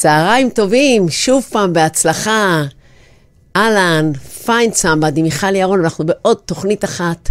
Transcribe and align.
צהריים 0.00 0.50
טובים, 0.50 1.10
שוב 1.10 1.46
פעם 1.50 1.72
בהצלחה. 1.72 2.64
אהלן, 3.56 4.12
פיין 4.44 4.72
סמבד 4.72 5.16
עם 5.16 5.24
מיכל 5.24 5.56
ירון, 5.56 5.84
אנחנו 5.84 6.06
בעוד 6.06 6.36
תוכנית 6.46 6.84
אחת. 6.84 7.28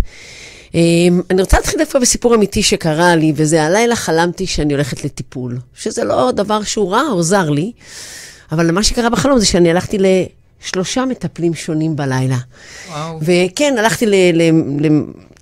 אמ, 0.74 1.22
אני 1.30 1.42
רוצה 1.42 1.58
להתחיל 1.58 1.80
דווקא 1.80 2.00
בסיפור 2.00 2.36
אמיתי 2.36 2.64
שקרה 2.64 3.16
לי, 3.16 3.34
וזה 3.36 3.64
הלילה 3.64 3.96
חלמתי 3.96 4.48
שאני 4.48 4.74
הולכת 4.74 5.04
לטיפול. 5.04 5.60
שזה 5.76 6.04
לא 6.04 6.32
דבר 6.32 6.64
שהוא 6.64 6.92
רע 6.92 7.04
או 7.12 7.24
זר 7.24 7.50
לי, 7.50 7.72
אבל 8.52 8.72
מה 8.72 8.84
שקרה 8.84 9.10
בחלום 9.10 9.40
זה 9.40 9.46
שאני 9.46 9.72
הלכתי 9.72 9.98
לשלושה 10.62 11.06
מטפלים 11.06 11.54
שונים 11.54 11.96
בלילה. 11.96 12.38
וואו. 12.90 13.20
וכן, 13.22 13.76
הלכתי 13.78 14.06
ל... 14.06 14.14
ל, 14.34 14.42
ל 14.86 14.90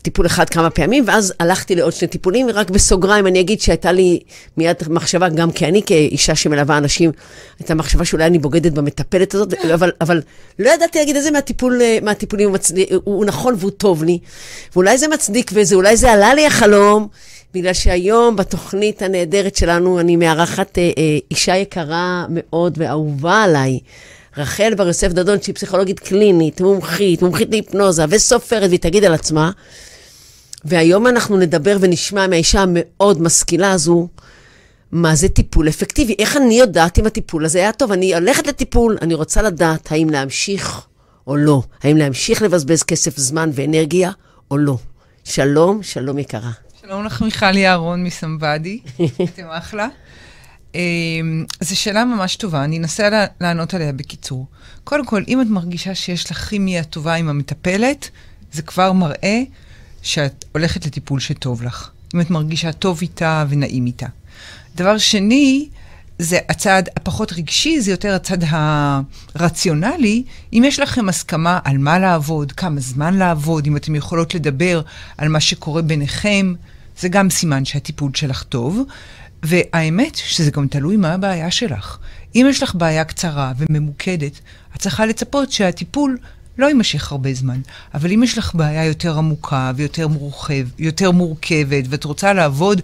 טיפול 0.08 0.26
אחד 0.26 0.50
כמה 0.50 0.70
פעמים, 0.70 1.04
ואז 1.08 1.34
הלכתי 1.40 1.76
לעוד 1.76 1.94
שני 1.94 2.08
טיפולים, 2.08 2.48
ורק 2.50 2.70
בסוגריים 2.70 3.28
אני 3.28 3.40
אגיד 3.40 3.62
שהייתה 3.62 3.92
לי 3.92 4.20
מיד 4.58 4.76
מחשבה, 4.90 5.30
גם 5.30 5.52
כי 5.52 5.66
אני 5.66 5.82
כאישה 5.86 6.36
שמלווה 6.36 6.78
אנשים, 6.78 7.12
הייתה 7.60 7.76
מחשבה 7.76 8.06
שאולי 8.06 8.26
אני 8.26 8.40
בוגדת 8.40 8.72
במטפלת 8.72 9.34
הזאת, 9.34 9.54
אבל, 9.74 9.92
אבל 10.02 10.22
לא 10.60 10.70
ידעתי 10.70 11.00
להגיד 11.00 11.16
איזה 11.16 11.32
מהטיפול, 11.32 11.82
מהטיפולים 12.02 12.48
הוא, 12.48 12.54
מצדיק, 12.54 12.92
הוא, 12.92 13.02
הוא 13.04 13.26
נכון 13.26 13.56
והוא 13.58 13.72
טוב 13.72 14.04
לי, 14.04 14.20
ואולי 14.76 14.98
זה 14.98 15.08
מצדיק 15.08 15.52
וזה, 15.54 15.76
אולי 15.76 15.98
זה 15.98 16.12
עלה 16.12 16.34
לי 16.34 16.46
החלום, 16.46 17.08
בגלל 17.54 17.74
שהיום 17.74 18.36
בתוכנית 18.36 19.02
הנהדרת 19.02 19.56
שלנו 19.56 20.00
אני 20.00 20.16
מארחת 20.16 20.78
אה, 20.78 20.84
אה, 20.98 21.18
אישה 21.32 21.56
יקרה 21.56 22.26
מאוד 22.30 22.78
ואהובה 22.78 23.44
עליי. 23.44 23.80
רחל 24.38 24.74
בר 24.74 24.88
יוסף 24.88 25.08
דדון, 25.08 25.42
שהיא 25.42 25.56
פסיכולוגית 25.56 26.00
קלינית, 26.00 26.62
מומחית, 26.62 27.22
מומחית 27.22 27.50
להיפנוזה 27.52 28.06
וסופרת, 28.10 28.70
והיא 28.70 28.80
תגיד 28.80 29.04
על 29.04 29.14
עצמה. 29.14 29.52
והיום 30.66 31.08
אנחנו 31.08 31.38
נדבר 31.38 31.78
ונשמע 31.80 32.28
מהאישה 32.28 32.62
המאוד 32.62 33.22
משכילה 33.22 33.72
הזו, 33.72 34.08
מה 34.92 35.16
זה 35.16 35.30
טיפול 35.30 35.70
אפקטיבי. 35.70 36.16
איך 36.20 36.38
אני 36.38 36.60
יודעת 36.60 37.00
אם 37.00 37.06
הטיפול 37.06 37.46
הזה 37.46 37.60
היה 37.60 37.72
טוב? 37.72 37.92
אני 37.92 38.16
הולכת 38.16 38.48
לטיפול, 38.48 38.98
אני 39.02 39.14
רוצה 39.14 39.42
לדעת 39.42 39.92
האם 39.92 40.10
להמשיך 40.10 40.82
או 41.28 41.36
לא. 41.36 41.64
האם 41.84 41.98
להמשיך 41.98 42.42
לבזבז 42.42 42.84
כסף, 42.84 43.18
זמן 43.18 43.50
ואנרגיה 43.54 44.12
או 44.52 44.58
לא. 44.58 44.78
שלום, 45.24 45.84
שלום 45.84 46.20
יקרה. 46.20 46.52
שלום 46.82 47.06
לך, 47.06 47.22
מיכל 47.22 47.58
יערון 47.58 48.04
מסמבדי. 48.04 48.80
אתם 49.34 49.48
אחלה. 49.50 49.88
אמ, 50.76 51.46
זו 51.62 51.80
שאלה 51.80 52.06
ממש 52.06 52.36
טובה, 52.36 52.64
אני 52.64 52.78
אנסה 52.78 53.26
לענות 53.42 53.74
עליה 53.74 53.92
בקיצור. 53.92 54.46
קודם 54.84 55.06
כל, 55.06 55.24
אם 55.28 55.42
את 55.42 55.48
מרגישה 55.48 55.96
שיש 55.96 56.32
לך 56.32 56.38
כימיה 56.38 56.84
טובה 56.84 57.14
עם 57.14 57.30
המטפלת, 57.30 58.10
זה 58.52 58.62
כבר 58.62 58.92
מראה 58.92 59.44
שאת 60.08 60.46
הולכת 60.52 60.86
לטיפול 60.86 61.20
שטוב 61.20 61.64
לך. 61.64 61.90
אם 62.16 62.22
את 62.22 62.30
מרגישה 62.30 62.72
טוב 62.72 63.00
איתה 63.02 63.46
ונעים 63.50 63.86
איתה. 63.86 64.08
דבר 64.76 64.98
שני, 64.98 65.70
זה 66.20 66.40
הצד 66.50 66.84
הפחות 66.96 67.34
רגשי, 67.34 67.82
זה 67.82 67.92
יותר 67.92 68.16
הצד 68.16 68.38
הרציונלי. 69.36 70.24
אם 70.54 70.64
יש 70.66 70.80
לכם 70.80 71.10
הסכמה 71.10 71.60
על 71.64 71.78
מה 71.78 72.00
לעבוד, 72.00 72.52
כמה 72.52 72.80
זמן 72.80 73.14
לעבוד, 73.14 73.68
אם 73.68 73.78
אתם 73.78 73.96
יכולות 73.96 74.36
לדבר 74.36 74.82
על 75.18 75.30
מה 75.30 75.40
שקורה 75.40 75.82
ביניכם, 75.82 76.54
זה 77.00 77.10
גם 77.10 77.30
סימן 77.30 77.66
שהטיפול 77.66 78.12
שלך 78.16 78.44
טוב. 78.44 78.82
והאמת 79.44 80.16
שזה 80.16 80.52
גם 80.52 80.68
תלוי 80.68 80.98
מה 80.98 81.14
הבעיה 81.14 81.52
שלך. 81.52 81.98
אם 82.36 82.46
יש 82.50 82.64
לך 82.64 82.76
בעיה 82.76 83.04
קצרה 83.04 83.54
וממוקדת, 83.58 84.40
את 84.76 84.80
צריכה 84.80 85.06
לצפות 85.06 85.52
שהטיפול 85.52 86.18
לא 86.58 86.66
יימשך 86.66 87.12
הרבה 87.12 87.34
זמן. 87.34 87.62
אבל 87.94 88.12
אם 88.12 88.24
יש 88.24 88.38
לך 88.38 88.56
בעיה 88.56 88.86
יותר 88.86 89.18
עמוקה 89.18 89.72
ויותר 89.76 90.08
מורחב, 90.08 90.64
יותר 90.80 91.12
מורכבת, 91.12 91.84
ואת 91.90 92.04
רוצה 92.04 92.34
לעבוד 92.34 92.82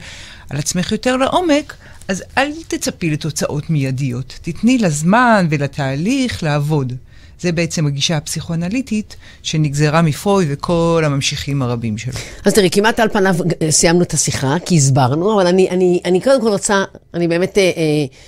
על 0.49 0.57
עצמך 0.59 0.91
יותר 0.91 1.17
לעומק, 1.17 1.75
אז 2.07 2.23
אל 2.37 2.51
תצפי 2.67 3.09
לתוצאות 3.09 3.69
מיידיות. 3.69 4.39
תתני 4.41 4.77
לזמן 4.77 5.47
ולתהליך 5.49 6.43
לעבוד. 6.43 6.93
זה 7.39 7.51
בעצם 7.51 7.87
הגישה 7.87 8.17
הפסיכואנליטית 8.17 9.15
שנגזרה 9.43 10.01
מפרוי 10.01 10.45
וכל 10.49 11.01
הממשיכים 11.05 11.61
הרבים 11.61 11.97
שלו. 11.97 12.13
אז 12.45 12.53
תראי, 12.53 12.69
כמעט 12.69 12.99
על 12.99 13.09
פניו 13.09 13.35
סיימנו 13.69 14.01
את 14.01 14.13
השיחה, 14.13 14.55
כי 14.65 14.77
הסברנו, 14.77 15.33
אבל 15.35 15.47
אני, 15.47 15.69
אני, 15.69 16.01
אני 16.05 16.21
קודם 16.21 16.41
כל 16.41 16.49
רוצה, 16.49 16.83
אני 17.13 17.27
באמת 17.27 17.57
אה, 17.57 17.63
אה, 17.63 17.71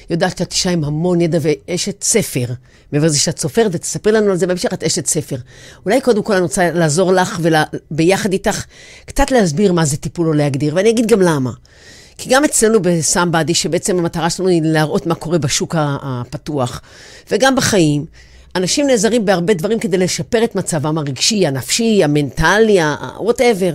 יודעת 0.10 0.38
שאת 0.38 0.52
אישה 0.52 0.70
עם 0.70 0.84
המון 0.84 1.22
ידע 1.22 1.38
ואשת 1.42 2.04
ספר. 2.04 2.46
מעבר 2.92 3.06
לזה 3.06 3.20
שאת 3.20 3.40
סופרת, 3.40 3.72
ותספרי 3.74 4.14
לנו 4.14 4.32
על 4.32 4.38
זה 4.38 4.48
בהמשך, 4.48 4.74
את 4.74 4.84
אשת 4.84 5.06
ספר. 5.06 5.36
אולי 5.86 6.02
קודם 6.02 6.24
כל 6.24 6.34
אני 6.34 6.42
רוצה 6.42 6.72
לעזור 6.72 7.14
לך 7.14 7.40
וביחד 7.92 8.34
איתך 8.34 8.66
קצת 9.06 9.32
להסביר 9.32 9.74
מה 9.74 9.86
זה 9.86 9.98
טיפול 9.98 10.28
או 10.28 10.34
להגדיר, 10.34 10.76
ואני 10.76 10.90
אגיד 10.90 11.08
גם 11.08 11.22
למה. 11.22 11.52
כי 12.18 12.30
גם 12.30 12.44
אצלנו 12.44 12.80
בסאמבאדי, 12.82 13.54
שבעצם 13.54 14.00
המטרה 14.00 14.30
שלנו 14.30 14.50
היא 14.50 14.62
להראות 14.64 15.06
מה 15.08 15.16
קורה 15.16 15.38
בשוק 15.38 15.76
הפתוח, 15.78 16.82
וגם 17.32 17.56
בחיים, 17.56 18.06
אנשים 18.56 18.88
נעזרים 18.88 19.26
בהרבה 19.26 19.54
דברים 19.54 19.80
כדי 19.80 19.98
לשפר 19.98 20.44
את 20.44 20.56
מצבם 20.56 20.98
הרגשי, 20.98 21.48
הנפשי, 21.48 22.04
המנטלי, 22.04 22.80
ה-whatever. 22.80 23.74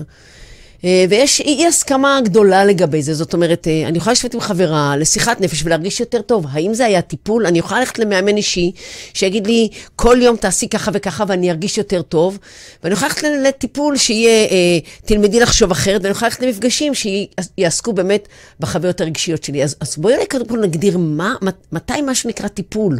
אה, 0.85 1.05
ויש 1.11 1.41
אי 1.41 1.67
הסכמה 1.67 2.21
גדולה 2.25 2.65
לגבי 2.65 3.03
זה. 3.03 3.15
זאת 3.15 3.35
אומרת, 3.35 3.69
אה, 3.69 3.89
אני 3.89 3.99
יכולה 3.99 4.13
לשבת 4.13 4.35
עם 4.35 4.41
חברה 4.41 4.97
לשיחת 4.97 5.41
נפש 5.41 5.63
ולהרגיש 5.65 6.01
יותר 6.01 6.23
טוב. 6.23 6.47
האם 6.51 6.75
זה 6.75 6.87
היה 6.87 7.03
טיפול? 7.03 7.47
אני 7.47 7.59
יכולה 7.59 7.81
ללכת 7.81 7.99
למאמן 7.99 8.37
אישי 8.37 8.73
שיגיד 9.15 9.47
לי, 9.47 9.69
כל 9.97 10.19
יום 10.23 10.37
תעשי 10.37 10.69
ככה 10.69 10.91
וככה 10.95 11.25
ואני 11.29 11.51
ארגיש 11.51 11.79
יותר 11.79 12.03
טוב. 12.03 12.39
ואני 12.83 12.93
יכולה 12.93 13.09
ללכת 13.09 13.23
לטיפול 13.43 13.97
שיהיה, 13.97 14.49
אה, 14.51 14.79
תלמדי 15.05 15.41
לחשוב 15.41 15.71
אחרת, 15.71 16.01
ואני 16.03 16.11
יכולה 16.11 16.29
ללכת 16.29 16.43
למפגשים 16.43 16.93
שיעסקו 16.95 17.93
באמת 17.93 18.29
בחוויות 18.61 19.01
הרגשיות 19.01 19.45
שלי. 19.45 19.65
אז, 19.65 19.77
אז 19.81 19.97
בואי 19.99 20.27
קודם 20.31 20.47
כל 20.47 20.61
נגדיר 20.61 20.99
מה, 20.99 21.35
מתי 21.73 22.03
משהו 22.07 22.29
נקרא 22.29 22.49
טיפול. 22.49 22.99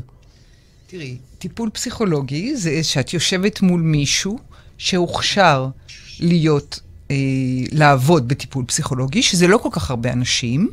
תראי, 0.87 1.17
טיפול 1.41 1.71
פסיכולוגי 1.71 2.57
זה 2.57 2.83
שאת 2.83 3.15
יושבת 3.15 3.61
מול 3.61 3.81
מישהו 3.81 4.39
שהוכשר 4.79 5.69
להיות, 6.21 6.81
אה, 7.11 7.17
לעבוד 7.73 8.29
בטיפול 8.29 8.65
פסיכולוגי, 8.65 9.23
שזה 9.23 9.47
לא 9.47 9.59
כל 9.59 9.69
כך 9.73 9.91
הרבה 9.91 10.13
אנשים, 10.13 10.69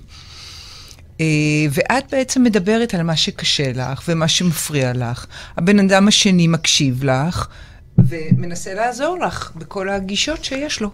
אה, 1.21 1.25
ואת 1.71 2.03
בעצם 2.11 2.43
מדברת 2.43 2.93
על 2.93 3.03
מה 3.03 3.15
שקשה 3.15 3.71
לך 3.75 4.03
ומה 4.07 4.27
שמפריע 4.27 4.93
לך. 4.93 5.25
הבן 5.57 5.79
אדם 5.79 6.07
השני 6.07 6.47
מקשיב 6.47 7.03
לך 7.03 7.47
ומנסה 7.97 8.73
לעזור 8.73 9.17
לך 9.19 9.51
בכל 9.55 9.89
הגישות 9.89 10.43
שיש 10.43 10.81
לו. 10.81 10.89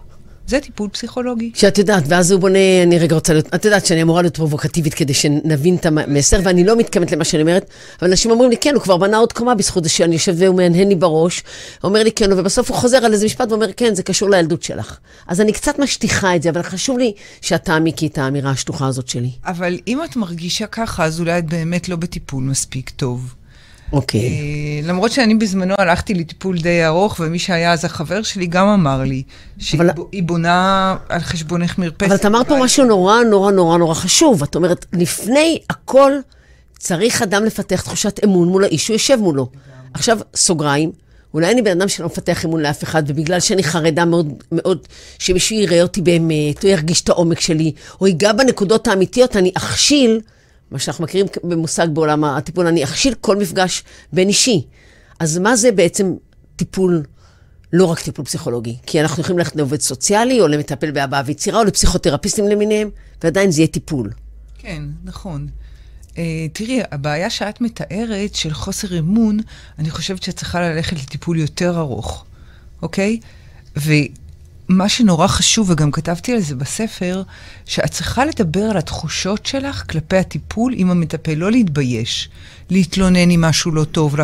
זה 0.46 0.60
טיפול 0.60 0.88
פסיכולוגי. 0.88 1.50
שאת 1.54 1.78
יודעת, 1.78 2.04
ואז 2.06 2.30
הוא 2.30 2.40
בונה, 2.40 2.82
אני 2.82 2.98
רגע 2.98 3.14
רוצה 3.14 3.32
להיות, 3.32 3.54
את 3.54 3.64
יודעת 3.64 3.86
שאני 3.86 4.02
אמורה 4.02 4.22
להיות 4.22 4.36
פרובוקטיבית 4.36 4.94
כדי 4.94 5.14
שנבין 5.14 5.76
את 5.76 5.86
המסר, 5.86 6.40
ואני 6.42 6.64
לא 6.64 6.76
מתכוונת 6.76 7.12
למה 7.12 7.24
שאני 7.24 7.42
אומרת, 7.42 7.70
אבל 8.00 8.10
אנשים 8.10 8.30
אומרים 8.30 8.50
לי, 8.50 8.56
כן, 8.56 8.74
הוא 8.74 8.82
כבר 8.82 8.96
בנה 8.96 9.16
עוד 9.16 9.32
קומה 9.32 9.54
בזכות 9.54 9.84
זה 9.84 9.90
שאני 9.90 10.14
יושב 10.14 10.34
והוא 10.38 10.56
מהנהן 10.56 10.88
לי 10.88 10.94
בראש, 10.94 11.42
אומר 11.84 12.02
לי 12.02 12.12
כן, 12.12 12.32
ובסוף 12.32 12.70
הוא 12.70 12.76
חוזר 12.76 12.96
על 12.96 13.12
איזה 13.12 13.26
משפט 13.26 13.50
ואומר, 13.50 13.72
כן, 13.76 13.94
זה 13.94 14.02
קשור 14.02 14.30
לילדות 14.30 14.62
שלך. 14.62 14.98
אז 15.26 15.40
אני 15.40 15.52
קצת 15.52 15.78
משטיחה 15.78 16.36
את 16.36 16.42
זה, 16.42 16.50
אבל 16.50 16.62
חשוב 16.62 16.98
לי 16.98 17.12
שאת 17.40 17.64
תעמיקי 17.64 18.06
את 18.06 18.18
האמירה 18.18 18.50
השטוחה 18.50 18.86
הזאת 18.86 19.08
שלי. 19.08 19.30
אבל 19.46 19.78
אם 19.86 20.04
את 20.04 20.16
מרגישה 20.16 20.66
ככה, 20.66 21.04
אז 21.04 21.20
אולי 21.20 21.38
את 21.38 21.46
באמת 21.46 21.88
לא 21.88 21.96
בטיפול 21.96 22.44
מספיק 22.44 22.90
טוב. 22.90 23.34
אוקיי. 23.92 24.20
Okay. 24.20 24.24
אה, 24.24 24.88
למרות 24.88 25.12
שאני 25.12 25.34
בזמנו 25.34 25.74
הלכתי 25.78 26.14
לטיפול 26.14 26.58
די 26.58 26.86
ארוך, 26.86 27.20
ומי 27.20 27.38
שהיה 27.38 27.72
אז 27.72 27.84
החבר 27.84 28.22
שלי 28.22 28.46
גם 28.46 28.66
אמר 28.66 29.02
לי 29.02 29.22
שהיא 29.58 29.80
אבל... 29.80 29.90
בונה 30.22 30.96
על 31.08 31.20
חשבונך 31.20 31.78
מרפסת. 31.78 32.02
אבל 32.02 32.14
את 32.14 32.26
אמרת 32.26 32.48
פה 32.48 32.58
משהו 32.60 32.84
נורא 32.84 33.22
נורא 33.22 33.52
נורא 33.52 33.78
נורא 33.78 33.94
חשוב. 33.94 34.42
את 34.42 34.54
אומרת, 34.56 34.86
לפני 34.92 35.58
הכל 35.70 36.12
צריך 36.78 37.22
אדם 37.22 37.44
לפתח 37.44 37.80
תחושת 37.80 38.20
אמון 38.24 38.48
מול 38.48 38.64
האיש 38.64 38.84
שהוא 38.84 38.94
יושב 38.94 39.16
מולו. 39.16 39.48
עכשיו, 39.94 40.18
סוגריים, 40.36 40.92
אולי 41.34 41.52
אני 41.52 41.62
בן 41.62 41.80
אדם 41.80 41.88
שלא 41.88 42.06
מפתח 42.06 42.44
אמון 42.44 42.62
לאף 42.62 42.84
אחד, 42.84 43.02
ובגלל 43.06 43.40
שאני 43.40 43.62
חרדה 43.62 44.04
מאוד 44.04 44.32
מאוד 44.52 44.86
שמישהו 45.18 45.56
יראה 45.56 45.82
אותי 45.82 46.02
באמת, 46.02 46.64
או 46.64 46.68
ירגיש 46.68 47.00
את 47.00 47.08
העומק 47.08 47.40
שלי, 47.40 47.72
או 48.00 48.06
ייגע 48.06 48.32
בנקודות 48.32 48.88
האמיתיות, 48.88 49.36
אני 49.36 49.52
אכשיל. 49.56 50.20
מה 50.74 50.80
שאנחנו 50.80 51.04
מכירים 51.04 51.26
במושג 51.44 51.86
בעולם 51.92 52.24
הטיפול, 52.24 52.66
אני 52.66 52.84
אכשיל 52.84 53.14
כל 53.20 53.36
מפגש 53.36 53.84
בין 54.12 54.28
אישי. 54.28 54.66
אז 55.20 55.38
מה 55.38 55.56
זה 55.56 55.72
בעצם 55.72 56.14
טיפול, 56.56 57.02
לא 57.72 57.84
רק 57.84 58.00
טיפול 58.00 58.24
פסיכולוגי? 58.24 58.76
כי 58.86 59.00
אנחנו 59.00 59.22
יכולים 59.22 59.38
ללכת 59.38 59.56
לעובד 59.56 59.80
סוציאלי, 59.80 60.40
או 60.40 60.48
למטפל 60.48 60.90
בהבעה 60.90 61.22
ויצירה, 61.26 61.58
או 61.58 61.64
לפסיכותרפיסטים 61.64 62.48
למיניהם, 62.48 62.90
ועדיין 63.22 63.50
זה 63.50 63.60
יהיה 63.60 63.68
טיפול. 63.68 64.10
כן, 64.58 64.82
נכון. 65.04 65.48
Uh, 66.12 66.16
תראי, 66.52 66.80
הבעיה 66.90 67.30
שאת 67.30 67.60
מתארת 67.60 68.34
של 68.34 68.52
חוסר 68.52 68.98
אמון, 68.98 69.38
אני 69.78 69.90
חושבת 69.90 70.22
שאת 70.22 70.36
צריכה 70.36 70.60
ללכת 70.60 70.96
לטיפול 70.96 71.38
יותר 71.38 71.78
ארוך, 71.78 72.24
אוקיי? 72.82 73.20
ו... 73.76 73.92
מה 74.68 74.88
שנורא 74.88 75.26
חשוב, 75.26 75.70
וגם 75.70 75.90
כתבתי 75.90 76.32
על 76.32 76.40
זה 76.40 76.54
בספר, 76.54 77.22
שאת 77.66 77.90
צריכה 77.90 78.24
לדבר 78.24 78.64
על 78.64 78.76
התחושות 78.76 79.46
שלך 79.46 79.84
כלפי 79.90 80.16
הטיפול 80.16 80.72
עם 80.76 80.90
המטפל, 80.90 81.34
לא 81.34 81.50
להתבייש. 81.50 82.28
להתלונן 82.70 83.30
אם 83.30 83.40
משהו 83.40 83.72
לא 83.72 83.84
טוב. 83.84 84.16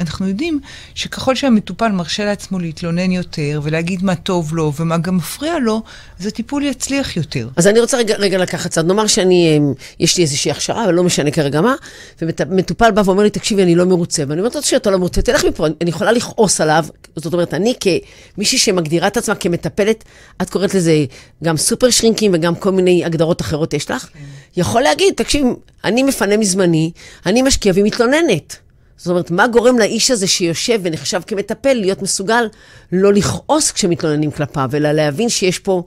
אנחנו, 0.00 0.28
יודעים 0.28 0.60
שככל 0.94 1.34
שהמטופל 1.34 1.88
מרשה 1.88 2.24
לעצמו 2.24 2.58
להתלונן 2.58 3.10
יותר 3.10 3.60
ולהגיד 3.62 4.04
מה 4.04 4.14
טוב 4.14 4.54
לו 4.54 4.72
ומה 4.76 4.98
גם 4.98 5.16
מפריע 5.16 5.58
לו, 5.58 5.82
אז 6.20 6.26
הטיפול 6.26 6.64
יצליח 6.64 7.16
יותר. 7.16 7.48
אז 7.56 7.66
אני 7.66 7.80
רוצה 7.80 7.96
רגע, 7.96 8.16
רגע 8.16 8.38
לקחת 8.38 8.70
צד. 8.70 8.86
נאמר 8.86 9.06
שאני, 9.06 9.56
אמ, 9.56 9.72
יש 10.00 10.16
לי 10.16 10.22
איזושהי 10.22 10.50
הכשרה, 10.50 10.84
אבל 10.84 10.94
לא 10.94 11.04
משנה 11.04 11.30
כרגע 11.30 11.60
מה, 11.60 11.74
ומטופל 12.22 12.90
בא 12.90 13.02
ואומר 13.04 13.22
לי, 13.22 13.30
תקשיבי, 13.30 13.62
אני 13.62 13.74
לא 13.74 13.84
מרוצה. 13.84 14.22
ואני 14.28 14.40
אומרת 14.40 14.54
לו, 14.54 14.62
שאתה 14.62 14.90
לא 14.90 14.98
מרוצה, 14.98 15.22
תלך 15.22 15.44
מפה, 15.44 15.66
אני 15.80 15.90
יכולה 15.90 16.12
לכעוס 16.12 16.60
עליו. 16.60 16.84
זאת 17.16 17.32
אומרת, 17.32 17.54
אני 17.54 17.74
כמישהי 17.80 18.58
שמגדירה 18.58 19.06
את 19.06 19.16
עצמה 19.16 19.34
כמטפלת, 19.34 20.04
את 20.42 20.50
קוראת 20.50 20.74
לזה 20.74 21.04
גם 21.44 21.56
סופר 21.56 21.90
שרינקים 21.90 22.30
וגם 22.34 22.54
כל 22.54 22.72
מיני 22.72 23.04
הגדרות 23.04 23.40
אחרות 23.40 23.74
יש 23.74 23.90
לך, 23.90 24.02
כן. 24.02 24.18
יכול 24.56 24.82
להגיד, 24.82 25.14
תקשיב, 25.16 25.46
אני 25.84 26.02
מפנה 26.02 26.36
מזמני, 26.36 26.90
אני 27.26 27.42
משקיע 27.42 27.72
והיא 27.80 27.92
מתלוננת. 27.92 28.56
זאת 28.96 29.06
אומרת, 29.06 29.30
מה 29.30 29.46
גורם 29.46 29.78
לאיש 29.78 30.10
הזה 30.10 30.26
שיושב 30.26 30.80
ונחשב 30.82 31.20
כמטפל 31.26 31.72
להיות 31.72 32.02
מסוגל 32.02 32.44
לא 32.92 33.12
לכעוס 33.12 33.72
כשמתלוננים 33.72 34.30
כלפיו, 34.30 34.70
אלא 34.74 34.92
להבין 34.92 35.28
שיש 35.28 35.58
פה 35.58 35.82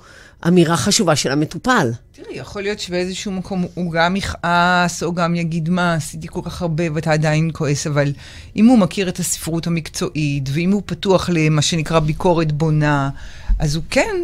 אמירה 0.47 0.77
חשובה 0.77 1.15
של 1.15 1.31
המטופל. 1.31 1.91
תראי, 2.11 2.35
יכול 2.37 2.61
להיות 2.61 2.79
שבאיזשהו 2.79 3.31
מקום 3.31 3.65
הוא 3.73 3.91
גם 3.91 4.15
יכעס, 4.15 5.03
או 5.03 5.13
גם 5.13 5.35
יגיד, 5.35 5.69
מה, 5.69 5.93
עשיתי 5.93 6.27
כל 6.27 6.39
כך 6.43 6.61
הרבה 6.61 6.83
ואתה 6.93 7.11
עדיין 7.11 7.49
כועס, 7.53 7.87
אבל 7.87 8.13
אם 8.55 8.65
הוא 8.65 8.77
מכיר 8.77 9.09
את 9.09 9.19
הספרות 9.19 9.67
המקצועית, 9.67 10.49
ואם 10.53 10.71
הוא 10.71 10.81
פתוח 10.85 11.29
למה 11.33 11.61
שנקרא 11.61 11.99
ביקורת 11.99 12.51
בונה, 12.51 13.09
אז 13.59 13.75
הוא 13.75 13.83
כן 13.89 14.15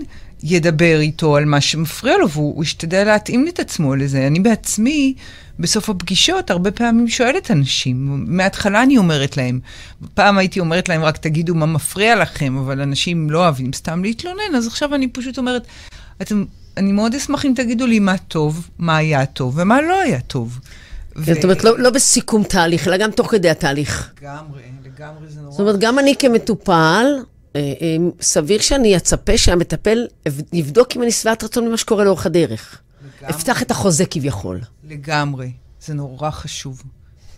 ידבר 0.44 1.00
איתו 1.00 1.36
על 1.36 1.46
מה 1.46 1.62
שמפריע 1.62 2.18
לו, 2.18 2.30
והוא 2.30 2.64
ישתדל 2.64 3.04
להתאים 3.04 3.48
את 3.48 3.60
עצמו 3.60 3.96
לזה. 3.96 4.28
אני 4.28 4.40
בעצמי, 4.40 5.14
בסוף 5.60 5.90
הפגישות, 5.90 6.52
הרבה 6.52 6.72
פעמים 6.72 7.08
שואלת 7.08 7.52
אנשים, 7.52 8.26
מההתחלה 8.28 8.84
אני 8.84 8.98
אומרת 8.98 9.38
להם, 9.38 9.60
פעם 10.14 10.38
הייתי 10.38 10.60
אומרת 10.60 10.90
להם, 10.90 11.04
רק 11.04 11.18
תגידו 11.18 11.56
מה 11.56 11.66
מפריע 11.66 12.16
לכם, 12.16 12.58
אבל 12.58 12.82
אנשים 12.82 13.30
לא 13.30 13.40
אוהבים 13.40 13.74
סתם 13.74 14.04
להתלונן, 14.04 14.56
אז 14.58 14.68
עכשיו 14.68 14.96
אני 14.96 15.08
פשוט 15.08 15.38
אומרת, 15.38 15.68
אתם, 16.22 16.46
אני 16.78 16.92
מאוד 16.92 17.16
אשמח 17.16 17.46
אם 17.46 17.54
תגידו 17.56 17.88
לי 17.88 18.00
מה 18.00 18.18
טוב, 18.18 18.70
מה 18.80 18.98
היה 18.98 19.26
טוב 19.26 19.54
ומה 19.58 19.82
לא 19.82 20.02
היה 20.02 20.20
טוב. 20.20 20.60
זאת 21.16 21.44
אומרת, 21.44 21.64
לא, 21.64 21.80
לא 21.80 21.90
בסיכום 21.90 22.44
תהליך, 22.44 22.88
אלא 22.88 22.98
גם 22.98 23.12
תוך 23.12 23.32
כדי 23.32 23.50
התהליך. 23.50 24.12
לגמרי, 24.22 24.62
לגמרי 24.86 25.28
זה 25.28 25.42
נורא. 25.42 25.52
זאת 25.52 25.60
אומרת, 25.60 25.80
גם 25.80 26.00
אני 26.00 26.16
כמטופל, 26.20 27.06
סביר 28.22 28.62
שאני 28.62 28.98
אצפה 28.98 29.38
שהמטפל 29.38 30.08
יבדוק 30.54 30.88
אם 30.96 31.04
אני 31.04 31.12
שבעת 31.12 31.44
רצון 31.44 31.68
ממה 31.68 31.78
שקורה 31.78 32.04
לאורך 32.04 32.26
הדרך. 32.26 32.82
לגמרי. 33.20 33.36
אפתח 33.36 33.62
את 33.62 33.72
החוזה 33.72 34.06
כביכול. 34.06 34.60
לגמרי, 34.84 35.52
זה 35.82 35.94
נורא 35.94 36.30
חשוב. 36.30 36.84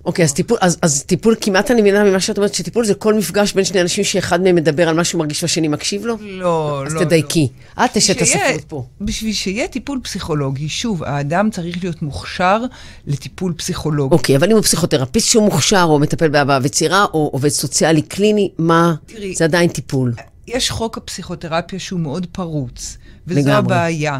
אוקיי, 0.05 0.25
אז 0.25 0.33
טיפול, 0.33 0.57
אז, 0.61 0.77
אז 0.81 1.03
טיפול, 1.03 1.35
כמעט 1.41 1.71
אני 1.71 1.81
מבינה 1.81 2.03
ממה 2.03 2.19
שאת 2.19 2.37
אומרת, 2.37 2.53
שטיפול 2.53 2.85
זה 2.85 2.93
כל 2.93 3.13
מפגש 3.13 3.53
בין 3.53 3.65
שני 3.65 3.81
אנשים 3.81 4.03
שאחד 4.03 4.41
מהם 4.41 4.55
מדבר 4.55 4.89
על 4.89 4.95
מה 4.95 5.03
שהוא 5.03 5.19
מרגיש 5.19 5.43
והשני 5.43 5.67
מקשיב 5.67 6.05
לו? 6.05 6.17
לא, 6.21 6.83
אז 6.85 6.93
לא. 6.93 6.99
אז 6.99 7.05
תדייקי. 7.05 7.47
לא. 7.77 7.85
את 7.85 7.97
אשת 7.97 8.21
הספרות 8.21 8.63
פה. 8.67 8.85
בשביל 9.01 9.33
שיהיה 9.33 9.67
טיפול 9.67 9.99
פסיכולוגי, 10.03 10.69
שוב, 10.69 11.03
האדם 11.03 11.49
צריך 11.49 11.77
להיות 11.83 12.01
מוכשר 12.01 12.61
לטיפול 13.07 13.53
פסיכולוגי. 13.53 14.15
אוקיי, 14.15 14.35
אבל 14.35 14.49
אם 14.49 14.55
הוא 14.55 14.63
פסיכותרפיסט 14.63 15.27
שהוא 15.27 15.43
מוכשר, 15.43 15.85
או 15.89 15.99
מטפל 15.99 16.29
בהבעה 16.29 16.59
וצירה, 16.63 17.05
או 17.13 17.29
עובד 17.33 17.49
סוציאלי 17.49 18.01
קליני, 18.01 18.51
מה? 18.57 18.95
תראי, 19.05 19.35
זה 19.35 19.43
עדיין 19.43 19.69
טיפול. 19.69 20.13
יש 20.47 20.71
חוק 20.71 20.97
הפסיכותרפיה 20.97 21.79
שהוא 21.79 21.99
מאוד 21.99 22.27
פרוץ, 22.31 22.97
וזו 23.27 23.39
לגמרי. 23.39 23.55
הבעיה. 23.57 24.19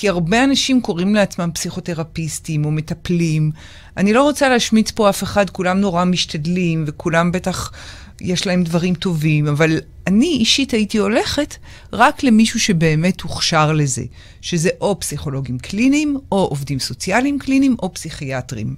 כי 0.00 0.08
הרבה 0.08 0.44
אנשים 0.44 0.80
קוראים 0.80 1.14
לעצמם 1.14 1.50
פסיכותרפיסטים 1.54 2.64
או 2.64 2.70
מטפלים. 2.70 3.50
אני 3.96 4.12
לא 4.12 4.22
רוצה 4.22 4.48
להשמיץ 4.48 4.90
פה 4.90 5.10
אף 5.10 5.22
אחד, 5.22 5.50
כולם 5.50 5.80
נורא 5.80 6.04
משתדלים, 6.04 6.84
וכולם 6.86 7.32
בטח 7.32 7.72
יש 8.20 8.46
להם 8.46 8.64
דברים 8.64 8.94
טובים, 8.94 9.46
אבל 9.46 9.78
אני 10.06 10.26
אישית 10.26 10.70
הייתי 10.72 10.98
הולכת 10.98 11.56
רק 11.92 12.22
למישהו 12.22 12.60
שבאמת 12.60 13.20
הוכשר 13.20 13.72
לזה, 13.72 14.04
שזה 14.40 14.70
או 14.80 15.00
פסיכולוגים 15.00 15.58
קליניים, 15.58 16.18
או 16.32 16.38
עובדים 16.38 16.78
סוציאליים 16.78 17.38
קליניים, 17.38 17.76
או 17.82 17.94
פסיכיאטרים. 17.94 18.74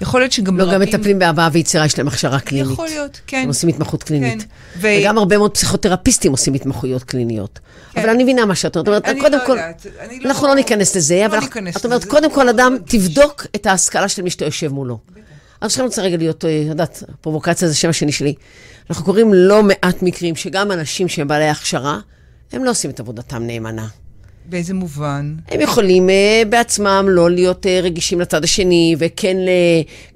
יכול 0.00 0.20
להיות 0.20 0.32
שגם 0.32 0.58
לא, 0.58 0.64
רבים... 0.64 0.74
גם 0.74 0.80
מטפלים 0.80 1.18
בהבאה 1.18 1.48
ויצירה, 1.52 1.86
יש 1.86 1.98
להם 1.98 2.08
הכשרה 2.08 2.40
קלינית. 2.40 2.72
יכול 2.72 2.86
להיות, 2.86 3.20
כן. 3.26 3.40
הם 3.42 3.48
עושים 3.48 3.68
התמחות 3.68 4.02
קלינית. 4.02 4.42
כן. 4.42 4.48
ו... 4.80 4.88
וגם 5.00 5.18
הרבה 5.18 5.38
מאוד 5.38 5.54
פסיכותרפיסטים 5.54 6.32
עושים 6.32 6.54
התמחויות 6.54 7.04
קליניות. 7.04 7.58
כן. 7.92 8.00
אבל 8.00 8.10
אני 8.10 8.22
מבינה 8.22 8.46
מה 8.46 8.54
שאת 8.54 8.76
אומרת. 8.76 9.04
אני 9.04 9.20
קודם 9.20 9.38
לא 9.38 9.46
כל, 9.46 9.52
יודעת. 9.52 9.86
אני 10.00 10.20
לא... 10.20 10.28
אנחנו 10.28 10.46
לא 10.46 10.54
ניכנס 10.54 10.96
לזה, 10.96 11.18
לא 11.20 11.26
אבל 11.26 11.38
את 11.76 11.84
אומרת, 11.84 12.04
קודם 12.04 12.30
כל 12.32 12.48
אדם, 12.48 12.76
תבדוק 12.84 13.46
את 13.54 13.66
ההשכלה 13.66 14.08
של 14.08 14.22
מי 14.22 14.30
שאתה 14.30 14.44
יושב 14.44 14.72
מולו. 14.72 14.98
אז 15.60 15.66
עכשיו 15.66 15.84
אני 15.84 15.88
רוצה 15.88 16.02
רגע 16.02 16.16
להיות, 16.16 16.44
אה, 16.44 16.50
יודעת, 16.50 17.02
פרובוקציה 17.20 17.68
זה 17.68 17.74
שם 17.74 17.88
השני 17.88 18.12
שלי. 18.12 18.34
אנחנו 18.90 19.04
קוראים 19.04 19.34
לא 19.34 19.62
מעט 19.62 20.02
מקרים 20.02 20.36
שגם 20.36 20.72
אנשים 20.72 21.08
שהם 21.08 21.28
בעלי 21.28 21.48
הכשרה, 21.48 21.98
הם 22.52 22.64
לא 22.64 22.70
עושים 22.70 22.90
את 22.90 23.00
עבודתם 23.00 23.42
נאמנה. 23.42 23.86
באיזה 24.48 24.74
מובן? 24.74 25.34
הם 25.48 25.60
יכולים 25.60 26.08
uh, 26.08 26.48
בעצמם 26.48 27.06
לא 27.08 27.30
להיות 27.30 27.66
uh, 27.66 27.68
רגישים 27.82 28.20
לצד 28.20 28.44
השני, 28.44 28.96
וכן 28.98 29.36
ל, 29.36 29.48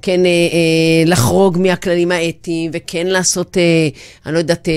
כן, 0.02 0.20
uh, 0.20 0.52
uh, 0.52 1.08
לחרוג 1.11 1.58
מהכללים 1.58 2.12
האתיים, 2.12 2.70
וכן 2.75 3.06
לעשות, 3.06 3.56
uh, 3.56 4.26
אני 4.26 4.34
לא 4.34 4.38
יודעת, 4.38 4.69
uh, 4.69 4.70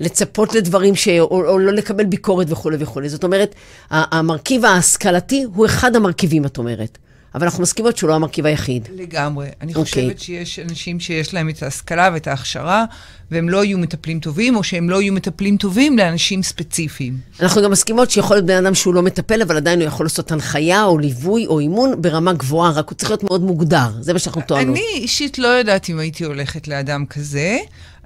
לצפות 0.00 0.54
לדברים, 0.54 0.94
ש, 0.94 1.08
או, 1.08 1.26
או 1.48 1.58
לא 1.58 1.72
לקבל 1.72 2.04
ביקורת 2.04 2.46
וכולי 2.50 2.76
וכולי. 2.80 3.08
זאת 3.08 3.24
אומרת, 3.24 3.54
המרכיב 3.90 4.64
ההשכלתי 4.64 5.44
הוא 5.54 5.66
אחד 5.66 5.96
המרכיבים, 5.96 6.44
את 6.44 6.58
אומרת. 6.58 6.98
אבל 7.38 7.46
אנחנו 7.46 7.62
מסכימות 7.62 7.96
שהוא 7.96 8.08
לא 8.08 8.14
המרכיב 8.14 8.46
היחיד. 8.46 8.88
לגמרי. 8.96 9.46
אני 9.60 9.72
okay. 9.72 9.76
אוקיי. 9.76 10.04
חושבת 10.04 10.20
שיש 10.20 10.58
אנשים 10.58 11.00
שיש 11.00 11.34
להם 11.34 11.48
את 11.48 11.62
ההשכלה 11.62 12.10
ואת 12.12 12.26
ההכשרה, 12.26 12.84
והם 13.30 13.48
לא 13.48 13.64
יהיו 13.64 13.78
מטפלים 13.78 14.20
טובים, 14.20 14.56
או 14.56 14.64
שהם 14.64 14.90
לא 14.90 15.02
יהיו 15.02 15.12
מטפלים 15.12 15.56
טובים 15.56 15.98
לאנשים 15.98 16.42
ספציפיים. 16.42 17.18
אנחנו 17.40 17.62
גם 17.62 17.70
מסכימות 17.70 18.10
שיכול 18.10 18.36
להיות 18.36 18.46
בן 18.46 18.64
אדם 18.64 18.74
שהוא 18.74 18.94
לא 18.94 19.02
מטפל, 19.02 19.42
אבל 19.42 19.56
עדיין 19.56 19.80
הוא 19.80 19.86
יכול 19.86 20.06
לעשות 20.06 20.32
הנחיה, 20.32 20.84
או 20.84 20.98
ליווי, 20.98 21.46
או 21.46 21.58
אימון 21.58 22.02
ברמה 22.02 22.32
גבוהה, 22.32 22.70
רק 22.70 22.88
הוא 22.88 22.96
צריך 22.96 23.10
להיות 23.10 23.22
מאוד 23.22 23.42
מוגדר. 23.42 23.90
זה 24.00 24.12
מה 24.12 24.18
שאנחנו 24.18 24.42
טוענות. 24.42 24.76
אני 24.76 24.84
אישית 24.94 25.38
לא 25.38 25.48
יודעת 25.48 25.90
אם 25.90 25.98
הייתי 25.98 26.24
הולכת 26.24 26.68
לאדם 26.68 27.06
כזה. 27.06 27.58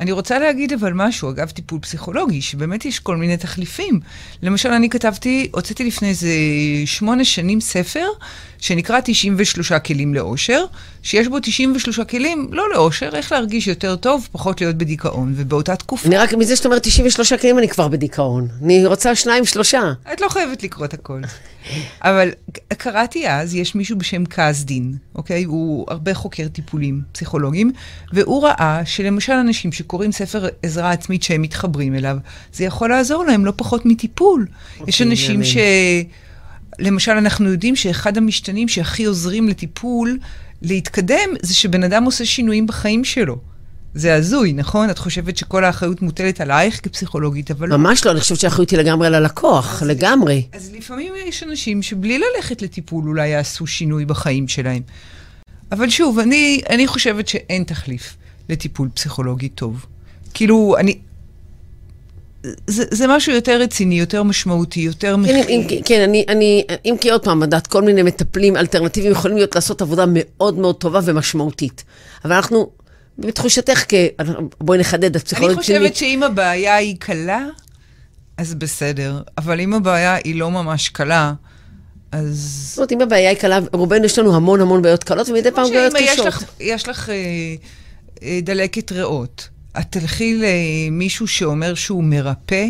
אני 0.03 0.13
רוצה 0.13 0.39
להגיד 0.39 0.73
אבל 0.73 0.93
משהו, 0.93 1.31
אגב 1.31 1.51
טיפול 1.51 1.81
פסיכולוגי, 1.81 2.43
שבאמת 2.43 2.85
יש 2.85 2.99
כל 2.99 3.17
מיני 3.17 3.37
תחליפים. 3.37 4.01
למשל, 4.43 4.69
אני 4.69 4.91
כתבתי, 4.91 5.49
הוצאתי 5.53 5.85
לפני 5.85 6.09
איזה 6.09 6.29
שמונה 6.87 7.25
שנים 7.25 7.61
ספר, 7.61 8.07
שנקרא 8.59 9.01
93 9.05 9.73
כלים 9.73 10.15
לאושר, 10.15 10.65
שיש 11.03 11.29
בו 11.29 11.41
93 11.41 12.01
כלים, 12.01 12.49
לא 12.53 12.71
לאושר, 12.75 13.11
איך 13.15 13.33
להרגיש 13.33 13.67
יותר 13.67 13.97
טוב, 13.97 14.29
פחות 14.33 14.61
להיות 14.61 14.77
בדיכאון, 14.77 15.33
ובאותה 15.37 15.77
תקופה... 15.77 16.09
אני 16.09 16.17
רק, 16.17 16.35
מזה 16.35 16.57
שאת 16.57 16.67
אומרת 16.67 16.83
93 16.83 17.33
כלים, 17.33 17.59
אני 17.59 17.69
כבר 17.69 17.89
בדיכאון. 17.89 18.49
אני 18.63 18.87
רוצה 18.87 19.15
שניים, 19.15 19.45
שלושה. 19.45 19.93
את 20.13 20.21
לא 20.21 20.29
חייבת 20.29 20.63
לקרוא 20.63 20.85
את 20.85 20.95
הכל. 20.95 21.21
אבל 22.03 22.29
קראתי 22.69 23.29
אז, 23.29 23.55
יש 23.55 23.75
מישהו 23.75 23.99
בשם 23.99 24.25
קזדין, 24.25 24.95
אוקיי? 25.15 25.45
הוא 25.45 25.87
הרבה 25.89 26.15
חוקר 26.15 26.49
טיפולים 26.49 27.03
פסיכולוגיים, 27.13 27.73
והוא 28.13 28.45
ראה 28.45 28.83
שלמשל 28.85 29.33
אנשים 29.33 29.73
שקוראים 29.93 30.13
ספר 30.13 30.49
עזרה 30.63 30.91
עצמית 30.91 31.23
שהם 31.23 31.43
מתחברים 31.43 31.95
אליו, 31.95 32.17
זה 32.53 32.65
יכול 32.65 32.91
לעזור 32.91 33.25
להם 33.25 33.45
לא 33.45 33.53
פחות 33.57 33.87
מטיפול. 33.87 34.47
אוקיי, 34.73 34.85
יש 34.89 35.03
אנשים 35.03 35.45
ש... 35.45 35.57
למשל, 36.79 37.13
אנחנו 37.13 37.51
יודעים 37.51 37.77
שאחד 37.77 38.17
המשתנים 38.17 38.69
שהכי 38.69 39.05
עוזרים 39.05 39.49
לטיפול 39.49 40.19
להתקדם, 40.63 41.29
זה 41.43 41.55
שבן 41.55 41.83
אדם 41.83 42.05
עושה 42.05 42.25
שינויים 42.25 42.67
בחיים 42.67 43.05
שלו. 43.05 43.39
זה 43.95 44.15
הזוי, 44.15 44.53
נכון? 44.53 44.91
את 44.91 44.99
חושבת 44.99 45.37
שכל 45.37 45.65
האחריות 45.65 46.03
מוטלת 46.03 46.41
עלייך 46.41 46.81
כפסיכולוגית, 46.83 47.51
אבל... 47.51 47.77
ממש 47.77 48.07
לא, 48.07 48.11
אני 48.11 48.21
חושבת 48.21 48.41
שהאחריות 48.41 48.71
היא 48.71 48.79
לגמרי 48.79 49.07
על 49.07 49.15
הלקוח, 49.15 49.83
אז 49.83 49.89
לגמרי. 49.89 50.47
אז 50.53 50.71
לפעמים 50.75 51.13
יש 51.27 51.43
אנשים 51.43 51.83
שבלי 51.83 52.19
ללכת 52.19 52.63
לטיפול 52.63 53.09
אולי 53.09 53.29
יעשו 53.29 53.67
שינוי 53.67 54.05
בחיים 54.05 54.49
שלהם. 54.49 54.83
אבל 55.73 55.91
שוב, 55.91 56.19
אני, 56.19 56.61
אני 56.71 56.87
חושבת 56.87 57.29
שאין 57.29 57.65
תחליף 57.65 58.17
לטיפול 58.49 58.89
פסיכולוגי 58.95 59.49
טוב. 59.49 59.87
כאילו, 60.35 60.77
אני... 60.79 60.99
זה, 62.67 62.85
זה 62.91 63.07
משהו 63.07 63.33
יותר 63.33 63.61
רציני, 63.61 64.01
יותר 64.01 64.23
משמעותי, 64.23 64.81
יותר 64.81 65.17
מכיל. 65.17 65.65
כן, 65.69 65.77
כן, 65.85 66.01
אני, 66.01 66.25
אני, 66.29 66.65
אם 66.85 66.95
כי 67.01 67.11
עוד 67.11 67.25
פעם, 67.25 67.43
לדעת, 67.43 67.67
כל 67.67 67.83
מיני 67.83 68.03
מטפלים 68.03 68.57
אלטרנטיביים 68.57 69.13
יכולים 69.13 69.37
להיות 69.37 69.55
לעשות 69.55 69.83
עבודה 69.83 70.05
מאוד 70.09 70.59
מאוד 70.59 70.77
טובה 70.77 71.01
ומשמעותית. 71.05 71.85
אבל 72.25 72.33
אנחנו 72.33 72.71
בתחושתך, 73.19 73.85
בואי 74.61 74.79
נחדד, 74.79 75.17
את 75.17 75.25
פסיכולוגית 75.25 75.67
פנימית. 75.67 75.83
אני 75.83 75.93
חושבת 75.93 76.09
שאם 76.09 76.23
הבעיה 76.23 76.77
היא 76.77 76.97
קלה, 76.99 77.47
אז 78.37 78.55
בסדר. 78.55 79.23
אבל 79.39 79.61
אם 79.61 79.75
הבעיה 79.75 80.15
היא 80.25 80.35
לא 80.35 80.51
ממש 80.51 80.89
קלה, 80.89 81.33
אז... 82.13 82.69
זאת 82.69 82.79
אומרת, 82.79 82.93
אם 82.93 83.01
הבעיה 83.01 83.31
היא 83.31 83.39
קלה, 83.39 83.59
רובנו 83.73 84.05
יש 84.05 84.19
לנו 84.19 84.37
המון 84.37 84.61
המון 84.61 84.83
בעיות 84.83 85.05
קלות, 85.05 85.29
ומדי 85.29 85.51
פעם 85.51 85.71
בעיות 85.71 85.95
קשות. 85.95 86.07
יש 86.09 86.19
לך, 86.27 86.45
יש 86.61 86.89
לך 86.89 87.11
אה, 87.11 87.15
דלקת 88.43 88.93
ריאות, 88.93 89.49
את 89.79 89.85
תלכי 89.91 90.41
למישהו 90.41 91.29
שאומר 91.29 91.75
שהוא 91.75 92.05
מרפא, 92.05 92.67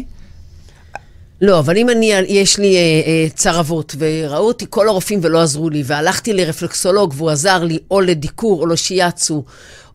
לא, 1.42 1.59
אבל 1.59 1.76
אם 1.76 1.90
אני, 1.90 2.12
יש 2.28 2.59
לי 2.59 2.76
אה, 2.76 2.80
אה, 3.06 3.26
צרבות, 3.35 3.94
וראו 3.99 4.47
אותי 4.47 4.66
כל 4.71 4.88
הרופאים 4.88 5.21
ולא 5.23 5.42
עזרו 5.42 5.71
לי, 5.71 5.82
והלכתי 5.87 6.32
לרפלקסולוג 6.32 7.14
והוא 7.16 7.30
עזר 7.30 7.64
לי, 7.64 7.78
או 7.90 8.00
לדיקור, 8.00 8.61
או 8.61 8.66
לשיאצו, 8.66 9.44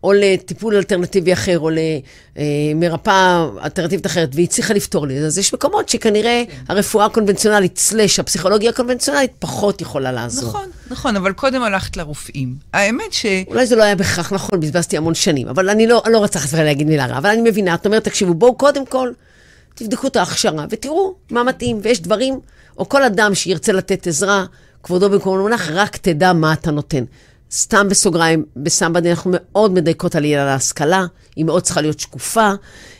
או 0.04 0.12
לטיפול 0.12 0.76
אלטרנטיבי 0.76 1.32
אחר, 1.32 1.58
או 1.58 1.70
למרפאה 2.36 3.48
אלטרנטיבית 3.64 4.06
אחרת, 4.06 4.28
והיא 4.34 4.46
הצליחה 4.46 4.74
לפתור 4.74 5.06
לי. 5.06 5.18
אז 5.18 5.38
יש 5.38 5.54
מקומות 5.54 5.88
שכנראה. 5.88 6.42
הרפואה 6.68 7.04
הקונבנציונלית, 7.04 7.78
סלש 7.78 8.18
הפסיכולוגיה 8.18 8.70
הקונבנציונלית, 8.70 9.30
פחות 9.38 9.80
יכולה 9.80 10.12
לעזור. 10.12 10.48
נכון, 10.48 10.70
נכון, 10.90 11.16
אבל 11.16 11.32
קודם 11.32 11.62
הלכת 11.62 11.96
לרופאים. 11.96 12.54
האמת 12.72 13.12
ש... 13.12 13.26
אולי 13.46 13.66
זה 13.66 13.76
לא 13.76 13.82
היה 13.82 13.96
בהכרח 13.96 14.32
נכון, 14.32 14.60
בזבזתי 14.60 14.96
המון 14.96 15.14
שנים, 15.14 15.48
אבל 15.48 15.70
אני 15.70 15.86
לא, 15.86 16.02
אני 16.04 16.12
לא 16.12 16.18
רוצה 16.18 16.38
חס 16.38 16.54
להגיד 16.54 16.86
מילה 16.86 17.06
רע, 17.06 17.18
אבל 17.18 17.30
אני 17.30 17.50
מבינה, 17.50 17.74
את 17.74 17.86
אומרת, 17.86 18.04
תקשיבו, 18.04 18.34
בואו 18.34 18.54
קודם 18.54 18.86
כל, 18.86 19.10
תבדקו 19.74 20.06
את 20.06 20.16
ההכשרה 20.16 20.66
ותראו 20.70 21.14
מה 21.30 21.42
מתאים, 21.42 21.78
ויש 21.82 22.02
דברים, 22.02 22.40
או 22.78 22.88
כל 22.88 23.02
אדם 23.02 23.34
שירצה 23.34 23.72
לתת 23.72 24.06
עזרה, 24.06 24.44
כבודו 24.82 25.10
במקום 25.10 25.38
המונח, 25.38 25.70
רק 25.70 25.96
תדע 25.96 26.32
מה 26.32 26.52
אתה 26.52 26.70
נותן. 26.70 27.04
סתם 27.52 27.88
בסוגריים, 27.88 28.44
בסמבדי 28.56 29.10
אנחנו 29.10 29.30
מאוד 29.34 29.72
מדייקות 29.72 30.14
על 30.14 30.24
עניין 30.24 30.48
ההשכלה, 30.48 31.06
היא 31.36 31.44
מאוד 31.44 31.62
צריכה 31.62 31.80
להיות 31.80 32.00
שקופה, 32.00 32.52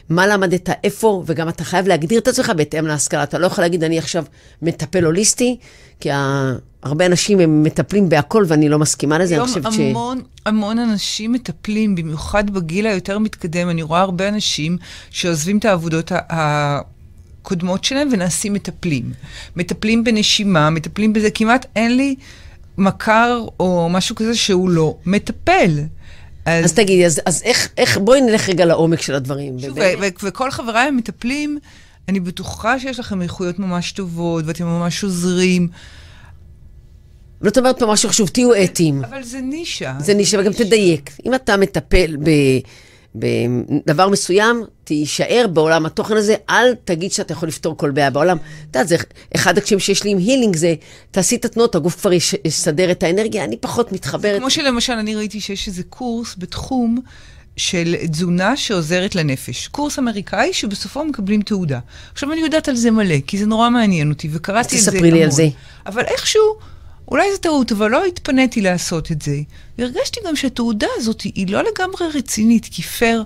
מה 0.09 0.27
למדת, 0.27 0.69
איפה, 0.85 1.23
וגם 1.27 1.49
אתה 1.49 1.65
חייב 1.65 1.89
להגדיר 1.89 2.19
את 2.21 2.29
עצמך 2.29 2.53
בהתאם 2.57 2.87
להשכלה. 2.87 3.23
אתה 3.23 3.39
לא 3.39 3.47
יכול 3.47 3.65
להגיד, 3.65 3.85
אני 3.85 3.99
עכשיו 3.99 4.25
מטפל 4.63 5.05
הוליסטי, 5.05 5.57
כי 6.01 6.09
הרבה 6.83 7.07
אנשים 7.07 7.41
הם 7.41 7.63
מטפלים 7.63 8.09
בהכל, 8.09 8.45
ואני 8.49 8.69
לא 8.69 8.79
מסכימה 8.79 9.19
לזה, 9.19 9.37
אני 9.37 9.47
חושבת 9.47 9.73
ש... 9.73 9.77
היום 9.77 9.91
המון, 9.91 10.21
המון 10.47 10.79
אנשים 10.79 11.33
מטפלים, 11.33 11.95
במיוחד 11.95 12.51
בגיל 12.51 12.87
היותר 12.87 13.19
מתקדם. 13.19 13.71
אני 13.71 13.83
רואה 13.83 14.01
הרבה 14.01 14.29
אנשים 14.29 14.79
שעוזבים 15.11 15.59
את 15.59 15.65
העבודות 15.65 16.13
ה... 16.13 16.19
הקודמות 17.49 17.85
שלהם 17.85 18.09
ונעשים 18.13 18.53
מטפלים. 18.53 19.13
מטפלים 19.57 20.05
בנשימה, 20.05 20.71
מטפלים 20.71 21.13
בזה, 21.13 21.31
כמעט 21.31 21.67
אין 21.77 21.97
לי 21.97 22.15
מכר 22.79 23.47
או 23.61 23.89
משהו 23.91 24.17
כזה 24.17 24.35
שהוא 24.35 24.71
לא 24.71 24.97
מטפל. 25.07 25.71
אז, 26.45 26.65
אז 26.65 26.73
תגידי, 26.73 27.07
אז, 27.07 27.21
אז 27.27 27.43
איך, 27.43 27.69
איך, 27.77 27.99
בואי 27.99 28.21
נלך 28.21 28.49
רגע 28.49 28.65
לעומק 28.65 29.03
של 29.03 29.15
הדברים. 29.15 29.59
שוב, 29.59 29.79
וכל 30.23 30.51
חבריי 30.51 30.89
המטפלים, 30.89 31.59
אני 32.09 32.21
בטוחה 32.21 32.81
שיש 32.81 32.99
לכם 32.99 33.23
איכויות 33.23 33.59
ממש 33.59 33.93
טובות, 33.93 34.45
ואתם 34.47 34.67
ממש 34.67 35.05
עוזרים. 35.05 35.69
זאת 37.41 37.59
אומרת 37.59 37.79
פה 37.79 37.87
משהו 37.87 38.09
חשוב, 38.09 38.29
תהיו 38.29 38.65
אתיים. 38.65 39.05
אבל 39.05 39.23
זה 39.23 39.41
נישה. 39.41 39.95
זה 40.01 40.15
נישה, 40.15 40.41
וגם 40.41 40.53
תדייק. 40.53 41.11
אם 41.27 41.35
אתה 41.35 41.57
מטפל 41.57 42.17
ב... 42.17 42.31
בדבר 43.15 44.09
מסוים, 44.09 44.65
תישאר 44.85 45.47
בעולם 45.53 45.87
התוכן 45.87 46.17
הזה, 46.17 46.35
אל 46.51 46.75
תגיד 46.85 47.13
שאתה 47.13 47.33
יכול 47.33 47.49
לפתור 47.49 47.77
כל 47.77 47.91
בעיה 47.91 48.11
בעולם. 48.11 48.37
את 48.37 48.43
יודעת, 48.67 48.89
זה 48.89 48.97
אחד 49.37 49.59
הקשיים 49.59 49.81
שיש 49.81 50.05
לי 50.05 50.11
עם 50.11 50.19
הילינג 50.19 50.57
זה, 50.57 50.75
תעשי 51.11 51.37
את 51.37 51.45
התנועות, 51.45 51.75
הגוף 51.75 52.01
כבר 52.01 52.11
יסדר 52.45 52.91
את 52.91 53.03
האנרגיה, 53.03 53.45
אני 53.45 53.57
פחות 53.57 53.93
מתחברת. 53.93 54.41
כמו 54.41 54.51
שלמשל, 54.51 54.93
אני 54.93 55.15
ראיתי 55.15 55.41
שיש 55.41 55.69
איזה 55.69 55.83
קורס 55.83 56.35
בתחום 56.39 56.99
של 57.57 57.95
תזונה 58.11 58.57
שעוזרת 58.57 59.15
לנפש. 59.15 59.69
קורס 59.69 59.99
אמריקאי 59.99 60.53
שבסופו 60.53 61.05
מקבלים 61.05 61.43
תעודה. 61.43 61.79
עכשיו, 62.13 62.33
אני 62.33 62.41
יודעת 62.41 62.69
על 62.69 62.77
זה 62.77 62.91
מלא, 62.91 63.17
כי 63.27 63.39
זה 63.39 63.47
נורא 63.47 63.71
מעניין 63.71 64.11
אותי, 64.11 64.29
וקראתי 64.33 64.77
את 64.77 64.83
זה 64.83 64.91
המון. 64.91 65.01
תספרי 65.01 65.11
לי 65.11 65.25
על 65.25 65.31
זה. 65.31 65.49
אבל 65.87 66.03
איכשהו... 66.03 66.59
אולי 67.11 67.33
זו 67.33 67.39
טעות, 67.39 67.73
אבל 67.73 67.91
לא 67.91 68.05
התפניתי 68.05 68.61
לעשות 68.61 69.13
את 69.13 69.23
זה. 69.23 69.37
והרגשתי 69.79 70.21
גם 70.27 70.37
שהתעודה 70.37 70.87
הזאת 70.97 71.21
היא 71.21 71.53
לא 71.53 71.63
לגמרי 71.63 72.09
רצינית, 72.15 72.69
כי 72.71 72.83
פייר, 72.83 73.25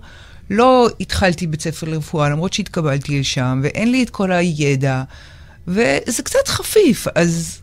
לא 0.50 0.88
התחלתי 1.00 1.46
בית 1.46 1.60
ספר 1.60 1.86
לרפואה, 1.88 2.28
למרות 2.28 2.52
שהתקבלתי 2.52 3.20
לשם, 3.20 3.60
ואין 3.62 3.90
לי 3.90 4.02
את 4.02 4.10
כל 4.10 4.32
הידע, 4.32 5.02
וזה 5.68 6.22
קצת 6.22 6.48
חפיף, 6.48 7.06
אז 7.14 7.61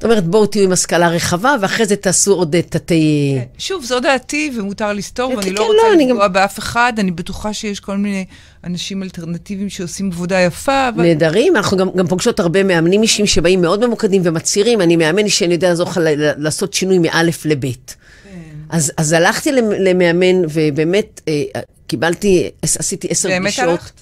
זאת 0.00 0.04
אומרת, 0.04 0.24
בואו 0.24 0.46
תהיו 0.46 0.64
עם 0.64 0.72
השכלה 0.72 1.08
רחבה, 1.08 1.56
ואחרי 1.60 1.86
זה 1.86 1.96
תעשו 1.96 2.32
עוד 2.32 2.56
תתי... 2.68 3.34
כן. 3.38 3.44
שוב, 3.58 3.84
זו 3.84 4.00
דעתי, 4.00 4.50
ומותר 4.56 4.92
לסתור, 4.92 5.30
ואני 5.30 5.42
כן, 5.42 5.52
לא 5.52 5.66
רוצה 5.66 5.82
לא, 5.96 6.04
לפגוע. 6.04 6.28
באף 6.28 6.58
אחד. 6.58 6.92
אני 6.98 7.10
בטוחה 7.10 7.52
שיש 7.52 7.80
כל 7.80 7.96
מיני 7.96 8.24
אנשים 8.64 9.02
אלטרנטיביים 9.02 9.68
שעושים 9.68 10.10
עבודה 10.12 10.40
יפה. 10.40 10.88
אבל... 10.88 11.02
נהדרים, 11.02 11.56
אנחנו 11.56 11.76
גם, 11.76 11.88
גם 11.96 12.06
פוגשות 12.06 12.40
הרבה 12.40 12.62
מאמנים 12.62 13.02
אישיים 13.02 13.26
שבאים 13.26 13.62
מאוד 13.62 13.86
ממוקדים 13.86 14.22
ומצהירים. 14.24 14.80
אני 14.80 14.96
מאמן 14.96 15.24
אישי, 15.24 15.44
אני 15.44 15.54
יודע 15.54 15.68
לעזור 15.68 15.88
לך 15.88 16.00
לעשות 16.36 16.74
שינוי 16.74 16.98
מאלף 16.98 17.46
לבית. 17.46 17.96
כן. 18.24 18.30
אז, 18.68 18.92
אז 18.96 19.12
הלכתי 19.12 19.52
למאמן, 19.52 20.42
ובאמת 20.52 21.20
אה, 21.28 21.60
קיבלתי, 21.86 22.50
עשיתי 22.62 23.08
עשר 23.10 23.28
פגישות. 23.28 23.58
באמת 23.58 23.58
הלכת? 23.58 23.92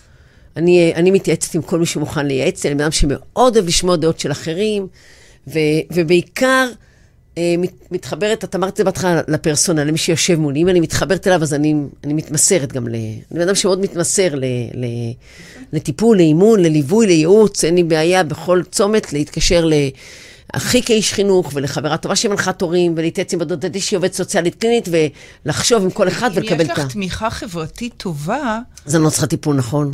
אני, 0.57 0.93
אני 0.95 1.11
מתייעצת 1.11 1.55
עם 1.55 1.63
כל 1.63 1.79
מי 1.79 1.87
שמוכן 1.87 2.27
לייעץ 2.27 2.67
אני 2.67 2.75
בן 2.75 2.81
אדם 2.81 2.91
שמאוד 2.91 3.57
אוהב 3.57 3.67
לשמוע 3.67 3.97
דעות 3.97 4.21
של 4.21 4.33
אחרים. 4.33 4.87
ו, 5.53 5.59
ובעיקר, 5.93 6.69
אה, 7.39 7.55
מת, 7.59 7.73
מתחברת, 7.91 8.45
את 8.45 8.55
אמרת 8.55 8.73
את 8.73 8.77
זה 8.77 8.85
בהתחלה, 8.85 9.21
לפרסונה, 9.29 9.85
למי 9.85 9.99
שיושב 9.99 10.41
מולי. 10.41 10.63
אם 10.63 10.69
אני 10.69 10.81
מתחברת 10.81 11.27
אליו, 11.27 11.43
אז 11.43 11.55
אני, 11.55 11.75
אני 12.05 12.13
מתמסרת 12.15 12.73
גם 12.73 12.89
ל... 12.89 12.95
אני 12.95 13.23
בן 13.31 13.41
אדם 13.41 13.55
שמאוד 13.55 13.81
מתמסר 13.81 14.35
ל, 14.35 14.45
ל, 14.75 14.85
לטיפול, 15.73 16.17
לאימון, 16.17 16.61
לליווי, 16.61 17.07
לייעוץ. 17.07 17.65
אין 17.65 17.75
לי 17.75 17.83
בעיה 17.83 18.23
בכל 18.23 18.63
צומת 18.71 19.13
להתקשר 19.13 19.65
ל... 19.65 19.73
אחי 20.53 20.83
כאיש 20.83 21.13
חינוך, 21.13 21.51
ולחברה 21.55 21.97
טובה 21.97 22.17
שמנחת 22.17 22.63
הורים, 22.63 22.95
ולהתייעץ 22.97 23.33
עם 23.33 23.39
בדודתי 23.39 23.81
שהיא 23.81 23.97
עובדת 23.97 24.13
סוציאלית 24.13 24.55
קלינית, 24.55 24.89
ולחשוב 25.45 25.83
עם 25.83 25.91
כל 25.91 26.09
אחד 26.09 26.31
ולקבל 26.35 26.65
את 26.65 26.71
ה... 26.71 26.73
אם 26.73 26.79
יש 26.79 26.85
לך 26.85 26.93
תמיכה 26.93 27.31
חברתית 27.31 27.95
טובה... 27.97 28.59
זה 28.87 28.99
לא 28.99 29.11
צריכה 29.11 29.27
טיפול, 29.27 29.57
נכון. 29.57 29.91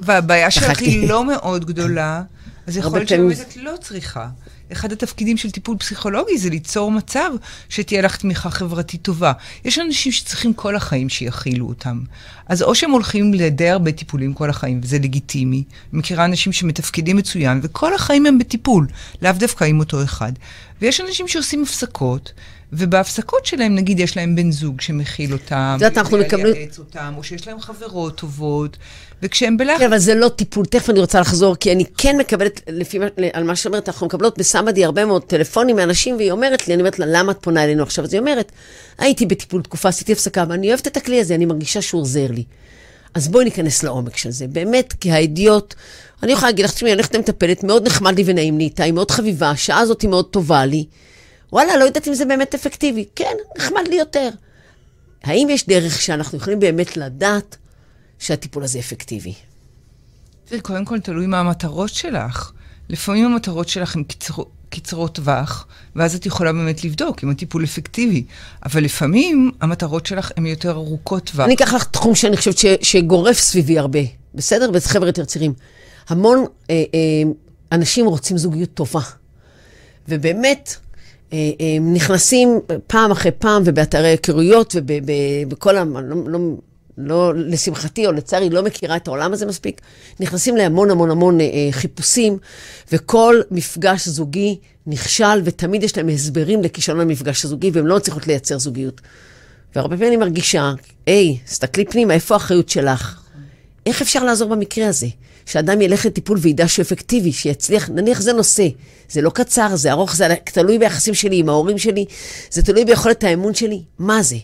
והבעיה 0.00 0.50
שלך 0.50 0.78
היא 0.80 1.08
לא 1.08 1.24
מאוד 1.24 1.64
גדולה, 1.64 2.22
אז 2.66 2.76
יכול 2.76 2.98
להיות 2.98 3.08
שבאמת 3.08 3.40
את 3.40 3.56
לא 3.56 3.72
צריכה. 3.80 4.28
אחד 4.72 4.92
התפקידים 4.92 5.36
של 5.36 5.50
טיפול 5.50 5.76
פסיכולוגי 5.76 6.38
זה 6.38 6.50
ליצור 6.50 6.90
מצב 6.90 7.30
שתהיה 7.68 8.02
לך 8.02 8.16
תמיכה 8.16 8.50
חברתית 8.50 9.02
טובה. 9.02 9.32
יש 9.64 9.78
אנשים 9.78 10.12
שצריכים 10.12 10.54
כל 10.54 10.76
החיים 10.76 11.08
שיכילו 11.08 11.68
אותם. 11.68 12.00
אז 12.46 12.62
או 12.62 12.74
שהם 12.74 12.90
הולכים 12.90 13.34
לדי 13.34 13.68
הרבה 13.68 13.92
טיפולים 13.92 14.34
כל 14.34 14.50
החיים, 14.50 14.80
וזה 14.82 14.98
לגיטימי. 14.98 15.64
מכירה 15.92 16.24
אנשים 16.24 16.52
שמתפקדים 16.52 17.16
מצוין, 17.16 17.60
וכל 17.62 17.94
החיים 17.94 18.26
הם 18.26 18.38
בטיפול, 18.38 18.86
לאו 19.22 19.32
דווקא 19.32 19.64
עם 19.64 19.80
אותו 19.80 20.02
אחד. 20.02 20.32
ויש 20.80 21.00
אנשים 21.00 21.28
שעושים 21.28 21.62
הפסקות, 21.62 22.32
ובהפסקות 22.72 23.46
שלהם, 23.46 23.74
נגיד, 23.74 24.00
יש 24.00 24.16
להם 24.16 24.36
בן 24.36 24.50
זוג 24.50 24.80
שמכיל 24.80 25.32
אותם, 25.32 25.74
את 25.76 25.82
יודעת, 25.82 25.98
אנחנו 25.98 26.18
מקבלים... 26.18 26.68
אותם, 26.78 27.14
או 27.16 27.22
שיש 27.22 27.48
להם 27.48 27.60
חברות 27.60 28.16
טובות, 28.16 28.76
וכשהם 29.22 29.56
בלחץ... 29.56 29.78
כן, 29.78 29.86
אבל 29.86 29.98
זה 29.98 30.14
לא 30.14 30.28
טיפול. 30.28 30.66
תכף 30.66 30.90
אני 30.90 31.00
רוצה 31.00 31.20
לחזור, 31.20 31.56
כי 31.56 31.72
אני 31.72 31.84
כן 31.98 32.16
מקבלת, 32.18 32.60
לפי 32.68 32.98
מה, 32.98 33.06
על 33.32 33.44
מה 33.44 33.56
שאומרת, 33.56 33.88
אנחנו 33.88 34.06
מקבלות 34.06 34.38
בסמדי 34.38 34.84
הרבה 34.84 35.04
מאוד 35.04 35.24
טלפונים 35.24 35.76
מאנשים, 35.76 36.16
והיא 36.16 36.32
אומרת 36.32 36.68
לי, 36.68 36.74
אני 36.74 36.82
אומרת 36.82 36.98
לה, 36.98 37.06
למה 37.08 37.32
את 37.32 37.38
פונה 37.40 37.64
אלינו 37.64 37.82
עכשיו? 37.82 38.04
אז 38.04 38.12
היא 38.12 38.20
אומרת, 38.20 38.52
הייתי 38.98 39.26
בטיפול 39.26 39.62
תקופה, 39.62 39.88
עשיתי 39.88 40.12
הפסקה, 40.12 40.44
ואני 40.48 40.68
אוהבת 40.68 40.86
את 40.86 40.96
הכלי 40.96 41.20
הזה, 41.20 41.34
אני 41.34 41.46
מרגישה 41.46 41.82
שהוא 41.82 42.00
עוזר 42.00 42.26
לי. 42.30 42.44
אז 43.14 43.28
בואי 43.28 43.44
ניכנס 43.44 43.82
לעומק 43.82 44.16
של 44.16 44.30
זה. 44.30 44.46
באמת, 44.46 44.92
כי 45.00 45.12
האידיוט, 45.12 45.74
אני 46.22 46.32
יכולה 46.32 46.48
להגיד 46.50 46.64
לך, 46.64 46.72
תשמעי, 46.72 46.92
אני 46.92 46.96
הולכת 46.96 47.14
למטפלת, 47.14 47.64
מאוד 47.64 47.86
נחמד 47.86 48.16
לי 48.16 48.22
ונעים 48.26 48.58
לי 48.58 48.64
איתה, 48.64 48.84
היא 48.84 48.92
מאוד 48.92 49.10
חביבה, 49.10 49.50
השעה 49.50 49.78
הזאת 49.78 50.02
היא 50.02 50.10
מאוד 50.10 50.24
טובה 50.24 50.66
לי. 50.66 50.84
וואלה, 51.52 51.76
לא 51.76 51.84
יודעת 51.84 52.08
אם 52.08 52.14
זה 52.14 52.24
באמת 52.24 52.54
אפקטיבי. 52.54 53.04
כן, 53.16 53.34
נחמד 53.58 53.88
לי 53.88 53.96
יותר. 53.96 54.28
האם 55.24 55.48
יש 55.50 55.66
דרך 55.66 56.02
שאנחנו 56.02 56.38
יכולים 56.38 56.60
באמת 56.60 56.96
לדעת 56.96 57.56
שהטיפול 58.18 58.64
הזה 58.64 58.78
אפקטיבי? 58.78 59.34
זה 60.50 60.60
קודם 60.60 60.84
כל 60.84 61.00
תלוי 61.00 61.26
מה 61.26 61.40
המטרות 61.40 61.88
שלך. 61.88 62.52
לפעמים 62.88 63.24
המטרות 63.24 63.68
שלך 63.68 63.96
הן 63.96 64.02
קצר, 64.02 64.34
קצרות 64.68 65.14
טווח, 65.14 65.66
ואז 65.96 66.14
את 66.14 66.26
יכולה 66.26 66.52
באמת 66.52 66.84
לבדוק 66.84 67.24
אם 67.24 67.30
הטיפול 67.30 67.64
אפקטיבי. 67.64 68.24
אבל 68.66 68.84
לפעמים 68.84 69.50
המטרות 69.60 70.06
שלך 70.06 70.32
הן 70.36 70.46
יותר 70.46 70.70
ארוכות 70.70 71.30
טווח. 71.30 71.44
אני 71.46 71.54
אקח 71.54 71.72
לך 71.74 71.84
תחום 71.84 72.14
שאני 72.14 72.36
חושבת 72.36 72.58
ש, 72.58 72.66
שגורף 72.82 73.38
סביבי 73.38 73.78
הרבה, 73.78 73.98
בסדר? 74.34 74.70
וזה 74.74 74.88
חבר'ה 74.88 75.08
יותר 75.08 75.24
צעירים. 75.24 75.52
המון 76.08 76.44
אה, 76.70 76.74
אה, 76.94 77.30
אנשים 77.72 78.06
רוצים 78.06 78.38
זוגיות 78.38 78.74
טובה. 78.74 79.00
ובאמת, 80.08 80.76
נכנסים 81.80 82.60
פעם 82.86 83.10
אחרי 83.10 83.32
פעם 83.38 83.62
ובאתרי 83.64 84.08
היכרויות 84.08 84.76
ובכל 84.86 85.76
ה... 85.76 85.84
לא, 85.84 86.16
לא, 86.26 86.38
לא, 86.98 87.32
לשמחתי 87.36 88.06
או 88.06 88.12
לצערי, 88.12 88.50
לא 88.50 88.62
מכירה 88.62 88.96
את 88.96 89.08
העולם 89.08 89.32
הזה 89.32 89.46
מספיק, 89.46 89.80
נכנסים 90.20 90.56
להמון 90.56 90.90
המון 90.90 91.10
המון 91.10 91.40
אה, 91.40 91.46
חיפושים, 91.70 92.38
וכל 92.92 93.40
מפגש 93.50 94.08
זוגי 94.08 94.58
נכשל, 94.86 95.40
ותמיד 95.44 95.82
יש 95.82 95.96
להם 95.96 96.08
הסברים 96.08 96.62
לכישלון 96.62 97.00
המפגש 97.00 97.44
הזוגי, 97.44 97.70
והם 97.70 97.86
לא 97.86 97.96
מצליחות 97.96 98.26
לייצר 98.26 98.58
זוגיות. 98.58 99.00
והרבה 99.74 99.96
פעמים 99.96 100.08
אני 100.08 100.16
מרגישה, 100.16 100.72
היי, 101.06 101.38
תסתכלי 101.44 101.84
פנימה, 101.84 102.14
איפה 102.14 102.34
האחריות 102.34 102.68
שלך? 102.68 103.20
איך 103.86 104.02
אפשר 104.02 104.24
לעזור 104.24 104.48
במקרה 104.48 104.88
הזה? 104.88 105.06
שאדם 105.48 105.80
ילך 105.80 106.06
לטיפול 106.06 106.38
וידע 106.40 106.68
שהוא 106.68 106.82
אפקטיבי, 106.82 107.32
שיצליח, 107.32 107.88
נניח 107.88 108.20
זה 108.20 108.32
נושא, 108.32 108.68
זה 109.08 109.20
לא 109.20 109.30
קצר, 109.30 109.76
זה 109.76 109.92
ארוך, 109.92 110.16
זה 110.16 110.34
תלוי 110.44 110.78
ביחסים 110.78 111.14
שלי 111.14 111.38
עם 111.38 111.48
ההורים 111.48 111.78
שלי, 111.78 112.04
זה 112.50 112.62
תלוי 112.62 112.84
ביכולת 112.84 113.24
האמון 113.24 113.54
שלי, 113.54 113.82
מה 113.98 114.22
זה? 114.22 114.36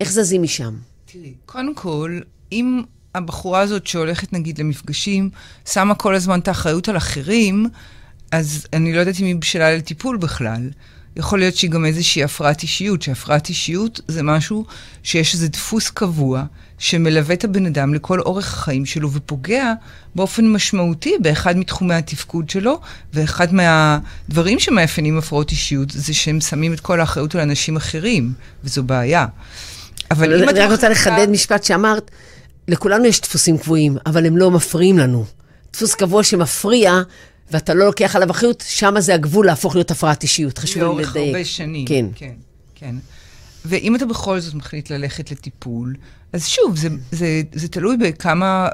איך 0.00 0.12
זזים 0.12 0.42
משם? 0.42 0.74
תראי, 1.12 1.34
קודם 1.46 1.74
כל, 1.74 2.20
אם 2.52 2.82
הבחורה 3.14 3.60
הזאת 3.60 3.86
שהולכת 3.86 4.32
נגיד 4.32 4.58
למפגשים, 4.58 5.30
שמה 5.68 5.94
כל 5.94 6.14
הזמן 6.14 6.40
את 6.40 6.48
האחריות 6.48 6.88
על 6.88 6.96
אחרים, 6.96 7.66
אז 8.32 8.66
אני 8.72 8.92
לא 8.92 9.00
יודעת 9.00 9.20
אם 9.20 9.24
היא 9.24 9.36
בשלה 9.36 9.76
לטיפול 9.76 10.16
בכלל. 10.16 10.70
יכול 11.18 11.38
להיות 11.38 11.56
שהיא 11.56 11.70
גם 11.70 11.84
איזושהי 11.84 12.24
הפרעת 12.24 12.62
אישיות, 12.62 13.02
שהפרעת 13.02 13.48
אישיות 13.48 14.00
זה 14.08 14.22
משהו 14.22 14.64
שיש 15.02 15.34
איזה 15.34 15.48
דפוס 15.48 15.90
קבוע 15.90 16.44
שמלווה 16.78 17.34
את 17.34 17.44
הבן 17.44 17.66
אדם 17.66 17.94
לכל 17.94 18.20
אורך 18.20 18.54
החיים 18.54 18.86
שלו 18.86 19.12
ופוגע 19.12 19.72
באופן 20.14 20.48
משמעותי 20.48 21.14
באחד 21.20 21.56
מתחומי 21.56 21.94
התפקוד 21.94 22.50
שלו, 22.50 22.80
ואחד 23.14 23.54
מהדברים 23.54 24.58
שמאפיינים 24.58 25.18
הפרעות 25.18 25.50
אישיות 25.50 25.90
זה 25.90 26.14
שהם 26.14 26.40
שמים 26.40 26.72
את 26.72 26.80
כל 26.80 27.00
האחריות 27.00 27.34
על 27.34 27.40
אנשים 27.40 27.76
אחרים, 27.76 28.32
וזו 28.64 28.82
בעיה. 28.82 29.26
אבל 30.10 30.42
אם 30.42 30.48
את... 30.48 30.54
אני 30.54 30.60
רק 30.60 30.70
רוצה 30.70 30.88
לחדד 30.88 31.26
משפט 31.30 31.64
שאמרת, 31.64 32.10
לכולנו 32.68 33.04
יש 33.04 33.20
דפוסים 33.20 33.58
קבועים, 33.58 33.96
אבל 34.06 34.26
הם 34.26 34.36
לא 34.36 34.50
מפריעים 34.50 34.98
לנו. 34.98 35.24
דפוס 35.72 35.94
קבוע 35.94 36.22
שמפריע, 36.22 37.02
ואתה 37.50 37.74
לא 37.74 37.86
לוקח 37.86 38.16
עליו 38.16 38.30
אחריות, 38.30 38.64
שם 38.66 38.94
זה 38.98 39.14
הגבול 39.14 39.46
להפוך 39.46 39.74
להיות 39.74 39.90
הפרעת 39.90 40.22
אישיות. 40.22 40.58
חשוב 40.58 40.82
לדייק. 40.82 40.94
לאורך 40.94 41.16
הרבה 41.16 41.44
שנים. 41.44 41.86
כן. 41.86 42.06
כן, 42.14 42.32
כן. 42.74 42.94
ואם 43.64 43.96
אתה 43.96 44.06
בכל 44.06 44.40
זאת 44.40 44.54
מחליט 44.54 44.90
ללכת 44.90 45.30
לטיפול, 45.30 45.94
אז 46.32 46.46
שוב, 46.46 46.76
זה, 46.76 46.88
זה, 47.12 47.42
זה 47.52 47.68
תלוי 47.68 47.96
בכמה 47.96 48.68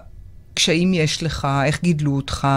קשיים 0.54 0.94
יש 0.94 1.22
לך, 1.22 1.48
איך 1.64 1.82
גידלו 1.82 2.16
אותך, 2.16 2.48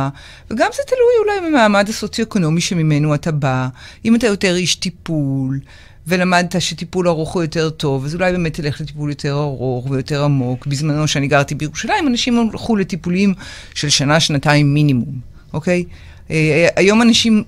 וגם 0.51 0.69
זה 0.75 0.81
תלוי 0.87 1.35
אולי 1.37 1.49
במעמד 1.49 1.89
הסוציו-אקונומי 1.89 2.61
שממנו 2.61 3.15
אתה 3.15 3.31
בא. 3.31 3.67
אם 4.05 4.15
אתה 4.15 4.27
יותר 4.27 4.55
איש 4.55 4.75
טיפול, 4.75 5.59
ולמדת 6.07 6.61
שטיפול 6.61 7.07
ארוך 7.07 7.33
הוא 7.33 7.41
יותר 7.41 7.69
טוב, 7.69 8.05
אז 8.05 8.15
אולי 8.15 8.31
באמת 8.31 8.53
תלך 8.53 8.81
לטיפול 8.81 9.09
יותר 9.09 9.33
ארוך 9.33 9.89
ויותר 9.89 10.23
עמוק. 10.23 10.67
בזמנו, 10.67 11.07
שאני 11.07 11.27
גרתי 11.27 11.55
בירושלים, 11.55 12.07
אנשים 12.07 12.49
הלכו 12.51 12.75
לטיפולים 12.75 13.33
של 13.73 13.89
שנה, 13.89 14.19
שנתיים 14.19 14.73
מינימום, 14.73 15.19
אוקיי? 15.53 15.83
אה, 16.31 16.67
היום 16.75 17.01
אנשים 17.01 17.43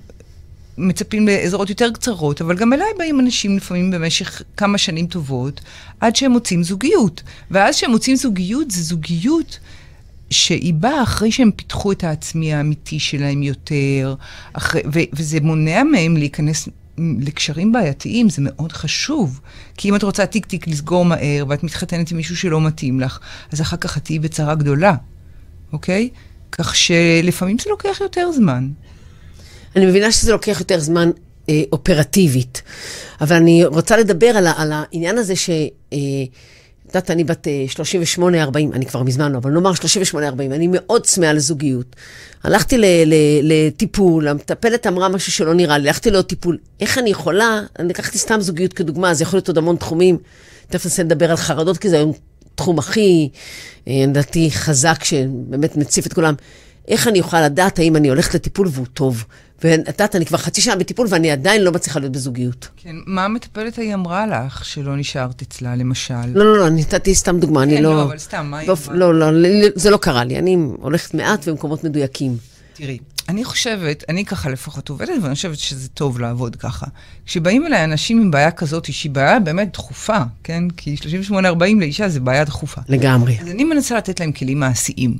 מצפים 0.78 1.26
לעזרות 1.26 1.70
יותר 1.70 1.90
קצרות, 1.90 2.40
אבל 2.40 2.56
גם 2.56 2.72
אליי 2.72 2.86
באים 2.98 3.20
אנשים 3.20 3.56
לפעמים 3.56 3.90
במשך 3.90 4.42
כמה 4.56 4.78
שנים 4.78 5.06
טובות, 5.06 5.60
עד 6.00 6.16
שהם 6.16 6.32
מוצאים 6.32 6.62
זוגיות. 6.62 7.22
ואז 7.50 7.76
כשהם 7.76 7.90
מוצאים 7.90 8.16
זוגיות, 8.16 8.70
זה 8.70 8.82
זוגיות 8.82 9.58
שהיא 10.30 10.74
באה 10.74 11.02
אחרי 11.02 11.32
שהם 11.32 11.50
פיתחו 11.56 11.92
את 11.92 12.04
העצמי 12.04 12.54
האמיתי 12.54 13.00
שלהם 13.00 13.42
יותר, 13.42 14.14
אחרי, 14.52 14.80
ו, 14.92 14.98
וזה 15.12 15.38
מונע 15.40 15.82
מהם 15.82 16.16
להיכנס 16.16 16.68
לקשרים 16.98 17.72
בעייתיים, 17.72 18.28
זה 18.28 18.42
מאוד 18.44 18.72
חשוב. 18.72 19.40
כי 19.76 19.88
אם 19.88 19.96
את 19.96 20.02
רוצה 20.02 20.26
טיק 20.26 20.46
טיק 20.46 20.68
לסגור 20.68 21.04
מהר, 21.04 21.44
ואת 21.48 21.62
מתחתנת 21.62 22.10
עם 22.10 22.16
מישהו 22.16 22.36
שלא 22.36 22.60
מתאים 22.60 23.00
לך, 23.00 23.18
אז 23.52 23.60
אחר 23.60 23.76
כך 23.76 23.96
את 23.96 24.04
תהיי 24.04 24.18
בצרה 24.18 24.54
גדולה, 24.54 24.94
אוקיי? 25.72 26.08
כך 26.52 26.76
שלפעמים 26.76 27.58
זה 27.58 27.70
לוקח 27.70 27.98
יותר 28.00 28.32
זמן. 28.32 28.68
אני 29.76 29.86
מבינה 29.86 30.12
שזה 30.12 30.32
לוקח 30.32 30.56
יותר 30.60 30.78
זמן 30.78 31.10
אה, 31.48 31.62
אופרטיבית, 31.72 32.62
אבל 33.20 33.36
אני 33.36 33.64
רוצה 33.64 33.96
לדבר 33.96 34.26
על, 34.26 34.46
על 34.56 34.72
העניין 34.72 35.18
הזה 35.18 35.36
ש... 35.36 35.50
אה, 35.92 35.98
יודעת, 36.90 37.10
אני 37.10 37.24
בת 37.24 37.46
38-40, 38.18 38.22
אה, 38.24 38.60
אני 38.72 38.86
כבר 38.86 39.02
מזמן 39.02 39.32
לא, 39.32 39.38
אבל 39.38 39.50
נאמר 39.50 39.72
38-40, 39.72 40.16
אני 40.40 40.68
מאוד 40.72 41.06
צמאה 41.06 41.32
לזוגיות. 41.32 41.96
הלכתי 42.44 42.76
לטיפול, 43.42 44.28
המטפלת 44.28 44.86
אמרה 44.86 45.08
משהו 45.08 45.32
שלא 45.32 45.54
נראה 45.54 45.78
לי, 45.78 45.88
הלכתי 45.88 46.10
לעוד 46.10 46.24
טיפול. 46.24 46.58
איך 46.80 46.98
אני 46.98 47.10
יכולה, 47.10 47.60
אני 47.78 47.88
לקחתי 47.88 48.18
סתם 48.18 48.40
זוגיות 48.40 48.72
כדוגמה, 48.72 49.14
זה 49.14 49.22
יכול 49.22 49.36
להיות 49.36 49.48
עוד 49.48 49.58
המון 49.58 49.76
תחומים. 49.76 50.18
תכף 50.68 50.84
ננסה 50.84 51.02
לדבר 51.02 51.30
על 51.30 51.36
חרדות, 51.36 51.78
כי 51.78 51.88
זה 51.88 51.96
היום 51.96 52.12
תחום 52.54 52.78
הכי, 52.78 53.28
אה, 53.88 54.04
לדעתי, 54.08 54.50
חזק, 54.50 55.04
שבאמת 55.04 55.76
מציף 55.76 56.06
את 56.06 56.12
כולם. 56.12 56.34
איך 56.88 57.08
אני 57.08 57.18
יכולה 57.18 57.42
לדעת 57.42 57.78
האם 57.78 57.96
אני 57.96 58.08
הולכת 58.08 58.34
לטיפול 58.34 58.68
והוא 58.70 58.86
טוב? 58.94 59.24
ואת 59.64 59.88
יודעת, 59.88 60.16
אני 60.16 60.26
כבר 60.26 60.38
חצי 60.38 60.60
שנה 60.60 60.76
בטיפול 60.76 61.06
ואני 61.10 61.30
עדיין 61.30 61.62
לא 61.62 61.72
מצליחה 61.72 62.00
להיות 62.00 62.12
בזוגיות. 62.12 62.68
כן, 62.76 62.96
מה 63.06 63.24
המטפלת 63.24 63.78
ההיא 63.78 63.94
אמרה 63.94 64.26
לך 64.26 64.64
שלא 64.64 64.96
נשארת 64.96 65.42
אצלה, 65.42 65.76
למשל? 65.76 66.14
לא, 66.34 66.44
לא, 66.44 66.58
לא, 66.58 66.66
אני 66.66 66.80
נתתי 66.80 67.14
סתם 67.14 67.40
דוגמה, 67.40 67.62
אני 67.62 67.76
כן, 67.76 67.82
לא... 67.82 67.88
כן, 67.88 67.94
לא, 67.94 68.02
אבל 68.02 68.18
סתם, 68.18 68.46
מה 68.50 68.58
היא 68.58 68.70
אמרה? 68.70 68.94
לא, 68.96 69.14
לא, 69.14 69.68
זה 69.74 69.90
לא 69.90 69.96
קרה 69.96 70.24
לי, 70.24 70.38
אני 70.38 70.56
הולכת 70.80 71.14
מעט 71.14 71.48
במקומות 71.48 71.84
מדויקים. 71.84 72.36
תראי, 72.74 72.98
אני 73.30 73.44
חושבת, 73.44 74.04
אני 74.08 74.24
ככה 74.24 74.50
לפחות 74.50 74.88
עובדת, 74.88 75.22
ואני 75.22 75.34
חושבת 75.34 75.58
שזה 75.58 75.88
טוב 75.88 76.20
לעבוד 76.20 76.56
ככה. 76.56 76.86
כשבאים 77.26 77.66
אליי 77.66 77.84
אנשים 77.84 78.20
עם 78.20 78.30
בעיה 78.30 78.50
כזאת, 78.50 78.92
שהיא 78.92 79.12
בעיה 79.12 79.40
באמת 79.40 79.72
דחופה, 79.72 80.18
כן? 80.44 80.70
כי 80.70 80.96
38-40 81.30 81.34
לאישה 81.80 82.08
זה 82.08 82.20
בעיה 82.20 82.44
דחופה. 82.44 82.80
לגמרי. 82.88 83.38
אז 83.40 83.48
אני 83.48 83.64
מנסה 83.64 83.96
לתת 83.96 84.20
להם 84.20 84.32
כלים 84.32 84.60
מעשיים. 84.60 85.16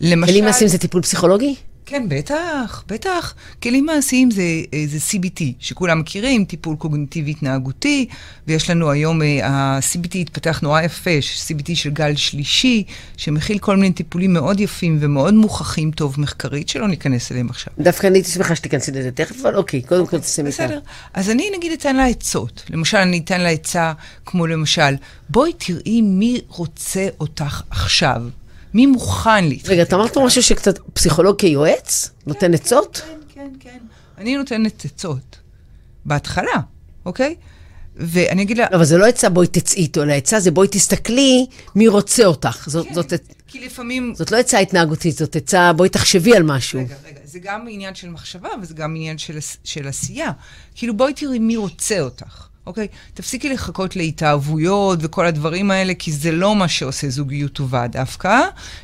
למשל... 0.00 0.32
כלים 0.32 0.44
מעשיים 0.44 0.68
זה 0.68 0.78
טיפול 0.78 1.02
פסיכולוגי? 1.02 1.54
כן, 1.90 2.08
בטח, 2.08 2.84
בטח. 2.88 3.34
כלים 3.62 3.86
מעשיים 3.86 4.30
זה, 4.30 4.42
אה, 4.74 4.84
זה 4.86 4.98
CBT, 5.10 5.42
שכולם 5.60 6.00
מכירים, 6.00 6.44
טיפול 6.44 6.76
קוגניטיבי 6.76 7.30
התנהגותי, 7.30 8.08
ויש 8.46 8.70
לנו 8.70 8.90
היום, 8.90 9.22
אה, 9.22 9.46
ה-CBT 9.46 10.18
התפתח 10.18 10.60
נורא 10.62 10.82
יפה, 10.82 11.10
CBT 11.48 11.74
של 11.74 11.90
גל 11.90 12.16
שלישי, 12.16 12.84
שמכיל 13.16 13.58
כל 13.58 13.76
מיני 13.76 13.92
טיפולים 13.92 14.32
מאוד 14.32 14.60
יפים 14.60 14.98
ומאוד 15.00 15.34
מוכחים 15.34 15.90
טוב 15.90 16.14
מחקרית, 16.20 16.68
שלא 16.68 16.88
ניכנס 16.88 17.32
אליהם 17.32 17.50
עכשיו. 17.50 17.72
דווקא 17.78 18.06
אני 18.06 18.18
הייתי 18.18 18.30
שמחה 18.30 18.56
שתיכנסי 18.56 18.92
לזה 18.92 19.10
תכף, 19.10 19.40
אבל 19.40 19.56
אוקיי, 19.56 19.82
קודם 19.82 20.06
כל 20.06 20.18
תשימי 20.18 20.50
איתה. 20.50 20.66
בסדר. 20.66 20.80
אז 21.14 21.30
אני 21.30 21.50
נגיד 21.56 21.72
אתן 21.72 21.96
לה 21.96 22.06
עצות. 22.06 22.62
למשל, 22.70 22.98
אני 22.98 23.18
אתן 23.18 23.40
לה 23.40 23.48
עצה 23.48 23.92
כמו 24.26 24.46
למשל, 24.46 24.94
בואי 25.28 25.52
תראי 25.52 26.00
מי 26.02 26.40
רוצה 26.48 27.08
אותך 27.20 27.62
עכשיו. 27.70 28.22
מי 28.74 28.86
מוכן 28.86 29.44
להתחתן? 29.44 29.72
רגע, 29.72 29.82
אתה 29.82 29.96
אמרת 29.96 30.18
משהו 30.18 30.42
שקצת 30.42 30.78
פסיכולוג 30.92 31.38
כיועץ? 31.38 32.10
נותן 32.26 32.54
עצות? 32.54 33.02
כן, 33.04 33.18
כן, 33.34 33.50
כן. 33.60 33.78
אני 34.18 34.36
נותנת 34.36 34.84
עצות. 34.84 35.38
בהתחלה, 36.04 36.60
אוקיי? 37.06 37.34
ואני 37.96 38.42
אגיד 38.42 38.58
לה... 38.58 38.66
אבל 38.72 38.84
זה 38.84 38.98
לא 38.98 39.06
עצה 39.06 39.28
בואי 39.28 39.46
תצאי 39.46 39.82
איתו, 39.82 40.02
אלא 40.02 40.12
עצה 40.12 40.40
זה 40.40 40.50
בואי 40.50 40.68
תסתכלי 40.70 41.46
מי 41.74 41.88
רוצה 41.88 42.24
אותך. 42.24 42.68
זאת, 42.68 42.86
כן, 42.86 42.94
זאת, 42.94 43.12
כי 43.46 43.66
לפעמים... 43.66 44.12
זאת 44.14 44.30
לא 44.30 44.36
עצה 44.36 44.58
התנהגותית, 44.58 45.16
זאת 45.16 45.36
עצה 45.36 45.72
בואי 45.72 45.88
תחשבי 45.88 46.36
על 46.36 46.42
משהו. 46.42 46.80
רגע, 46.80 46.94
רגע, 47.04 47.20
זה 47.24 47.38
גם 47.38 47.66
עניין 47.68 47.94
של 47.94 48.10
מחשבה 48.10 48.48
וזה 48.62 48.74
גם 48.74 48.96
עניין 48.96 49.18
של, 49.18 49.38
של 49.64 49.88
עשייה. 49.88 50.30
כאילו 50.74 50.96
בואי 50.96 51.14
תראי 51.14 51.38
מי 51.38 51.56
רוצה 51.56 52.00
אותך. 52.00 52.47
אוקיי? 52.68 52.86
תפסיקי 53.14 53.48
לחכות 53.48 53.96
להתאהבויות 53.96 54.98
וכל 55.02 55.26
הדברים 55.26 55.70
האלה, 55.70 55.94
כי 55.94 56.12
זה 56.12 56.32
לא 56.32 56.56
מה 56.56 56.68
שעושה 56.68 57.08
זוגיות 57.08 57.52
טובה 57.52 57.86
דווקא. 57.86 58.40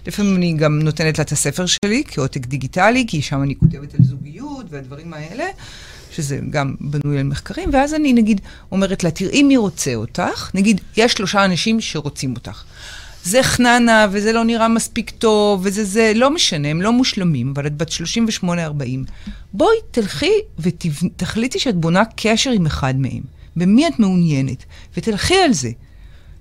לפעמים 0.06 0.36
אני 0.36 0.52
גם 0.52 0.78
נותנת 0.78 1.18
לה 1.18 1.24
את 1.24 1.32
הספר 1.32 1.66
שלי 1.66 2.02
כעותק 2.08 2.46
דיגיטלי, 2.46 3.04
כי 3.08 3.22
שם 3.22 3.42
אני 3.42 3.54
כותבת 3.56 3.94
על 3.94 4.04
זוגיות 4.04 4.66
והדברים 4.70 5.14
האלה. 5.14 5.44
שזה 6.10 6.38
גם 6.50 6.74
בנוי 6.80 7.18
על 7.18 7.24
מחקרים, 7.24 7.70
ואז 7.72 7.94
אני 7.94 8.12
נגיד 8.12 8.40
אומרת 8.72 9.04
לה, 9.04 9.10
תראי 9.10 9.42
מי 9.42 9.56
רוצה 9.56 9.94
אותך, 9.94 10.50
נגיד, 10.54 10.80
יש 10.96 11.12
שלושה 11.12 11.44
אנשים 11.44 11.80
שרוצים 11.80 12.34
אותך. 12.34 12.64
זה 13.24 13.42
חננה, 13.42 14.06
וזה 14.10 14.32
לא 14.32 14.44
נראה 14.44 14.68
מספיק 14.68 15.10
טוב, 15.10 15.60
וזה 15.64 15.84
זה, 15.84 16.12
לא 16.14 16.30
משנה, 16.30 16.68
הם 16.68 16.82
לא 16.82 16.92
מושלמים, 16.92 17.52
אבל 17.56 17.66
את 17.66 17.76
בת 17.76 17.90
38-40. 18.42 18.44
בואי 19.52 19.76
תלכי 19.90 20.32
ותחליטי 20.58 21.58
שאת 21.58 21.74
בונה 21.74 22.02
קשר 22.16 22.50
עם 22.50 22.66
אחד 22.66 22.94
מהם. 22.96 23.33
במי 23.56 23.86
את 23.86 23.98
מעוניינת, 23.98 24.64
ותלכי 24.96 25.34
על 25.34 25.52
זה. 25.52 25.70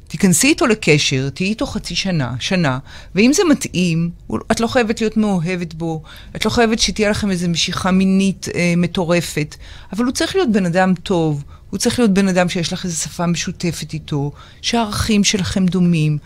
תיכנסי 0.08 0.47
איתו 0.47 0.67
לקשר, 0.67 1.30
תהיי 1.30 1.49
איתו 1.49 1.65
חצי 1.65 1.95
שנה, 1.95 2.34
שנה, 2.39 2.80
ואם 3.15 3.34
זה 3.34 3.43
מתאים, 3.49 4.10
את 4.52 4.60
לא 4.60 4.67
חייבת 4.67 5.02
להיות 5.02 5.17
מאוהבת 5.17 5.73
בו, 5.73 6.04
את 6.36 6.45
לא 6.45 6.49
חייבת 6.49 6.80
שתהיה 6.80 7.10
לכם 7.10 7.32
איזו 7.32 7.49
משיכה 7.49 7.91
מינית 7.91 8.47
אה, 8.56 8.73
מטורפת, 8.78 9.56
אבל 9.93 10.06
הוא 10.06 10.13
צריך 10.13 10.36
להיות 10.36 10.52
בן 10.52 10.65
אדם 10.65 10.93
טוב, 11.04 11.43
הוא 11.69 11.78
צריך 11.78 11.99
להיות 11.99 12.13
בן 12.13 12.28
אדם 12.28 12.49
שיש 12.49 12.73
לך 12.73 12.86
איזו 12.86 13.02
שפה 13.02 13.26
משותפת 13.26 13.93
איתו, 13.93 14.32
שהערכים 14.62 15.23
שלכם 15.23 15.65
דומים, 15.65 16.17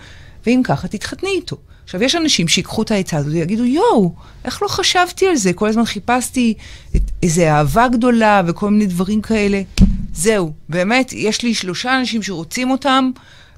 ואם 0.46 0.62
ככה, 0.64 0.88
תתחתני 0.88 1.30
איתו. 1.30 1.58
עכשיו, 1.84 2.04
יש 2.04 2.16
אנשים 2.16 2.48
שיקחו 2.48 2.82
את 2.82 2.92
העצה 2.92 3.18
הזאת 3.18 3.34
ויגידו, 3.34 3.66
יואו, 3.66 4.14
איך 4.46 4.62
לא 4.62 4.68
חשבתי 4.68 5.28
על 5.28 5.36
זה? 5.36 5.54
כל 5.54 5.70
הזמן 5.70 5.86
חיפשתי 5.86 6.54
את 6.96 7.12
איזו 7.24 7.42
אהבה 7.42 7.88
גדולה 7.88 8.42
וכל 8.48 8.70
מיני 8.70 8.86
דברים 8.86 9.22
כאלה. 9.22 9.62
זהו, 10.18 10.52
באמת, 10.70 11.14
יש 11.14 11.42
לי 11.42 11.54
שלושה 11.54 12.00
אנשים 12.00 12.24
שרוצים 12.24 12.72
אותם, 12.72 13.12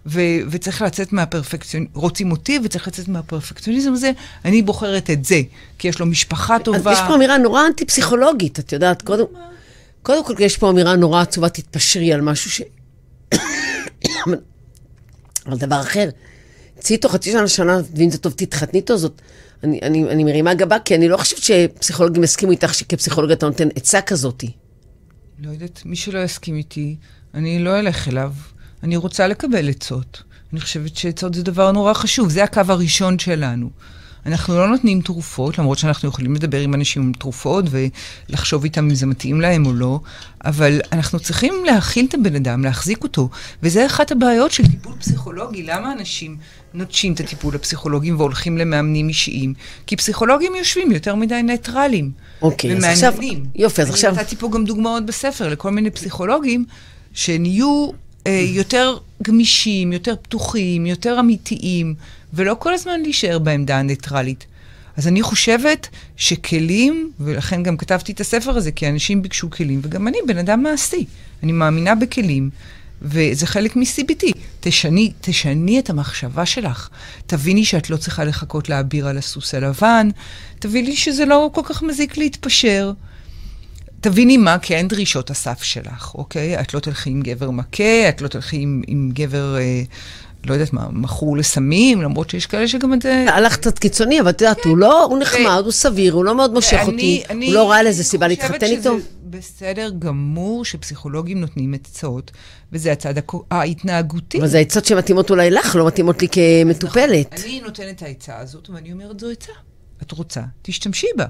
ו- 0.05 0.39
וצריך 0.49 0.81
לצאת 0.81 1.13
מהפרפקציוניזם, 1.13 1.91
רוצים 1.93 2.31
אותי 2.31 2.59
וצריך 2.63 2.87
לצאת 2.87 3.07
מהפרפקציוניזם 3.07 3.93
הזה, 3.93 4.11
אני 4.45 4.61
בוחרת 4.61 5.09
את 5.09 5.25
זה, 5.25 5.41
כי 5.77 5.87
יש 5.87 5.99
לו 5.99 6.05
משפחה 6.05 6.59
טובה. 6.59 6.91
אז 6.91 6.97
יש 6.97 7.03
פה 7.07 7.15
אמירה 7.15 7.37
נורא 7.37 7.67
אנטי-פסיכולוגית, 7.67 8.59
את 8.59 8.73
יודעת, 8.73 9.01
קודם, 9.01 9.25
קודם 10.03 10.25
כל 10.25 10.33
יש 10.39 10.57
פה 10.57 10.69
אמירה 10.69 10.95
נורא 10.95 11.21
עצובה, 11.21 11.49
תתפשרי 11.49 12.13
על 12.13 12.21
משהו 12.21 12.51
ש... 12.51 12.61
על 15.45 15.57
דבר 15.57 15.81
אחר. 15.81 16.09
צאי 16.79 16.95
איתו 16.95 17.09
חצי 17.09 17.31
שנה, 17.31 17.47
שנה, 17.47 17.79
ואם 17.95 18.09
זה 18.09 18.17
טוב, 18.17 18.33
תתחתני 18.35 18.79
איתו, 18.79 18.97
זאת... 18.97 19.21
אני, 19.63 19.79
אני, 19.83 20.03
אני 20.03 20.23
מרימה 20.23 20.53
גבה, 20.53 20.79
כי 20.79 20.95
אני 20.95 21.09
לא 21.09 21.17
חושבת 21.17 21.39
שפסיכולוגים 21.39 22.23
יסכימו 22.23 22.51
איתך 22.51 22.73
שכפסיכולוגיה 22.73 23.35
אתה 23.35 23.45
נותן 23.45 23.67
עצה 23.75 24.01
כזאתי. 24.01 24.51
לא 25.41 25.49
יודעת, 25.52 25.82
מי 25.86 25.95
שלא 25.95 26.19
יסכים 26.19 26.56
איתי, 26.56 26.95
אני 27.34 27.60
לא 27.60 27.80
אלך 27.80 28.08
אליו. 28.08 28.34
אני 28.84 28.97
רוצה 28.97 29.28
לקבל 29.28 29.69
עצות. 29.69 30.23
אני 30.54 30.60
חושבת 30.60 30.97
שעצות 30.97 31.34
זה 31.34 31.43
דבר 31.43 31.71
נורא 31.71 31.93
חשוב, 31.93 32.30
זה 32.30 32.43
הקו 32.43 32.62
הראשון 32.67 33.19
שלנו. 33.19 33.69
אנחנו 34.25 34.58
לא 34.58 34.67
נותנים 34.67 35.02
תרופות, 35.02 35.60
למרות 35.60 35.78
שאנחנו 35.78 36.10
יכולים 36.10 36.36
לדבר 36.36 36.60
עם 36.60 36.73
אנשים 36.73 37.02
עם 37.02 37.13
תרופות 37.13 37.65
ולחשוב 37.69 38.63
איתם 38.63 38.84
אם 38.84 38.95
זה 38.95 39.06
מתאים 39.06 39.41
להם 39.41 39.65
או 39.65 39.73
לא, 39.73 39.99
אבל 40.45 40.82
אנחנו 40.91 41.19
צריכים 41.19 41.54
להכיל 41.65 42.06
את 42.10 42.13
הבן 42.13 42.36
אדם, 42.36 42.63
להחזיק 42.63 43.04
אותו. 43.04 43.30
וזה 43.63 43.86
אחת 43.86 44.12
הבעיות 44.12 44.52
של 44.52 44.67
טיפול 44.67 44.93
פסיכולוגי. 44.99 45.63
למה 45.63 45.91
אנשים 45.91 46.38
נוטשים 46.73 47.13
את 47.13 47.19
הטיפול 47.19 47.55
הפסיכולוגי 47.55 48.12
והולכים 48.12 48.58
למאמנים 48.58 49.10
אישיים? 49.10 49.53
כי 49.88 49.95
פסיכולוגים 49.95 50.55
יושבים 50.55 50.91
יותר 50.91 51.15
מדי 51.15 51.43
ניטרלים. 51.43 52.12
אוקיי, 52.41 52.77
אז 52.77 52.84
עכשיו, 52.84 53.13
יופי, 53.55 53.82
אז 53.82 53.89
עכשיו... 53.89 54.13
אני 54.13 54.21
נתתי 54.21 54.36
פה 54.36 54.49
גם 54.53 54.65
דוגמאות 54.65 55.05
בספר 55.05 55.49
לכל 55.49 55.71
מיני 55.71 55.91
פסיכולוגים 55.91 56.65
שנהיו 57.13 57.89
אה, 58.27 58.45
יותר 58.45 58.97
גמישים, 59.23 59.93
יותר 59.93 60.15
פתוחים, 60.21 60.86
יותר 60.86 61.19
אמיתיים, 61.19 61.95
ולא 62.34 62.55
כל 62.60 62.73
הזמן 62.73 63.01
להישאר 63.01 63.39
בעמדה 63.39 63.79
הניטרלית. 63.79 64.45
אז 64.97 65.08
אני 65.08 65.21
חושבת 65.21 65.88
שכלים, 66.17 67.12
ולכן 67.19 67.63
גם 67.63 67.77
כתבתי 67.77 68.12
את 68.12 68.19
הספר 68.19 68.51
הזה, 68.58 68.71
כי 68.71 68.89
אנשים 68.89 69.21
ביקשו 69.21 69.49
כלים, 69.49 69.79
וגם 69.84 70.08
אני 70.08 70.17
בן 70.27 70.38
אדם 70.38 70.63
מעשי. 70.63 71.05
אני 71.43 71.51
מאמינה 71.51 71.95
בכלים, 71.95 72.49
וזה 73.01 73.47
חלק 73.47 73.75
מ-CBT. 73.75 74.31
תשני, 74.59 75.12
תשני 75.21 75.79
את 75.79 75.89
המחשבה 75.89 76.45
שלך. 76.45 76.89
תביני 77.27 77.65
שאת 77.65 77.89
לא 77.89 77.97
צריכה 77.97 78.23
לחכות 78.23 78.69
לאביר 78.69 79.07
על 79.07 79.17
הסוס 79.17 79.55
הלבן, 79.55 80.09
תביני 80.59 80.95
שזה 80.95 81.25
לא 81.25 81.49
כל 81.53 81.62
כך 81.63 81.83
מזיק 81.83 82.17
להתפשר. 82.17 82.91
תביני 84.01 84.38
מה 84.38 84.59
כן 84.62 84.88
דרישות 84.88 85.29
הסף 85.29 85.63
שלך, 85.63 86.12
אוקיי? 86.15 86.59
את 86.59 86.73
לא 86.73 86.79
תלכי 86.79 87.09
עם 87.09 87.21
גבר 87.21 87.51
מכה, 87.51 88.09
את 88.09 88.21
לא 88.21 88.27
תלכי 88.27 88.57
עם, 88.57 88.81
עם 88.88 89.12
גבר, 89.13 89.57
אה, 89.57 89.81
לא 90.45 90.53
יודעת 90.53 90.73
מה, 90.73 90.88
מכור 90.91 91.38
לסמים, 91.38 92.01
למרות 92.01 92.29
שיש 92.29 92.45
כאלה 92.45 92.67
שגם 92.67 92.93
את 92.93 93.01
זה... 93.01 93.25
הלך 93.29 93.57
קצת 93.57 93.79
קיצוני, 93.79 94.21
אבל 94.21 94.29
את 94.29 94.41
יודעת, 94.41 94.65
הוא 94.65 94.77
לא, 94.77 95.03
הוא 95.03 95.19
נחמד, 95.19 95.62
הוא 95.63 95.71
סביר, 95.71 96.13
הוא 96.13 96.25
לא 96.25 96.35
מאוד 96.35 96.53
מושך 96.53 96.79
אותי, 96.81 97.23
הוא 97.29 97.53
לא 97.53 97.71
ראה 97.71 97.83
לזה 97.83 98.03
סיבה 98.03 98.27
להתחתן 98.27 98.65
איתו. 98.65 98.97
בסדר 99.29 99.89
גמור 99.99 100.65
שפסיכולוגים 100.65 101.41
נותנים 101.41 101.73
עצות, 101.73 102.31
וזה 102.71 102.91
הצד 102.91 103.13
ההתנהגותי. 103.51 104.39
אבל 104.39 104.47
זה 104.47 104.59
עצות 104.59 104.85
שמתאימות 104.85 105.29
אולי 105.29 105.51
לך, 105.51 105.75
לא 105.75 105.87
מתאימות 105.87 106.21
לי 106.21 106.27
כמטופלת. 106.31 107.33
אני 107.33 107.61
נותנת 107.61 107.97
את 107.97 108.01
העצה 108.01 108.37
הזאת, 108.37 108.69
ואני 108.69 108.91
אומרת, 108.91 109.19
זו 109.19 109.29
עצה. 109.29 109.51
את 110.01 110.11
רוצה, 110.11 110.41
תשתמשי 110.61 111.07
בה. 111.17 111.25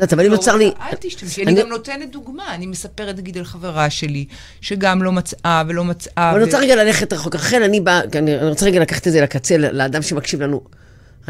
יודעת, 0.00 0.12
אבל 0.12 0.26
אם 0.26 0.32
נוצר 0.32 0.56
לי... 0.56 0.72
אל 0.80 0.96
תשתמשי, 1.00 1.42
אני 1.42 1.54
גם 1.54 1.68
נותנת 1.68 2.10
דוגמה. 2.10 2.54
אני 2.54 2.66
מספרת, 2.66 3.16
נגיד, 3.16 3.38
על 3.38 3.44
חברה 3.44 3.90
שלי, 3.90 4.24
שגם 4.60 5.02
לא 5.02 5.12
מצאה 5.12 5.62
ולא 5.68 5.84
מצאה. 5.84 6.30
אבל 6.30 6.36
אני 6.36 6.44
רוצה 6.44 6.58
רגע 6.58 6.84
ללכת 6.84 7.12
רחוק. 7.12 7.34
לכן 7.34 7.62
אני 7.62 7.80
באה, 7.80 8.00
אני 8.14 8.48
רוצה 8.48 8.66
רגע 8.66 8.80
לקחת 8.80 9.06
את 9.06 9.12
זה 9.12 9.20
לקצה, 9.20 9.56
לאדם 9.56 10.02
שמקשיב 10.02 10.42
לנו. 10.42 10.60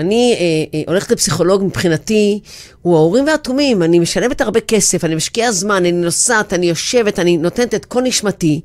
אני 0.01 0.37
אה, 0.39 0.79
אה, 0.79 0.83
הולכת 0.87 1.11
לפסיכולוג 1.11 1.65
מבחינתי, 1.65 2.41
הוא 2.83 2.97
ההורים 2.97 3.27
והתומים, 3.27 3.83
אני 3.83 3.99
משלמת 3.99 4.41
הרבה 4.41 4.61
כסף, 4.61 5.05
אני 5.05 5.15
משקיעה 5.15 5.53
זמן, 5.53 5.77
אני 5.77 5.93
נוסעת, 5.93 6.53
אני 6.53 6.67
יושבת, 6.67 7.19
אני 7.19 7.37
נותנת 7.37 7.75
את 7.75 7.85
כל 7.85 8.03
נשמתי, 8.03 8.61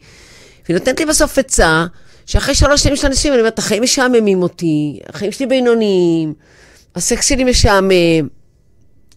והיא 0.66 0.78
נותנת 0.78 1.00
לי 1.00 1.06
בסוף 1.06 1.38
עצה, 1.38 1.86
שאחרי 2.26 2.56
שלוש 2.56 2.84
שנים 2.84 2.96
של 2.96 3.08
אנשים, 3.08 3.34
אני 3.34 3.40
אומרת, 3.40 3.60
החיים 3.60 3.84
משעממים 3.84 4.44
אותי, 4.44 5.00
החיים 5.10 5.32
שלי 5.32 5.46
בינוניים, 5.46 6.34
הסקס 6.96 7.26
שלי 7.26 7.44
משעמם, 7.44 8.28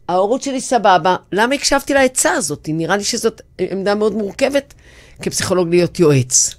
ההורות 0.09 0.42
שלי 0.42 0.61
סבבה, 0.61 1.16
למה 1.33 1.54
הקשבתי 1.54 1.94
לעצה 1.94 2.33
הזאת? 2.33 2.68
נראה 2.72 2.96
לי 2.96 3.04
שזאת 3.04 3.40
עמדה 3.59 3.94
מאוד 3.94 4.14
מורכבת 4.14 4.74
כפסיכולוג 5.22 5.68
להיות 5.68 6.00
יועץ. 6.00 6.54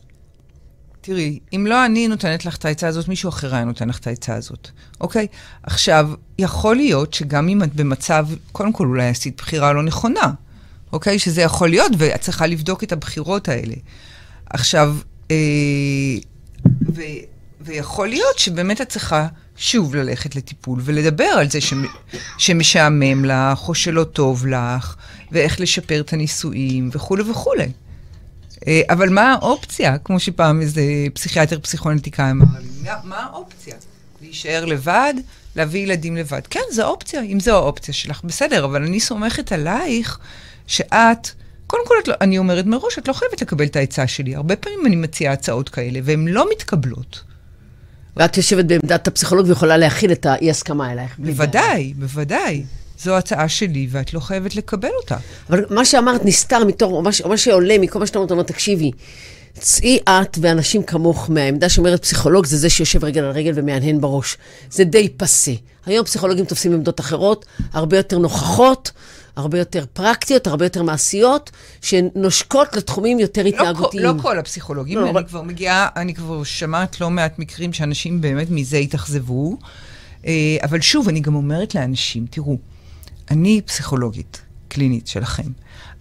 תראי, 1.10 1.40
אם 1.56 1.68
לא 1.68 1.86
אני 1.86 2.08
נותנת 2.08 2.46
לך 2.46 2.56
את 2.56 2.66
העצה 2.66 2.88
הזאת, 2.88 3.08
מישהו 3.08 3.30
אחר 3.30 3.56
היה 3.56 3.64
נותן 3.64 3.90
לך 3.90 4.00
את 4.00 4.08
העצה 4.08 4.36
הזאת, 4.36 4.70
אוקיי? 5.02 5.28
עכשיו, 5.64 6.10
יכול 6.40 6.76
להיות 6.76 7.14
שגם 7.14 7.50
אם 7.50 7.64
את 7.64 7.76
במצב, 7.76 8.28
קודם 8.52 8.74
כל 8.74 8.86
אולי 8.86 9.08
עשית 9.08 9.38
בחירה 9.38 9.74
לא 9.74 9.84
נכונה, 9.84 10.32
אוקיי? 10.94 11.20
שזה 11.20 11.42
יכול 11.42 11.70
להיות, 11.70 11.92
ואת 11.98 12.22
צריכה 12.22 12.48
לבדוק 12.48 12.84
את 12.84 12.92
הבחירות 12.92 13.50
האלה. 13.50 13.74
עכשיו, 14.50 14.96
אה, 15.32 15.36
ו, 16.94 17.02
ויכול 17.62 18.08
להיות 18.08 18.40
שבאמת 18.40 18.82
את 18.82 18.90
צריכה 18.90 19.28
שוב 19.58 19.96
ללכת 19.96 20.36
לטיפול 20.36 20.80
ולדבר 20.84 21.26
על 21.26 21.50
זה 21.50 21.62
ש... 21.62 21.74
שמשעמם 22.38 23.26
לך, 23.26 23.68
או 23.68 23.76
שלא 23.76 24.04
טוב 24.04 24.48
לך, 24.48 24.96
ואיך 25.32 25.62
לשפר 25.62 26.02
את 26.02 26.14
הנישואים, 26.14 26.90
וכולי 26.94 27.24
וכולי. 27.32 27.68
אה, 28.68 28.82
אבל 28.90 29.10
מה 29.10 29.34
האופציה? 29.34 29.98
כמו 29.98 30.20
שפעם 30.20 30.62
איזה 30.62 30.82
פסיכיאטר 31.14 31.60
פסיכואנטיקאי 31.60 32.32
אמר 32.32 32.46
לי, 32.62 32.90
מה 33.04 33.18
האופציה? 33.20 33.76
להישאר 34.22 34.66
לבד? 34.66 35.14
להביא 35.56 35.80
ילדים 35.80 36.18
לבד. 36.18 36.42
כן, 36.50 36.60
זו 36.72 36.88
אופציה, 36.88 37.22
אם 37.22 37.40
זו 37.40 37.56
האופציה 37.56 37.94
שלך, 37.94 38.22
בסדר, 38.24 38.66
אבל 38.66 38.84
אני 38.84 39.00
סומכת 39.00 39.52
עלייך 39.52 40.20
שאת, 40.68 41.30
קודם 41.68 41.88
כל, 41.88 41.96
לא, 42.08 42.14
אני 42.22 42.38
אומרת 42.38 42.66
מראש, 42.66 42.98
את 42.98 43.08
לא 43.08 43.14
חייבת 43.14 43.42
לקבל 43.42 43.66
את 43.66 43.76
העצה 43.76 44.08
שלי. 44.08 44.36
הרבה 44.36 44.56
פעמים 44.56 44.86
אני 44.86 44.96
מציעה 44.96 45.34
הצעות 45.34 45.70
כאלה, 45.70 46.00
והן 46.04 46.28
לא 46.28 46.48
מתקבלות. 46.52 47.24
ואת 48.18 48.38
יושבת 48.38 48.66
בעמדת 48.66 49.08
הפסיכולוג 49.08 49.48
ויכולה 49.48 49.78
להכיל 49.78 50.12
את 50.12 50.26
האי-הסכמה 50.26 50.92
אלייך. 50.92 51.16
בוודאי, 51.20 51.94
בוודאי. 51.94 52.64
זו 53.02 53.18
הצעה 53.18 53.50
שלי, 53.50 53.88
ואת 53.92 54.14
לא 54.14 54.20
חייבת 54.20 54.56
לקבל 54.56 54.90
אותה. 55.02 55.18
אבל 55.50 55.66
מה 55.70 55.86
שאמרת 55.86 56.26
נסתר 56.26 56.66
מתוך, 56.66 56.92
או 56.92 57.02
מה, 57.02 57.10
מה 57.26 57.38
שעולה 57.38 57.78
מכל 57.78 58.00
מה 58.00 58.06
שאתה 58.06 58.20
אומרת, 58.20 58.48
תקשיבי, 58.48 58.92
צאי 59.60 60.00
את 60.10 60.38
ואנשים 60.42 60.84
כמוך 60.84 61.30
מהעמדה 61.30 61.70
שאומרת 61.70 62.02
פסיכולוג 62.02 62.46
זה 62.46 62.58
זה 62.58 62.70
שיושב 62.70 63.04
רגל 63.04 63.24
על 63.24 63.32
רגל 63.32 63.52
ומהנהן 63.56 64.02
בראש. 64.02 64.38
זה 64.72 64.84
די 64.84 65.10
פסה. 65.18 65.52
היום 65.86 66.06
פסיכולוגים 66.06 66.46
תופסים 66.46 66.74
עמדות 66.74 67.00
אחרות, 67.00 67.46
הרבה 67.74 67.98
יותר 67.98 68.18
נוכחות, 68.18 68.92
הרבה 69.36 69.60
יותר 69.60 69.86
פרקטיות, 69.94 70.48
הרבה 70.48 70.66
יותר 70.66 70.84
מעשיות, 70.84 71.52
שנושקות 71.82 72.76
לתחומים 72.76 73.20
יותר 73.20 73.44
לא 73.44 73.48
התנהגותיים. 73.48 74.04
לא, 74.04 74.16
לא 74.16 74.22
כל 74.22 74.40
הפסיכולוגים, 74.40 74.98
לא, 74.98 75.04
אני 75.04 75.12
אבל... 75.12 75.24
כבר 75.24 75.42
מגיעה, 75.42 75.88
אני 75.96 76.14
כבר 76.14 76.44
שמעת 76.44 77.02
לא 77.02 77.10
מעט 77.10 77.40
מקרים 77.40 77.74
שאנשים 77.74 78.22
באמת 78.22 78.48
מזה 78.50 78.78
התאכזבו. 78.78 79.58
אה, 80.26 80.58
אבל 80.64 80.82
שוב, 80.82 81.10
אני 81.10 81.20
גם 81.20 81.36
אומרת 81.36 81.76
לאנשים, 81.76 82.26
תראו, 82.30 82.58
אני 83.32 83.62
פסיכולוגית 83.66 84.42
קלינית 84.68 85.08
שלכם. 85.08 85.52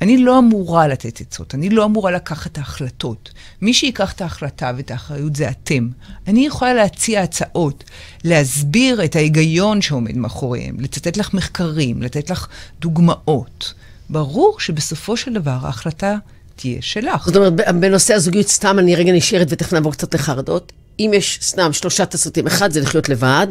אני 0.00 0.18
לא 0.18 0.38
אמורה 0.38 0.88
לתת 0.88 1.20
עצות, 1.20 1.54
אני 1.54 1.70
לא 1.70 1.84
אמורה 1.84 2.10
לקחת 2.10 2.52
את 2.52 2.58
ההחלטות. 2.58 3.30
מי 3.62 3.74
שיקח 3.74 4.12
את 4.12 4.20
ההחלטה 4.20 4.72
ואת 4.76 4.90
האחריות 4.90 5.36
זה 5.36 5.48
אתם. 5.48 5.88
אני 6.26 6.46
יכולה 6.46 6.74
להציע 6.74 7.22
הצעות, 7.22 7.84
להסביר 8.24 9.04
את 9.04 9.16
ההיגיון 9.16 9.82
שעומד 9.82 10.16
מאחוריהם, 10.16 10.80
לצטט 10.80 11.16
לך 11.16 11.34
מחקרים, 11.34 12.02
לתת 12.02 12.30
לך 12.30 12.48
דוגמאות. 12.80 13.74
ברור 14.10 14.60
שבסופו 14.60 15.16
של 15.16 15.32
דבר 15.32 15.58
ההחלטה 15.62 16.16
תהיה 16.56 16.82
שלך. 16.82 17.26
זאת 17.26 17.36
אומרת, 17.36 17.52
בנושא 17.80 18.14
הזוגיות, 18.14 18.48
סתם 18.48 18.78
אני 18.78 18.96
רגע 18.96 19.12
נשארת 19.12 19.46
ותכף 19.50 19.72
נעבור 19.72 19.92
קצת 19.92 20.14
לחרדות. 20.14 20.72
אם 20.98 21.10
יש 21.14 21.38
סתם 21.42 21.72
שלושה 21.72 22.06
תסריטים, 22.06 22.46
אחד 22.46 22.70
זה 22.72 22.80
לחיות 22.80 23.08
לבד, 23.08 23.46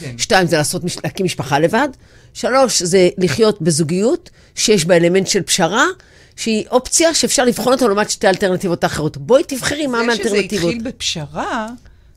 כן. 0.00 0.14
שתיים 0.18 0.46
זה 0.46 0.56
לעשות, 0.56 0.82
להקים 1.04 1.26
משפחה 1.26 1.58
לבד, 1.58 1.88
שלוש 2.38 2.82
זה 2.82 3.08
לחיות 3.18 3.62
בזוגיות 3.62 4.30
שיש 4.54 4.84
בה 4.84 4.96
אלמנט 4.96 5.26
של 5.26 5.42
פשרה, 5.42 5.84
שהיא 6.36 6.64
אופציה 6.70 7.14
שאפשר 7.14 7.44
לבחון 7.44 7.72
אותה 7.72 7.86
לעומת 7.86 8.10
שתי 8.10 8.28
אלטרנטיבות 8.28 8.84
האחרות. 8.84 9.16
בואי 9.16 9.42
תבחרי 9.46 9.86
מה 9.86 10.02
מהאלטרנטיבות. 10.02 10.50
זה 10.50 10.56
שזה 10.56 10.66
התחיל 10.66 10.82
בפשרה, 10.82 11.68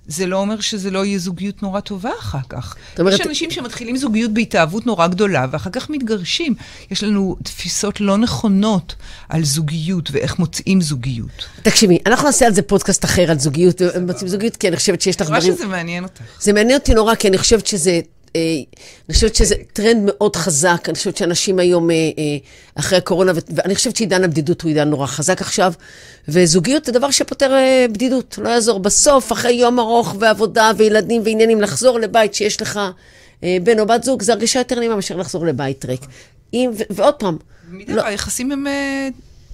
זה 0.08 0.26
לא 0.26 0.38
אומר 0.38 0.60
שזה 0.60 0.92
לא 0.92 1.06
יהיה 1.06 1.20
זוגיות 1.20 1.64
נורא 1.64 1.80
טובה 1.80 2.10
אחר 2.20 2.38
כך. 2.50 2.76
אומרת... 3.00 3.20
יש 3.20 3.28
אנשים 3.28 3.52
שמתחילים 3.52 3.98
זוגיות 3.98 4.34
בהתאהבות 4.34 4.86
נורא 4.86 5.08
גדולה, 5.08 5.46
ואחר 5.52 5.70
כך 5.70 5.90
מתגרשים. 5.90 6.56
יש 6.92 7.04
לנו 7.04 7.36
תפיסות 7.44 8.02
לא 8.02 8.18
נכונות 8.18 8.96
על 9.30 9.44
זוגיות 9.44 10.10
ואיך 10.12 10.40
מוצאים 10.40 10.82
זוגיות. 10.82 11.46
תקשיבי, 11.62 11.98
אנחנו 12.06 12.26
נעשה 12.26 12.46
על 12.46 12.54
זה 12.54 12.62
פודקאסט 12.62 13.06
אחר 13.06 13.32
על 13.32 13.40
זוגיות, 13.40 13.82
מוצאים 14.08 14.28
זוגיות, 14.28 14.56
כי 14.56 14.68
אני 14.68 14.78
חושבת 14.78 15.02
שיש 15.02 15.22
לך 15.22 15.28
דברים... 15.28 15.44
רואה 15.44 15.58
שזה 15.58 15.68
מעניין 15.68 16.04
אותך. 16.04 16.22
זה 16.40 16.54
מעניין 16.54 16.80
אותי 16.80 16.94
נורא, 16.94 17.16
כי 17.16 17.28
אני 17.28 17.38
חושבת 17.38 17.68
שזה 17.68 18.00
אני 18.36 19.14
חושבת 19.14 19.36
שזה 19.36 19.56
טרנד 19.74 20.02
מאוד 20.06 20.36
חזק, 20.36 20.84
אני 20.88 20.96
חושבת 20.96 21.18
שאנשים 21.18 21.60
היום, 21.60 21.92
אה, 21.92 21.96
אה, 21.96 22.38
אחרי 22.76 22.98
הקורונה, 22.98 23.32
ואני 23.56 23.76
חושבת 23.76 23.96
שעידן 23.96 24.24
הבדידות 24.24 24.62
הוא 24.62 24.70
עידן 24.70 24.90
נורא 24.90 25.08
חזק 25.08 25.42
עכשיו, 25.42 25.74
וזוגיות 26.28 26.86
זה 26.86 26.92
דבר 26.92 27.12
שפותר 27.12 27.54
בדידות, 27.92 28.40
לא 28.42 28.50
יעזור. 28.50 28.80
בסוף, 28.80 29.32
אחרי 29.32 29.54
יום 29.54 29.80
ארוך 29.80 30.16
ועבודה 30.20 30.72
וילדים 30.78 31.22
ועניינים, 31.26 31.62
לחזור 31.62 32.00
לבית 32.00 32.34
שיש 32.34 32.62
לך 32.62 32.80
בן 33.64 33.80
או 33.80 33.86
בת 33.86 34.04
זוג, 34.04 34.22
זה 34.22 34.34
הרגשה 34.34 34.60
יותר 34.60 34.80
נעימה 34.80 34.96
מאשר 34.96 35.18
לחזור 35.18 35.46
לבית 35.46 35.86
ריק. 35.86 36.02
ועוד 36.90 37.14
פעם... 37.14 37.38
מדי 37.72 37.94
לא, 37.94 38.06
היחסים 38.06 38.52
הם... 38.52 38.66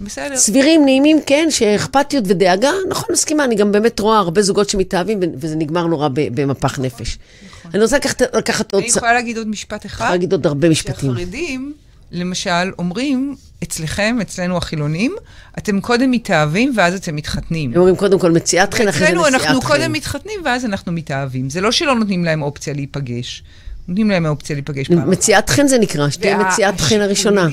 בסדר. 0.01 0.37
סבירים, 0.37 0.85
נעימים, 0.85 1.17
כן, 1.25 1.47
שאכפתיות 1.49 2.23
ודאגה, 2.27 2.71
נכון, 2.89 3.09
מסכימה, 3.11 3.43
אני 3.43 3.55
גם 3.55 3.71
באמת 3.71 3.99
רואה 3.99 4.17
הרבה 4.17 4.41
זוגות 4.41 4.69
שמתאהבים, 4.69 5.19
וזה 5.37 5.55
נגמר 5.55 5.85
נורא 5.85 6.09
במפח 6.13 6.79
נפש. 6.79 7.17
נכון. 7.59 7.71
אני 7.73 7.83
רוצה 7.83 7.97
לקחת, 7.97 8.21
לקחת 8.35 8.73
עוד... 8.73 8.83
אני 8.83 8.91
יכולה 8.91 9.13
להגיד 9.13 9.37
עוד 9.37 9.47
משפט 9.47 9.85
אחד? 9.85 9.95
יכולה 9.95 10.09
להגיד 10.09 10.31
עוד 10.31 10.47
הרבה 10.47 10.69
משפטים. 10.69 11.11
שהחרדים, 11.11 11.73
למשל, 12.11 12.71
אומרים, 12.79 13.35
אצלכם, 13.63 14.17
אצלנו 14.21 14.57
החילונים, 14.57 15.15
אתם 15.57 15.81
קודם 15.81 16.11
מתאהבים 16.11 16.73
ואז 16.75 16.93
אתם 16.93 17.15
מתחתנים. 17.15 17.71
הם 17.71 17.77
אומרים 17.77 17.95
קודם 17.95 18.19
כל 18.19 18.31
מציאת 18.31 18.73
חן, 18.73 18.87
אחרי 18.87 19.07
זה 19.07 19.13
נשיאת 19.13 19.23
חן. 19.31 19.35
אצלנו 19.35 19.49
אנחנו 19.51 19.61
קודם 19.61 19.91
מתחתנים 19.91 20.39
ואז 20.45 20.65
אנחנו 20.65 20.91
מתאהבים. 20.91 21.49
זה 21.49 21.61
לא 21.61 21.71
שלא 21.71 21.95
נותנים 21.95 22.25
להם 22.25 22.41
אופציה 22.41 22.73
להיפגש. 22.73 23.43
נותנים 23.87 24.09
להם 24.09 24.25
האופציה 24.25 24.55
להיפגש 24.55 24.87
פעם 24.87 24.97
אחת. 24.97 25.07
מציאת 25.07 25.49
חן 25.49 25.67
זה 25.67 25.77
נקרא, 25.77 26.09
שתהיה 26.09 26.37
מציאת 26.37 26.81
חן 26.81 27.01
הראשונה. 27.01 27.47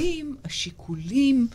השיקולים, 0.44 1.46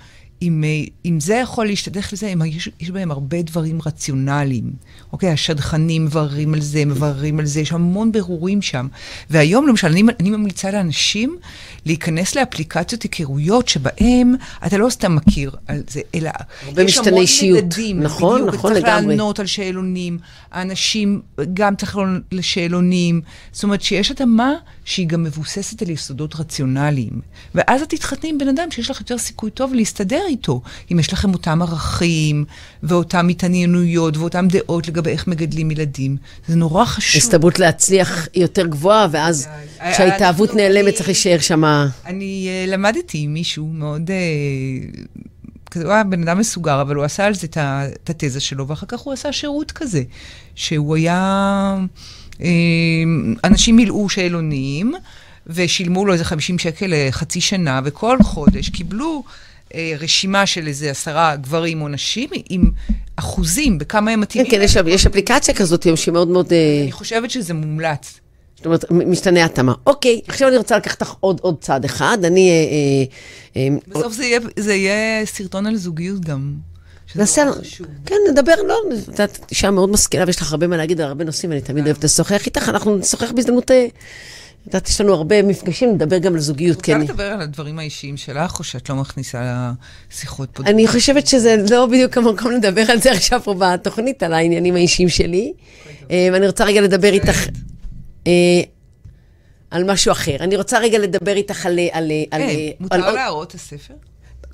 אם, 0.41 0.63
אם 1.05 1.19
זה 1.19 1.35
יכול 1.35 1.65
להשתדך 1.65 2.13
לזה, 2.13 2.27
הם, 2.27 2.41
יש, 2.45 2.69
יש 2.79 2.89
בהם 2.89 3.11
הרבה 3.11 3.41
דברים 3.41 3.79
רציונליים. 3.85 4.71
אוקיי, 5.13 5.29
השדכנים 5.29 6.05
מבררים 6.05 6.53
על 6.53 6.61
זה, 6.61 6.85
מבררים 6.85 7.39
על 7.39 7.45
זה, 7.45 7.59
יש 7.59 7.71
המון 7.71 8.11
ברורים 8.11 8.61
שם. 8.61 8.87
והיום, 9.29 9.67
למשל, 9.67 9.87
אני, 9.87 10.03
אני 10.19 10.29
ממליצה 10.29 10.71
לאנשים 10.71 11.37
להיכנס 11.85 12.35
לאפליקציות 12.35 13.03
היכרויות 13.03 13.67
שבהם 13.67 14.35
אתה 14.65 14.77
לא 14.77 14.89
סתם 14.89 15.15
מכיר 15.15 15.51
על 15.67 15.81
זה, 15.89 16.01
אלא 16.15 16.29
הרבה 16.65 16.83
יש 16.83 16.97
משתני 16.97 17.09
המון 17.09 17.21
אישיות. 17.21 17.63
מדדים. 17.63 17.99
נכון, 17.99 18.41
בדיוק, 18.41 18.55
נכון 18.55 18.73
צריך 18.73 18.85
לגמרי. 18.85 19.15
לענות 19.15 19.39
על 19.39 19.45
שאלונים, 19.45 20.17
האנשים 20.51 21.21
גם 21.53 21.75
צריך 21.75 21.97
לענות 21.97 22.21
לשאלונים. 22.31 23.21
זאת 23.51 23.63
אומרת 23.63 23.81
שיש 23.81 24.11
התאמה 24.11 24.53
שהיא 24.85 25.07
גם 25.07 25.23
מבוססת 25.23 25.81
על 25.81 25.89
יסודות 25.89 26.35
רציונליים. 26.35 27.21
ואז 27.55 27.81
את 27.81 27.89
תתחתני 27.89 28.29
עם 28.29 28.37
בן 28.37 28.47
אדם 28.47 28.71
שיש 28.71 28.89
לך 28.89 28.99
יותר 28.99 29.17
סיכוי 29.17 29.51
טוב 29.51 29.73
להסתדר 29.73 30.28
איתו, 30.29 30.61
אם 30.91 30.99
יש 30.99 31.13
לכם 31.13 31.33
אותם 31.33 31.61
ערכים, 31.61 32.45
ואותם 32.83 33.27
התעניינויות, 33.27 34.17
ואותם 34.17 34.47
דעות 34.47 34.87
לגבי 34.87 35.09
איך 35.09 35.27
מגדלים 35.27 35.71
ילדים. 35.71 36.17
זה 36.47 36.55
נורא 36.55 36.85
חשוב. 36.85 37.21
הסתברות 37.21 37.59
להצליח 37.59 38.27
יותר 38.35 38.65
גבוהה, 38.65 39.07
ואז 39.11 39.47
אה, 39.81 39.93
כשההתאהבות 39.93 40.49
אנחנו- 40.49 40.61
נעלמת 40.63 40.83
אני- 40.87 40.91
צריך 40.93 41.07
להישאר 41.07 41.39
שם. 41.39 41.63
אני 42.05 42.47
למדתי 42.67 43.17
עם 43.17 43.33
מישהו 43.33 43.67
מאוד... 43.73 44.09
כזה, 45.71 45.85
הוא 45.85 45.93
היה 45.93 46.03
בן 46.03 46.21
אדם 46.27 46.37
מסוגר, 46.39 46.81
אבל 46.81 46.95
הוא 46.95 47.03
עשה 47.03 47.25
על 47.25 47.33
זה 47.33 47.47
את 48.03 48.09
התזה 48.09 48.39
שלו, 48.39 48.67
ואחר 48.67 48.85
כך 48.87 48.99
הוא 48.99 49.13
עשה 49.13 49.31
שירות 49.31 49.71
כזה, 49.71 50.03
שהוא 50.55 50.95
היה... 50.95 51.77
אנשים 53.43 53.75
מילאו 53.75 54.09
שאלונים, 54.09 54.93
ושילמו 55.47 56.05
לו 56.05 56.13
איזה 56.13 56.25
50 56.25 56.59
שקל 56.59 56.93
לחצי 56.95 57.41
שנה, 57.41 57.81
וכל 57.83 58.17
חודש 58.23 58.69
קיבלו 58.69 59.23
uh, 59.69 59.75
רשימה 59.99 60.45
של 60.45 60.67
איזה 60.67 60.91
עשרה 60.91 61.35
גברים 61.35 61.81
או 61.81 61.87
נשים 61.87 62.29
עם 62.49 62.71
אחוזים, 63.15 63.77
בכמה 63.77 64.11
הם 64.11 64.17
כן, 64.17 64.21
מתאימים. 64.21 64.51
כן, 64.51 64.61
יש- 64.61 64.75
יש 64.87 65.05
אפליקציה 65.05 65.53
כזאת 65.53 65.83
היום 65.83 65.97
שהיא 65.97 66.13
מאוד 66.13 66.27
מאוד... 66.27 66.53
אה, 66.53 66.79
אני 66.83 66.91
חושבת 66.91 67.31
שזה 67.31 67.53
מומלץ. 67.53 68.19
זאת 68.55 68.65
אומרת, 68.65 68.91
משתנה 68.91 69.45
התאמה. 69.45 69.73
אוקיי, 69.87 70.21
עכשיו 70.27 70.47
אני 70.49 70.57
רוצה 70.57 70.77
לקחת 70.77 71.01
לך 71.01 71.13
עוד, 71.19 71.39
עוד 71.43 71.55
צעד 71.61 71.85
אחד. 71.85 72.17
אני... 72.23 72.49
אה, 72.49 72.55
אה, 73.61 73.67
אה, 73.69 73.77
בסוף 73.87 74.13
זה 74.13 74.25
יהיה, 74.25 74.39
זה 74.59 74.73
יהיה 74.73 75.25
סרטון 75.25 75.65
על 75.65 75.75
זוגיות 75.75 76.25
גם. 76.25 76.53
נעשה... 77.15 77.43
כן, 78.05 78.15
נדבר, 78.31 78.53
לא, 78.67 78.75
את 79.03 79.07
יודעת, 79.07 79.39
אישה 79.51 79.71
מאוד 79.71 79.89
משכילה 79.89 80.23
ויש 80.27 80.41
לך 80.41 80.51
הרבה 80.51 80.67
מה 80.67 80.77
להגיד 80.77 81.01
על 81.01 81.07
הרבה 81.07 81.23
נושאים, 81.23 81.49
ואני 81.51 81.61
תמיד 81.61 81.85
אוהבת 81.85 82.03
לשוחח 82.03 82.45
איתך, 82.45 82.69
אנחנו 82.69 82.97
נשוחח 82.97 83.31
בהזדמנות... 83.31 83.71
אה, 84.69 84.79
את 84.79 84.83
יודעת, 84.83 84.89
יש 84.89 85.01
לנו 85.01 85.13
הרבה 85.13 85.43
מפגשים, 85.43 85.89
נדבר 85.93 86.17
גם 86.17 86.33
על 86.33 86.39
זוגיות, 86.39 86.81
כן. 86.81 87.01
רוצה 87.01 87.13
לדבר 87.13 87.23
על 87.23 87.41
הדברים 87.41 87.79
האישיים 87.79 88.17
שלך, 88.17 88.59
או 88.59 88.63
שאת 88.63 88.89
לא 88.89 88.95
מכניסה 88.95 89.71
לשיחות 90.11 90.49
פה? 90.53 90.63
אני 90.63 90.87
חושבת 90.87 91.27
שזה 91.27 91.55
לא 91.71 91.85
בדיוק 91.85 92.17
המקום 92.17 92.51
לדבר 92.51 92.83
על 92.91 93.01
זה 93.01 93.11
עכשיו 93.11 93.41
פה 93.43 93.53
בתוכנית, 93.59 94.23
על 94.23 94.33
העניינים 94.33 94.75
האישיים 94.75 95.09
שלי. 95.09 95.53
אה, 96.11 96.29
ואני 96.33 96.47
רוצה 96.47 96.63
רגע 96.65 96.81
לדבר 96.81 97.13
איתך 97.13 97.47
אה, 98.27 98.31
על 99.71 99.91
משהו 99.91 100.11
אחר. 100.11 100.35
אני 100.39 100.55
רוצה 100.57 100.79
רגע 100.79 100.97
לדבר 100.99 101.35
איתך 101.35 101.65
על... 101.65 101.79
על- 101.93 102.11
כן, 102.31 102.47
מותר 102.79 103.13
להראות 103.13 103.49
את 103.49 103.55
הספר, 103.55 103.93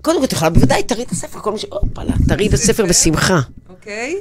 קודם 0.06 0.20
כל, 0.20 0.26
את 0.26 0.34
יכולה 0.34 0.50
בוודאי, 0.50 0.84
תראי 0.84 1.04
את 1.04 1.12
הספר, 1.12 1.39
כל 1.39 1.52
מי 1.52 1.60
ש... 1.60 1.65
הופלה, 1.72 2.13
תראי 2.28 2.48
את 2.48 2.54
הספר 2.54 2.86
בשמחה. 2.86 3.39
אוקיי? 3.70 4.15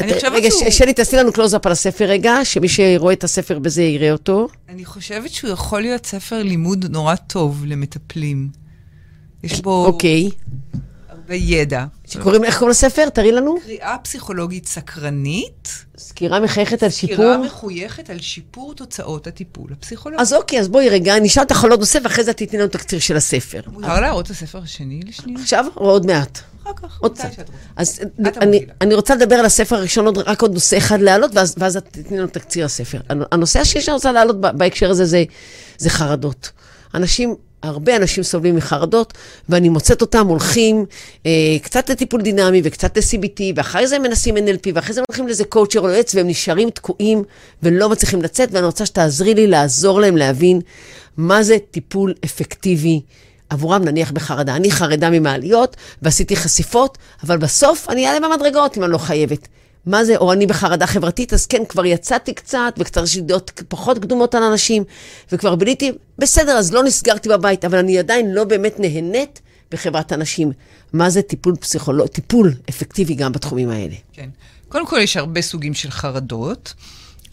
אני 0.00 0.14
חושבת 0.14 0.32
רגע, 0.32 0.48
שהוא- 0.50 0.70
ש- 0.70 0.78
שלי, 0.78 0.92
תעשי 0.94 1.16
לנו 1.16 1.32
קלוז-אפ 1.32 1.66
על 1.66 1.72
הספר 1.72 2.04
רגע, 2.04 2.44
שמי 2.44 2.68
שרואה 2.68 3.12
את 3.12 3.24
הספר 3.24 3.58
בזה 3.58 3.82
יראה 3.82 4.12
אותו. 4.12 4.48
אני 4.68 4.84
חושבת 4.84 5.30
שהוא 5.30 5.50
יכול 5.50 5.80
להיות 5.80 6.06
ספר 6.06 6.42
לימוד 6.42 6.84
נורא 6.90 7.14
טוב 7.14 7.64
למטפלים. 7.66 8.48
יש 9.44 9.60
בו 9.60 9.86
אוקיי. 9.86 10.30
הרבה 11.28 11.36
ידע. 11.36 11.84
שקוראים, 12.06 12.44
איך 12.44 12.54
קוראים 12.58 12.70
לספר? 12.70 13.08
תראי 13.08 13.32
לנו. 13.32 13.56
קריאה 13.64 13.96
פסיכולוגית 14.02 14.66
סקרנית, 14.66 15.68
סקירה 15.98 16.40
מחייכת 16.40 16.82
על 16.82 16.90
שיפור. 16.90 17.16
סקירה 17.16 17.38
מחויכת 17.38 18.10
על 18.10 18.20
שיפור 18.20 18.74
תוצאות 18.74 19.26
הטיפול 19.26 19.70
הפסיכולוגי. 19.72 20.22
אז 20.22 20.32
אוקיי, 20.34 20.60
אז 20.60 20.68
בואי 20.68 20.88
רגע, 20.88 21.16
אני 21.16 21.28
אשאל 21.28 21.42
אותך 21.42 21.64
על 21.64 21.70
עוד 21.70 21.80
נושא, 21.80 21.98
ואחרי 22.04 22.24
זה 22.24 22.32
תתני 22.32 22.58
לנו 22.58 22.68
תקציר 22.68 22.98
של 22.98 23.16
הספר. 23.16 23.60
מותר 23.66 24.00
להראות 24.00 24.26
את 24.26 24.30
הספר 24.30 24.58
השני 24.58 25.00
לשנייה? 25.08 25.40
עכשיו 25.40 25.64
או 25.76 25.90
עוד 25.90 26.06
מעט? 26.06 26.38
אחר 26.62 26.70
כך, 26.76 26.98
עוד 27.00 27.18
קצת. 27.18 27.28
אז 27.76 28.00
אני, 28.82 28.94
רוצה 28.94 29.14
לדבר 29.14 29.34
על 29.34 29.44
הספר 29.44 29.76
הראשון, 29.76 30.06
עוד, 30.06 30.18
רק 30.18 30.42
עוד 30.42 30.52
נושא 30.54 30.78
אחד 30.78 31.00
להעלות, 31.00 31.30
ואז, 31.34 31.54
ואז 31.58 31.76
את 31.76 31.84
תתני 31.90 32.18
לנו 32.18 32.26
תקציר 32.28 32.64
הספר. 32.64 33.00
הנ- 33.08 33.24
הנושא 33.32 33.60
השני 33.60 33.82
שאני 33.82 33.94
רוצה 33.94 34.12
להעלות 34.12 34.40
בהקשר 34.40 34.90
הזה 34.90 35.04
זה, 35.04 35.24
זה 35.78 35.90
חרדות. 35.90 36.50
אנשים, 36.94 37.34
הרבה 37.62 37.96
אנשים 37.96 38.24
סובלים 38.24 38.56
מחרדות, 38.56 39.12
ואני 39.48 39.68
מוצאת 39.68 40.00
אותם 40.00 40.26
הולכים 40.26 40.84
אה, 41.26 41.56
קצת 41.62 41.90
לטיפול 41.90 42.22
דינמי 42.22 42.60
וקצת 42.64 42.96
ל-CBT, 42.96 43.40
ואחרי 43.54 43.86
זה 43.86 43.96
הם 43.96 44.02
מנסים 44.02 44.36
NLP, 44.36 44.70
ואחרי 44.74 44.94
זה 44.94 45.00
הם 45.00 45.04
הולכים 45.08 45.26
לאיזה 45.26 45.44
קואוצ'ר 45.44 45.80
או 45.80 45.88
יועץ, 45.88 46.14
והם 46.14 46.28
נשארים 46.28 46.70
תקועים 46.70 47.22
ולא 47.62 47.88
מצליחים 47.88 48.22
לצאת, 48.22 48.48
ואני 48.52 48.66
רוצה 48.66 48.86
שתעזרי 48.86 49.34
לי 49.34 49.46
לעזור 49.46 50.00
להם 50.00 50.16
להבין 50.16 50.60
מה 51.16 51.42
זה 51.42 51.56
טיפול 51.70 52.14
אפקטיבי 52.24 53.00
עבורם 53.50 53.84
נניח 53.84 54.10
בחרדה. 54.10 54.56
אני 54.56 54.70
חרדה 54.70 55.10
ממעליות, 55.10 55.76
ועשיתי 56.02 56.36
חשיפות, 56.36 56.98
אבל 57.24 57.38
בסוף 57.38 57.90
אני 57.90 58.06
אעלה 58.06 58.28
במדרגות 58.28 58.78
אם 58.78 58.84
אני 58.84 58.92
לא 58.92 58.98
חייבת. 58.98 59.48
מה 59.86 60.04
זה, 60.04 60.16
או 60.16 60.32
אני 60.32 60.46
בחרדה 60.46 60.86
חברתית, 60.86 61.32
אז 61.32 61.46
כן, 61.46 61.62
כבר 61.68 61.84
יצאתי 61.86 62.34
קצת, 62.34 62.74
וקצת 62.78 63.02
יש 63.04 63.16
לי 63.16 63.22
דעות 63.22 63.62
פחות 63.68 63.98
קדומות 63.98 64.34
על 64.34 64.42
אנשים, 64.42 64.84
וכבר 65.32 65.54
ביליתי, 65.54 65.92
בסדר, 66.18 66.52
אז 66.52 66.72
לא 66.72 66.84
נסגרתי 66.84 67.28
בבית, 67.28 67.64
אבל 67.64 67.78
אני 67.78 67.98
עדיין 67.98 68.30
לא 68.34 68.44
באמת 68.44 68.80
נהנית 68.80 69.40
בחברת 69.70 70.12
אנשים. 70.12 70.52
מה 70.92 71.10
זה 71.10 71.22
טיפול 71.22 71.56
פסיכולוג, 71.56 72.06
טיפול 72.06 72.54
אפקטיבי 72.70 73.14
גם 73.14 73.32
בתחומים 73.32 73.70
האלה. 73.70 73.94
כן. 74.12 74.28
קודם 74.68 74.86
כל, 74.86 74.98
יש 74.98 75.16
הרבה 75.16 75.42
סוגים 75.42 75.74
של 75.74 75.90
חרדות, 75.90 76.74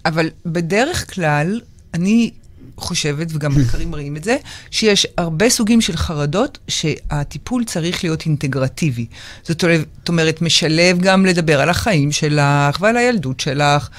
אבל 0.05 0.29
בדרך 0.45 1.13
כלל, 1.13 1.61
אני 1.93 2.31
חושבת, 2.77 3.27
וגם 3.31 3.55
מחקרים 3.55 3.91
מראים 3.91 4.17
את 4.17 4.23
זה, 4.23 4.37
שיש 4.71 5.07
הרבה 5.17 5.49
סוגים 5.49 5.81
של 5.81 5.97
חרדות 5.97 6.57
שהטיפול 6.67 7.63
צריך 7.63 8.03
להיות 8.03 8.25
אינטגרטיבי. 8.25 9.05
זאת 9.43 9.63
אומרת, 10.09 10.41
משלב 10.41 10.99
גם 10.99 11.25
לדבר 11.25 11.61
על 11.61 11.69
החיים 11.69 12.11
שלך 12.11 12.77
ועל 12.79 12.97
הילדות 12.97 13.39
שלך. 13.39 13.89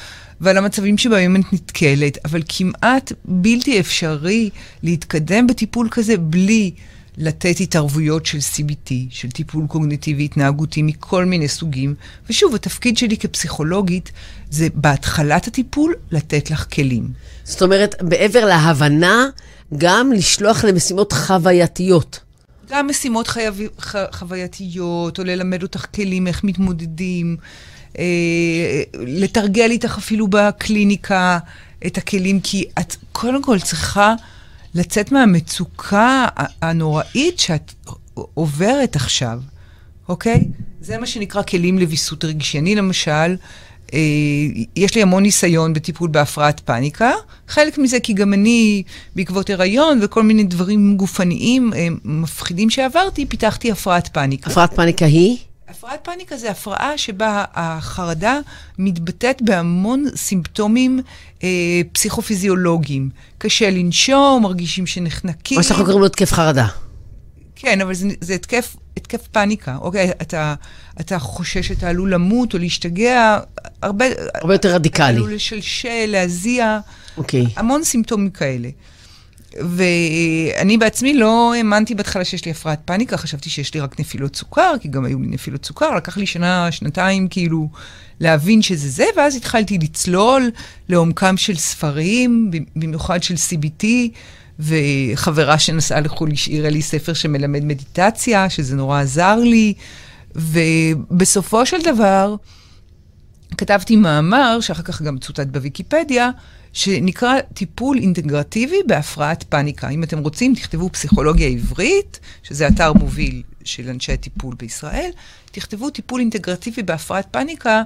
ועל 0.40 0.56
המצבים 0.56 0.98
שבהם 0.98 1.36
את 1.36 1.52
נתקלת, 1.52 2.18
אבל 2.24 2.42
כמעט 2.48 3.12
בלתי 3.24 3.80
אפשרי 3.80 4.50
להתקדם 4.82 5.46
בטיפול 5.46 5.88
כזה 5.90 6.16
בלי 6.16 6.70
לתת 7.18 7.60
התערבויות 7.60 8.26
של 8.26 8.38
CBT, 8.38 8.92
של 9.10 9.30
טיפול 9.30 9.66
קוגניטיבי 9.66 10.24
התנהגותי 10.24 10.82
מכל 10.82 11.24
מיני 11.24 11.48
סוגים. 11.48 11.94
ושוב, 12.30 12.54
התפקיד 12.54 12.98
שלי 12.98 13.16
כפסיכולוגית 13.16 14.12
זה 14.50 14.68
בהתחלת 14.74 15.46
הטיפול 15.46 15.94
לתת 16.10 16.50
לך 16.50 16.66
כלים. 16.74 17.08
זאת 17.46 17.62
אומרת, 17.62 18.02
מעבר 18.02 18.44
להבנה, 18.44 19.26
גם 19.76 20.12
לשלוח 20.12 20.64
למשימות 20.64 21.12
חווייתיות. 21.12 22.20
גם 22.70 22.86
משימות 22.86 23.28
חייב... 23.28 23.60
ח... 23.80 23.96
חווייתיות, 24.12 25.18
או 25.18 25.24
ללמד 25.24 25.62
אותך 25.62 25.86
כלים 25.94 26.26
איך 26.26 26.44
מתמודדים, 26.44 27.36
אה, 27.98 28.82
לתרגל 28.94 29.70
איתך 29.70 29.98
אפילו 29.98 30.28
בקליניקה 30.28 31.38
את 31.86 31.98
הכלים, 31.98 32.40
כי 32.40 32.64
את 32.78 32.96
קודם 33.12 33.42
כל 33.42 33.60
צריכה 33.60 34.14
לצאת 34.74 35.12
מהמצוקה 35.12 36.26
הנוראית 36.62 37.38
שאת 37.38 37.72
עוברת 38.14 38.96
עכשיו, 38.96 39.40
אוקיי? 40.08 40.48
זה 40.80 40.98
מה 40.98 41.06
שנקרא 41.06 41.42
כלים 41.42 41.78
לוויסות 41.78 42.24
רגשי. 42.24 42.58
אני 42.58 42.74
למשל, 42.74 43.36
אה, 43.94 43.98
יש 44.76 44.94
לי 44.94 45.02
המון 45.02 45.22
ניסיון 45.22 45.72
בטיפול 45.72 46.10
בהפרעת 46.10 46.60
פאניקה. 46.60 47.12
חלק 47.48 47.78
מזה 47.78 48.00
כי 48.00 48.12
גם 48.12 48.34
אני, 48.34 48.82
בעקבות 49.16 49.50
הריון 49.50 49.98
וכל 50.02 50.22
מיני 50.22 50.44
דברים 50.44 50.96
גופניים 50.96 51.72
אה, 51.74 51.88
מפחידים 52.04 52.70
שעברתי, 52.70 53.26
פיתחתי 53.26 53.72
הפרעת 53.72 54.08
פאניקה. 54.08 54.50
הפרעת 54.50 54.74
פאניקה 54.74 55.06
היא? 55.06 55.36
הפרעת 55.68 56.00
פאניקה 56.04 56.36
זה 56.36 56.50
הפרעה 56.50 56.98
שבה 56.98 57.44
החרדה 57.54 58.38
מתבטאת 58.78 59.42
בהמון 59.42 60.04
סימפטומים 60.16 61.00
אה, 61.42 61.48
פסיכופיזיולוגיים. 61.92 63.10
קשה 63.38 63.70
לנשום, 63.70 64.42
מרגישים 64.42 64.86
שנחנקים. 64.86 65.56
מה 65.56 65.62
שאנחנו 65.62 65.84
קוראים 65.84 66.00
לו 66.00 66.06
התקף 66.06 66.32
חרדה. 66.32 66.66
כן, 67.56 67.80
אבל 67.80 67.94
זה, 67.94 68.08
זה 68.20 68.34
התקף, 68.34 68.76
התקף 68.96 69.26
פאניקה. 69.26 69.76
אוקיי, 69.80 70.10
אתה, 70.10 70.54
אתה 71.00 71.18
חושש 71.18 71.68
שאתה 71.68 71.88
עלול 71.88 72.14
למות 72.14 72.54
או 72.54 72.58
להשתגע, 72.58 73.38
הרבה... 73.82 74.04
הרבה 74.34 74.54
יותר 74.54 74.74
רדיקלי. 74.74 75.06
עלול 75.06 75.34
לשלשל, 75.34 76.04
להזיע, 76.06 76.78
אוקיי. 77.16 77.46
המון 77.56 77.84
סימפטומים 77.84 78.30
כאלה. 78.30 78.68
ואני 79.60 80.78
בעצמי 80.78 81.14
לא 81.14 81.54
האמנתי 81.54 81.94
בהתחלה 81.94 82.24
שיש 82.24 82.44
לי 82.44 82.50
הפרעת 82.50 82.80
פאניקה, 82.84 83.16
חשבתי 83.16 83.50
שיש 83.50 83.74
לי 83.74 83.80
רק 83.80 84.00
נפילות 84.00 84.36
סוכר, 84.36 84.72
כי 84.80 84.88
גם 84.88 85.04
היו 85.04 85.20
לי 85.20 85.26
נפילות 85.26 85.64
סוכר, 85.64 85.94
לקח 85.94 86.16
לי 86.16 86.26
שנה, 86.26 86.72
שנתיים 86.72 87.28
כאילו 87.28 87.68
להבין 88.20 88.62
שזה 88.62 88.88
זה, 88.88 89.04
ואז 89.16 89.36
התחלתי 89.36 89.78
לצלול 89.78 90.50
לעומקם 90.88 91.36
של 91.36 91.56
ספרים, 91.56 92.50
במיוחד 92.76 93.22
של 93.22 93.34
CBT, 93.34 93.86
וחברה 94.58 95.58
שנסעה 95.58 96.00
לחו"ל 96.00 96.32
השאירה 96.32 96.70
לי 96.70 96.82
ספר 96.82 97.12
שמלמד 97.12 97.64
מדיטציה, 97.64 98.50
שזה 98.50 98.76
נורא 98.76 99.00
עזר 99.00 99.36
לי, 99.36 99.74
ובסופו 100.34 101.66
של 101.66 101.82
דבר 101.84 102.34
כתבתי 103.58 103.96
מאמר, 103.96 104.58
שאחר 104.60 104.82
כך 104.82 105.02
גם 105.02 105.18
צוטט 105.18 105.46
בוויקיפדיה, 105.46 106.30
שנקרא 106.72 107.40
טיפול 107.54 107.98
אינטגרטיבי 107.98 108.76
בהפרעת 108.86 109.42
פאניקה. 109.42 109.88
אם 109.88 110.02
אתם 110.02 110.18
רוצים, 110.18 110.54
תכתבו 110.54 110.90
פסיכולוגיה 110.92 111.48
עברית, 111.48 112.20
שזה 112.42 112.68
אתר 112.68 112.92
מוביל 112.92 113.42
של 113.64 113.88
אנשי 113.88 114.16
טיפול 114.16 114.54
בישראל, 114.54 115.10
תכתבו 115.52 115.90
טיפול 115.90 116.20
אינטגרטיבי 116.20 116.82
בהפרעת 116.82 117.26
פאניקה, 117.30 117.82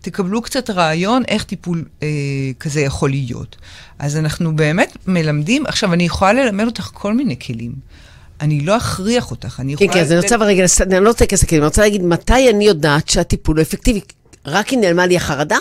תקבלו 0.00 0.42
קצת 0.42 0.70
רעיון 0.70 1.22
איך 1.28 1.44
טיפול 1.44 1.84
אה, 2.02 2.08
כזה 2.60 2.80
יכול 2.80 3.10
להיות. 3.10 3.56
אז 3.98 4.16
אנחנו 4.16 4.56
באמת 4.56 4.96
מלמדים, 5.06 5.66
עכשיו, 5.66 5.92
אני 5.92 6.04
יכולה 6.04 6.32
ללמד 6.32 6.66
אותך 6.66 6.90
כל 6.92 7.14
מיני 7.14 7.38
כלים. 7.46 7.72
אני 8.40 8.60
לא 8.60 8.76
אכריח 8.76 9.30
אותך, 9.30 9.60
אני 9.60 9.76
כן, 9.76 9.84
יכולה... 9.84 9.98
כן, 9.98 10.04
אז 10.04 10.12
אני 10.12 10.20
רוצה 10.20 10.36
רגע, 10.36 10.64
אני 10.80 11.04
לא 11.04 11.08
רוצה 11.08 11.24
להיכנס 11.24 11.42
לכלים, 11.42 11.62
אני 11.62 11.66
רוצה 11.66 11.82
להגיד, 11.82 12.02
מתי 12.02 12.50
אני 12.50 12.64
יודעת 12.64 13.08
שהטיפול 13.08 13.56
הוא 13.56 13.62
אפקטיבי? 13.62 14.00
רק 14.46 14.72
אם 14.72 14.80
נעלמה 14.80 15.06
לי 15.06 15.16
החרדה? 15.16 15.58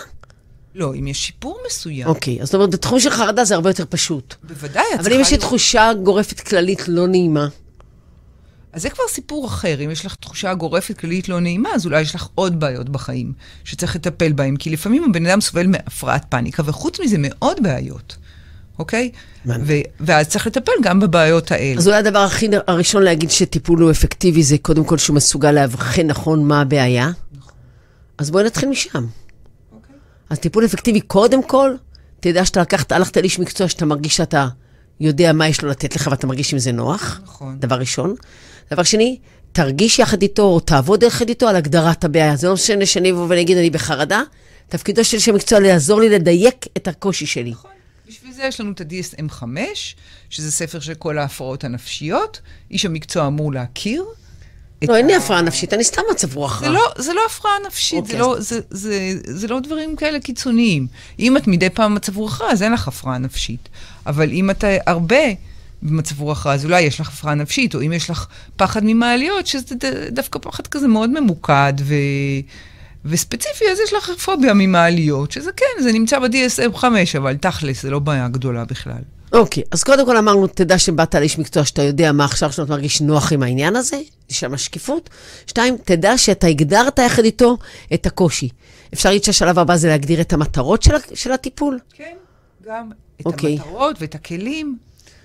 לא, 0.75 0.93
אם 0.99 1.07
יש 1.07 1.25
שיפור 1.25 1.59
מסוים. 1.67 2.07
אוקיי, 2.07 2.41
אז 2.41 2.47
זאת 2.47 2.55
אומרת, 2.55 2.69
בתחום 2.69 2.99
של 2.99 3.09
חרדה 3.09 3.45
זה 3.45 3.55
הרבה 3.55 3.69
יותר 3.69 3.83
פשוט. 3.89 4.35
בוודאי, 4.43 4.83
את 4.95 4.99
אבל 4.99 5.13
אם 5.13 5.19
יש 5.19 5.31
לי 5.31 5.37
תחושה 5.37 5.91
גורפת 6.03 6.39
כללית 6.39 6.87
לא 6.87 7.07
נעימה, 7.07 7.47
אז 8.73 8.81
זה 8.81 8.89
כבר 8.89 9.03
סיפור 9.09 9.47
אחר. 9.47 9.77
אם 9.85 9.91
יש 9.91 10.05
לך 10.05 10.15
תחושה 10.15 10.53
גורפת 10.53 10.97
כללית 10.97 11.29
לא 11.29 11.39
נעימה, 11.39 11.69
אז 11.75 11.85
אולי 11.85 12.01
יש 12.01 12.15
לך 12.15 12.27
עוד 12.35 12.59
בעיות 12.59 12.89
בחיים 12.89 13.33
שצריך 13.63 13.95
לטפל 13.95 14.31
בהן. 14.31 14.55
כי 14.57 14.69
לפעמים 14.69 15.03
הבן 15.03 15.25
אדם 15.25 15.41
סובל 15.41 15.67
מהפרעת 15.67 16.25
פאניקה, 16.29 16.63
וחוץ 16.65 16.99
מזה 16.99 17.15
מאוד 17.19 17.63
בעיות, 17.63 18.17
אוקיי? 18.79 19.11
ו- 19.45 19.73
ואז 19.99 20.27
צריך 20.27 20.47
לטפל 20.47 20.71
גם 20.83 20.99
בבעיות 20.99 21.51
האלה. 21.51 21.79
אז 21.79 21.87
אולי 21.87 21.97
הדבר 21.97 22.19
הכי 22.19 22.47
הראשון 22.67 23.03
להגיד 23.03 23.31
שטיפול 23.31 23.81
הוא 23.81 23.91
אפקטיבי 23.91 24.43
זה 24.43 24.57
קודם 24.57 24.83
כל 24.83 24.97
שהוא 24.97 25.15
מסוגל 25.15 25.51
לאבחן 25.51 26.07
נכון 26.07 26.47
מה 26.47 26.61
הבעיה. 26.61 27.11
אז 28.17 28.31
בואי 28.31 28.43
נתחיל 28.43 28.69
משם. 28.69 29.05
אוקיי. 29.71 29.95
אז 30.29 30.39
טיפול 30.39 30.65
אפקטיבי, 30.65 31.01
קודם 31.01 31.43
כל, 31.43 31.71
תדע 32.19 32.45
שאתה 32.45 32.61
לקחת, 32.61 32.91
הלכת 32.91 33.17
לאיש 33.17 33.39
מקצוע 33.39 33.67
שאתה 33.67 33.85
מרגיש 33.85 34.17
שאתה 34.17 34.47
יודע 34.99 35.33
מה 35.33 35.47
יש 35.47 35.61
לו 35.61 35.69
לתת 35.69 35.95
לך 35.95 36.07
ואתה 36.11 36.27
מרגיש 36.27 36.53
עם 36.53 36.59
זה 36.59 36.71
נוח. 36.71 37.19
נכון. 37.23 37.59
דבר 37.59 37.75
ראשון. 37.75 38.15
דבר 38.71 38.83
שני, 38.83 39.17
תרגיש 39.51 39.99
יחד 39.99 40.21
איתו 40.21 40.43
או 40.43 40.59
תעבוד 40.59 41.03
יחד 41.03 41.29
איתו 41.29 41.47
על 41.47 41.55
הגדרת 41.55 42.03
הבעיה. 42.03 42.35
זה 42.35 42.47
לא 42.47 42.53
משנה 42.53 42.85
שאני 42.85 43.11
אבוא 43.11 43.25
ואני 43.29 43.41
אגיד 43.41 43.57
אני 43.57 43.69
בחרדה, 43.69 44.21
תפקידו 44.67 45.05
של 45.05 45.17
איש 45.17 45.29
המקצוע 45.29 45.59
לעזור 45.59 45.99
לי 45.99 46.09
לדייק 46.09 46.65
את 46.77 46.87
הקושי 46.87 47.25
שלי. 47.25 47.51
נכון. 47.51 47.71
בשביל 48.07 48.31
זה 48.31 48.43
יש 48.43 48.61
לנו 48.61 48.71
את 48.71 48.81
ה-DSM-5, 48.81 49.43
שזה 50.29 50.51
ספר 50.51 50.79
של 50.79 50.93
כל 50.93 51.17
ההפרעות 51.17 51.63
הנפשיות. 51.63 52.39
איש 52.71 52.85
המקצוע 52.85 53.27
אמור 53.27 53.53
להכיר. 53.53 54.05
לא, 54.87 54.95
אין 54.95 55.07
לי 55.07 55.15
הפרעה 55.15 55.41
נפשית, 55.41 55.73
אני 55.73 55.83
סתם 55.83 56.01
מצב 56.11 56.35
רוח 56.35 56.63
רע. 56.63 56.79
זה 56.97 57.13
לא 57.13 57.21
הפרעה 57.25 57.53
נפשית, 57.67 57.99
אוקיי, 57.99 58.15
זה, 58.15 58.19
לא, 58.19 58.35
זה, 58.69 59.47
לא 59.47 59.59
דברים 59.59 59.95
כאלה 59.95 60.19
קיצוניים. 60.19 60.87
אם 61.19 61.37
את 61.37 61.47
מדי 61.47 61.69
פעם 61.69 61.91
במצב 61.91 62.17
רוח 62.17 62.41
רע, 62.41 62.51
אז 62.51 62.63
אין 62.63 62.73
לך 62.73 62.87
הפרעה 62.87 63.17
נפשית. 63.17 63.69
אבל 64.05 64.31
אם 64.31 64.49
אתה 64.49 64.67
הרבה 64.85 65.23
במצב 65.81 66.21
רוח 66.21 66.45
רע, 66.45 66.53
אז 66.53 66.65
אולי 66.65 66.81
יש 66.81 66.99
לך 66.99 67.09
הפרעה 67.09 67.35
נפשית, 67.35 67.75
או 67.75 67.81
אם 67.81 67.93
יש 67.93 68.09
לך 68.09 68.27
פחד 68.55 68.81
ממעליות, 68.83 69.47
שזה 69.47 69.75
דווקא 70.11 70.39
פחד 70.39 70.67
כזה 70.67 70.87
מאוד 70.87 71.09
ממוקד 71.09 71.73
ו... 71.79 71.93
וספציפי, 73.05 73.65
אז 73.71 73.77
יש 73.87 73.93
לך 73.93 74.11
פוביה 74.25 74.53
ממעליות, 74.53 75.31
שזה 75.31 75.51
כן, 75.51 75.83
זה 75.83 75.91
נמצא 75.91 76.19
ב-DSM 76.19 76.77
5, 76.77 77.15
אבל 77.15 77.37
תכלס, 77.37 77.81
זה 77.81 77.89
לא 77.89 77.99
בעיה 77.99 78.27
גדולה 78.27 78.65
בכלל. 78.65 79.01
אוקיי, 79.33 79.63
אז 79.71 79.83
קודם 79.83 80.05
כל 80.05 80.17
אמרנו, 80.17 80.47
תדע 80.47 80.79
שבאת 80.79 81.15
לאיש 81.15 81.39
מקצוע 81.39 81.65
שאתה 81.65 81.81
יודע 81.83 82.11
מה 82.11 82.25
עכשיו 82.25 82.51
שאתה 82.51 82.71
מרגיש 82.71 83.01
נוח 83.01 83.33
עם 83.33 83.43
העניין 83.43 83.75
הזה, 83.75 83.97
יש 84.29 84.39
שם 84.39 84.57
שקיפות. 84.57 85.09
שתיים, 85.47 85.77
תדע 85.85 86.17
שאתה 86.17 86.47
הגדרת 86.47 86.99
יחד 86.99 87.23
איתו 87.23 87.57
את 87.93 88.05
הקושי. 88.05 88.49
אפשר 88.93 89.09
להגיד 89.09 89.23
שהשלב 89.23 89.59
הבא 89.59 89.75
זה 89.75 89.87
להגדיר 89.87 90.21
את 90.21 90.33
המטרות 90.33 90.83
של, 90.83 90.95
של 91.13 91.31
הטיפול? 91.31 91.79
כן, 91.93 92.15
גם 92.65 92.91
את 93.21 93.25
אוקיי. 93.25 93.53
המטרות 93.53 93.95
ואת 93.99 94.15
הכלים. 94.15 94.77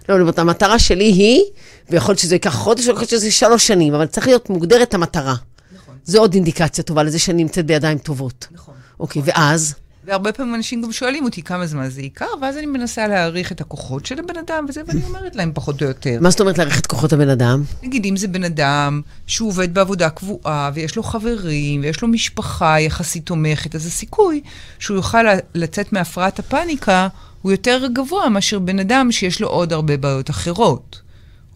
לא, 0.09 0.21
לא, 0.21 0.33
המטרה 0.37 0.79
שלי 0.79 1.05
היא, 1.05 1.43
ויכול 1.91 2.13
להיות 2.13 2.19
שזה 2.19 2.35
ייקח 2.35 2.55
חודש, 2.55 2.87
ויכול 2.87 3.01
להיות 3.01 3.11
שזה 3.11 3.31
שלוש 3.31 3.67
שנים, 3.67 3.95
אבל 3.95 4.07
צריך 4.07 4.27
להיות 4.27 4.51
מוגדרת 4.51 4.95
המטרה. 4.95 5.35
נכון, 5.75 5.95
זו 6.05 6.19
עוד 6.19 6.35
אינדיקציה 6.35 6.85
טובה 6.85 7.03
לזה 7.03 7.19
שאני 7.19 7.43
נמצאת 7.43 7.67
בידיים 7.67 7.99
טובות. 7.99 8.47
נכון. 8.51 8.75
אוקיי, 9.01 9.23
ואז? 9.25 9.75
והרבה 10.07 10.33
פעמים 10.33 10.55
אנשים 10.55 10.83
גם 10.83 10.93
שואלים 10.93 11.25
אותי 11.25 11.43
כמה 11.43 11.67
זמן 11.67 11.89
זה 11.89 12.03
ייקח, 12.03 12.27
ואז 12.41 12.57
אני 12.57 12.67
מנסה 12.67 13.09
להעריך 13.09 13.53
את 13.53 13.61
הכוחות 13.61 14.07
של 14.07 14.19
הבן 14.19 14.37
אדם 14.37 14.67
וזה, 14.69 14.81
ואני 14.87 15.05
אומרת 15.05 15.37
להם 15.37 15.51
פחות 15.55 15.83
או 15.83 15.87
יותר. 15.89 16.19
מה 16.21 16.31
זאת 16.31 16.41
אומרת 16.41 16.59
להעריך 16.59 16.81
את 16.81 16.87
כוחות 16.87 17.13
הבן 17.13 17.29
אדם? 17.29 17.63
נגיד, 17.83 18.05
אם 18.05 18.17
זה 18.17 18.29
בן 18.29 18.45
אדם 18.45 19.01
שהוא 19.27 19.49
עובד 19.49 19.75
בעבודה 19.75 20.11
קבועה, 20.11 20.71
ויש 20.75 20.97
לו 20.97 21.03
חברים, 21.03 21.81
ויש 21.81 22.03
לו 22.03 22.09
משפחה 22.09 22.81
יחסית 22.81 23.27
תומכת, 23.27 23.75
אז 23.75 23.87
הסיכוי 23.87 24.41
שהוא 24.79 24.97
יוכל 24.97 25.25
לצאת 25.55 25.93
מהפרעת 25.93 26.39
הפאניקה 26.39 27.09
הוא 27.45 27.53
יותר 27.53 27.83
גבוה 27.93 28.29
מאשר 28.29 28.59
בן 28.59 28.79
אדם 28.79 29.13
שיש 29.13 29.41
לו 29.41 29.49
עוד 29.49 29.73
הרבה 29.73 29.97
בעיות 29.97 30.31
אחרות, 30.31 31.01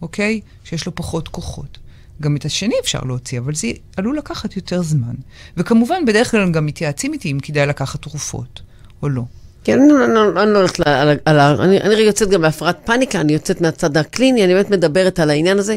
אוקיי? 0.02 0.40
שיש 0.64 0.86
לו 0.86 0.94
פחות 0.94 1.28
כוחות. 1.28 1.78
גם 2.22 2.36
את 2.36 2.44
השני 2.44 2.74
אפשר 2.82 2.98
להוציא, 3.06 3.38
אבל 3.38 3.54
זה 3.54 3.68
עלול 3.96 4.18
לקחת 4.18 4.56
יותר 4.56 4.82
זמן. 4.82 5.14
וכמובן, 5.56 6.04
בדרך 6.06 6.30
כלל 6.30 6.50
גם 6.52 6.66
מתייעצים 6.66 7.12
איתי 7.12 7.32
אם 7.32 7.38
כדאי 7.42 7.66
לקחת 7.66 8.02
תרופות, 8.02 8.60
או 9.02 9.08
לא. 9.08 9.22
כן, 9.64 9.78
אני 9.80 9.88
לא- 10.14 10.42
אני 10.42 10.52
לא 10.52 10.58
הולכת 10.58 10.78
ל- 10.78 10.82
על 11.24 11.38
ה... 11.40 11.54
אני 11.64 11.80
אני 11.80 11.94
רגע 11.94 12.04
יוצאת 12.06 12.28
גם 12.30 12.42
בהפרעת 12.42 12.78
פאניקה, 12.84 13.20
אני 13.20 13.32
יוצאת 13.32 13.60
מהצד 13.60 13.96
הקליני, 13.96 14.44
אני 14.44 14.54
באמת 14.54 14.70
מדברת 14.70 15.18
על 15.18 15.30
העניין 15.30 15.58
הזה, 15.58 15.76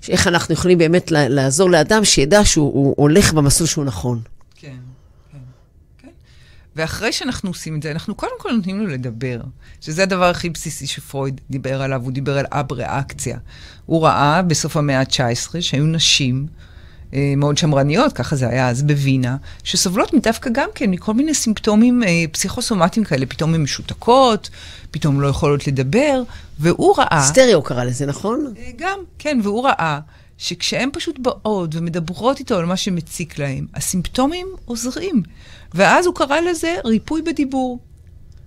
שאיך 0.00 0.26
אנחנו 0.26 0.52
יכולים 0.54 0.78
באמת 0.78 1.10
לעזור 1.10 1.70
לאדם 1.70 2.04
שידע 2.04 2.44
שהוא 2.44 2.72
הוא 2.74 2.94
הולך 2.98 3.32
במסלול 3.32 3.66
שהוא 3.68 3.84
נכון. 3.84 4.20
כן. 4.54 4.76
ואחרי 6.76 7.12
שאנחנו 7.12 7.50
עושים 7.50 7.76
את 7.76 7.82
זה, 7.82 7.90
אנחנו 7.90 8.14
קודם 8.14 8.32
כל 8.38 8.52
נותנים 8.52 8.80
לו 8.80 8.86
לדבר, 8.86 9.40
שזה 9.80 10.02
הדבר 10.02 10.24
הכי 10.24 10.50
בסיסי 10.50 10.86
שפרויד 10.86 11.40
דיבר 11.50 11.82
עליו, 11.82 12.02
הוא 12.02 12.12
דיבר 12.12 12.38
על 12.38 12.46
אב-ריאקציה. 12.52 13.38
הוא 13.86 14.04
ראה 14.04 14.42
בסוף 14.42 14.76
המאה 14.76 15.00
ה-19 15.00 15.60
שהיו 15.60 15.86
נשים 15.86 16.46
אה, 17.14 17.34
מאוד 17.36 17.58
שמרניות, 17.58 18.12
ככה 18.12 18.36
זה 18.36 18.48
היה 18.48 18.68
אז 18.68 18.82
בווינה, 18.82 19.36
שסובלות 19.64 20.10
דווקא 20.22 20.50
גם 20.52 20.68
כן 20.74 20.90
מכל 20.90 21.14
מיני 21.14 21.34
סימפטומים 21.34 22.02
אה, 22.02 22.24
פסיכוסומטיים 22.32 23.06
כאלה, 23.06 23.26
פתאום 23.26 23.54
הן 23.54 23.62
משותקות, 23.62 24.50
פתאום 24.90 25.20
לא 25.20 25.26
יכולות 25.26 25.66
לדבר, 25.66 26.22
והוא 26.58 26.94
ראה... 26.98 27.22
סטריאו 27.22 27.62
קרא 27.62 27.84
לזה, 27.84 28.06
נכון? 28.06 28.54
אה, 28.58 28.70
גם, 28.76 28.98
כן, 29.18 29.40
והוא 29.42 29.64
ראה 29.64 30.00
שכשהן 30.38 30.88
פשוט 30.92 31.18
באות 31.18 31.74
ומדברות 31.74 32.38
איתו 32.38 32.58
על 32.58 32.64
מה 32.64 32.76
שמציק 32.76 33.38
להם, 33.38 33.66
הסימפטומים 33.74 34.46
עוזרים. 34.64 35.22
ואז 35.74 36.06
הוא 36.06 36.14
קרא 36.14 36.40
לזה 36.40 36.76
ריפוי 36.84 37.22
בדיבור. 37.22 37.78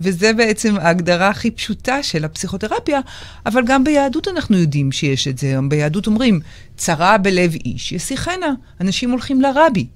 וזה 0.02 0.34
בעצם 0.34 0.76
ההגדרה 0.78 1.30
הכי 1.30 1.52
פשוטה 1.52 2.04
של 2.04 2.26
הפסיכותרפיה, 2.26 3.00
אבל 3.46 3.64
גם 3.66 3.84
ביהדות 3.84 4.28
אנחנו 4.28 4.58
יודעים 4.58 4.92
שיש 4.92 5.28
את 5.28 5.38
זה. 5.38 5.56
ביהדות 5.70 6.08
אומרים, 6.08 6.40
צרה 6.78 7.18
בלב 7.18 7.54
איש 7.54 7.92
ישיחנה. 7.92 8.54
אנשים 8.82 9.12
הולכים 9.12 9.42
לרבי, 9.42 9.88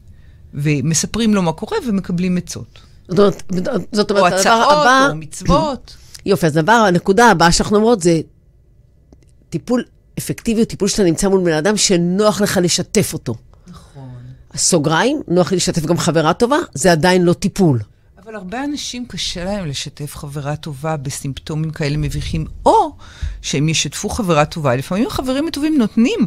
ומספרים 0.53 1.33
לו 1.33 1.41
מה 1.41 1.51
קורה 1.51 1.77
ומקבלים 1.87 2.37
עצות. 2.37 2.79
זאת 3.07 3.19
אומרת, 3.19 3.43
זאת 3.91 4.11
או 4.11 4.17
אומרת, 4.17 4.33
הדבר 4.33 4.39
הצעות, 4.39 4.71
הבא... 4.71 5.07
או 5.11 5.15
מצוות. 5.15 5.97
יופי, 6.25 6.45
אז 6.45 6.57
הדבר, 6.57 6.71
הנקודה 6.71 7.25
הבאה 7.25 7.51
שאנחנו 7.51 7.75
אומרות 7.75 8.01
זה 8.01 8.21
טיפול 9.49 9.83
אפקטיבי, 10.17 10.59
הוא 10.59 10.65
טיפול 10.65 10.87
שאתה 10.87 11.03
נמצא 11.03 11.27
מול 11.29 11.41
בן 11.43 11.53
אדם 11.53 11.77
שנוח 11.77 12.41
לך 12.41 12.59
לשתף 12.63 13.13
אותו. 13.13 13.35
סוגריים, 14.55 15.21
נוח 15.27 15.51
לי 15.51 15.57
לשתף 15.57 15.85
גם 15.85 15.97
חברה 15.97 16.33
טובה, 16.33 16.57
זה 16.73 16.91
עדיין 16.91 17.23
לא 17.23 17.33
טיפול. 17.33 17.79
אבל 18.23 18.35
הרבה 18.35 18.63
אנשים 18.63 19.05
קשה 19.05 19.43
להם 19.45 19.65
לשתף 19.65 20.15
חברה 20.15 20.55
טובה 20.55 20.97
בסימפטומים 20.97 21.71
כאלה 21.71 21.97
מביכים, 21.97 22.45
או 22.65 22.95
שהם 23.41 23.69
ישתפו 23.69 24.09
חברה 24.09 24.45
טובה. 24.45 24.75
לפעמים 24.75 25.07
החברים 25.07 25.47
הטובים 25.47 25.77
נותנים 25.77 26.19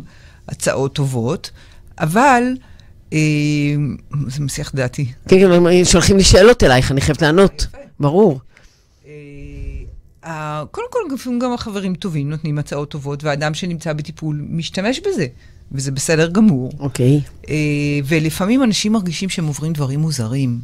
הצעות 0.48 0.94
טובות, 0.94 1.50
אבל 1.98 2.42
אה, 3.12 3.18
זה 4.28 4.40
מסיח 4.40 4.74
דעתי. 4.74 5.12
כן, 5.28 5.38
כן, 5.38 5.52
הם 5.52 5.84
שולחים 5.84 6.16
לי 6.16 6.24
שאלות 6.24 6.62
אלייך, 6.62 6.92
אני 6.92 7.00
חייבת 7.00 7.22
לענות. 7.22 7.66
יפה. 7.68 7.78
ברור. 8.00 8.40
אה, 10.24 10.64
קודם 10.70 10.86
כל, 10.90 11.38
גם 11.40 11.52
החברים 11.52 11.94
טובים 11.94 12.30
נותנים 12.30 12.58
הצעות 12.58 12.90
טובות, 12.90 13.24
והאדם 13.24 13.54
שנמצא 13.54 13.92
בטיפול 13.92 14.44
משתמש 14.48 15.00
בזה, 15.00 15.26
וזה 15.72 15.90
בסדר 15.90 16.28
גמור. 16.30 16.72
אוקיי. 16.78 17.20
אה, 17.48 17.54
ולפעמים 18.04 18.62
אנשים 18.62 18.92
מרגישים 18.92 19.28
שהם 19.28 19.46
עוברים 19.46 19.72
דברים 19.72 20.00
מוזרים, 20.00 20.58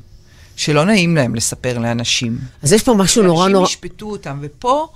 שלא 0.57 0.85
נעים 0.85 1.17
להם 1.17 1.35
לספר 1.35 1.79
לאנשים. 1.79 2.39
אז 2.63 2.73
יש 2.73 2.83
פה 2.83 2.95
משהו 2.95 3.23
נורא 3.23 3.49
נורא... 3.49 3.67
שאנשים 3.67 3.91
ישפטו 3.91 4.11
אותם, 4.11 4.39
ופה 4.43 4.89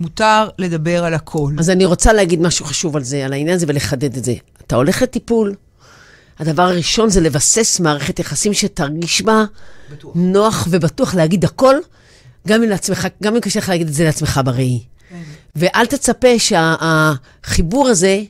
מותר 0.00 0.48
לדבר 0.58 1.04
על 1.04 1.14
הכל. 1.14 1.52
אז 1.58 1.70
אני 1.70 1.84
רוצה 1.84 2.12
להגיד 2.12 2.40
משהו 2.40 2.64
חשוב 2.64 2.96
על 2.96 3.04
זה, 3.04 3.24
על 3.24 3.32
העניין 3.32 3.56
הזה, 3.56 3.66
ולחדד 3.68 4.16
את 4.16 4.24
זה. 4.24 4.34
אתה 4.66 4.76
הולך 4.76 5.02
לטיפול, 5.02 5.54
הדבר 6.38 6.62
הראשון 6.62 7.10
זה 7.10 7.20
לבסס 7.20 7.80
מערכת 7.80 8.18
יחסים 8.18 8.54
שתרגיש 8.54 9.22
בה 9.22 9.44
בטוח. 9.92 10.12
נוח 10.14 10.68
ובטוח 10.70 11.14
להגיד 11.14 11.44
הכל, 11.44 11.76
גם 12.48 12.62
אם, 12.62 12.68
לעצמך, 12.68 13.06
גם 13.22 13.34
אם 13.34 13.40
קשה 13.40 13.58
לך 13.58 13.68
להגיד 13.68 13.86
את 13.86 13.94
זה 13.94 14.04
לעצמך 14.04 14.40
בראי. 14.44 14.82
כן. 15.10 15.16
ואל 15.56 15.86
תצפה 15.86 16.38
שהחיבור 16.38 17.88
הזה 17.88 18.22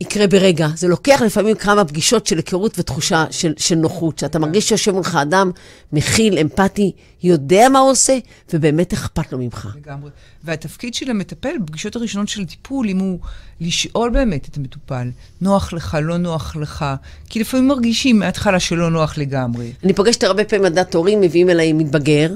יקרה 0.00 0.26
ברגע. 0.26 0.68
זה 0.76 0.88
לוקח 0.88 1.22
לפעמים 1.26 1.56
כמה 1.56 1.84
פגישות 1.84 2.26
של 2.26 2.36
היכרות 2.36 2.78
ותחושה 2.78 3.24
של, 3.30 3.52
של 3.56 3.74
נוחות, 3.74 4.18
שאתה 4.18 4.38
מרגיש 4.38 4.68
שיושב 4.68 4.92
מולך 4.92 5.14
אדם 5.14 5.50
מכיל, 5.92 6.38
אמפתי, 6.38 6.92
יודע 7.22 7.68
מה 7.68 7.78
הוא 7.78 7.90
עושה, 7.90 8.18
ובאמת 8.52 8.92
אכפת 8.92 9.32
לו 9.32 9.38
ממך. 9.38 9.68
לגמרי. 9.76 10.10
והתפקיד 10.44 10.94
של 10.94 11.10
המטפל 11.10 11.58
בפגישות 11.58 11.96
הראשונות 11.96 12.28
של 12.28 12.42
הטיפול, 12.42 12.88
אם 12.88 12.98
הוא 12.98 13.18
לשאול 13.60 14.10
באמת 14.10 14.48
את 14.48 14.56
המטופל, 14.56 15.10
נוח 15.40 15.72
לך, 15.72 15.98
לא 16.02 16.16
נוח 16.16 16.56
לך, 16.56 16.84
כי 17.28 17.40
לפעמים 17.40 17.68
מרגישים 17.68 18.18
מההתחלה 18.18 18.60
שלא 18.60 18.90
נוח 18.90 19.18
לגמרי. 19.18 19.72
אני 19.84 19.92
פוגשת 19.92 20.22
הרבה 20.22 20.44
פעמים 20.44 20.64
עדת 20.64 20.94
הורים, 20.94 21.20
מביאים 21.20 21.50
אליי 21.50 21.72
מתבגר, 21.72 22.32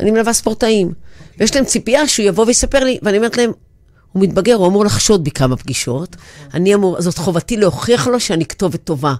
אני 0.00 0.10
מלווה 0.10 0.32
ספורטאים. 0.32 0.92
ויש 1.38 1.56
להם 1.56 1.64
ציפייה 1.64 2.08
שהוא 2.08 2.26
יבוא 2.26 2.46
ויספר 2.46 2.84
לי, 2.84 2.98
ואני 3.02 3.16
אומרת 3.16 3.36
להם, 3.36 3.50
הוא 4.12 4.22
מתבגר, 4.22 4.54
הוא 4.54 4.66
אמור 4.66 4.84
לחשוד 4.84 5.24
בי 5.24 5.30
כמה 5.30 5.56
פגישות. 5.56 6.16
אני 6.54 6.74
אמור, 6.74 7.02
זאת 7.02 7.18
חובתי 7.18 7.56
להוכיח 7.56 8.06
לו 8.06 8.20
שאני 8.20 8.46
כתובת 8.46 8.84
טובה. 8.84 9.14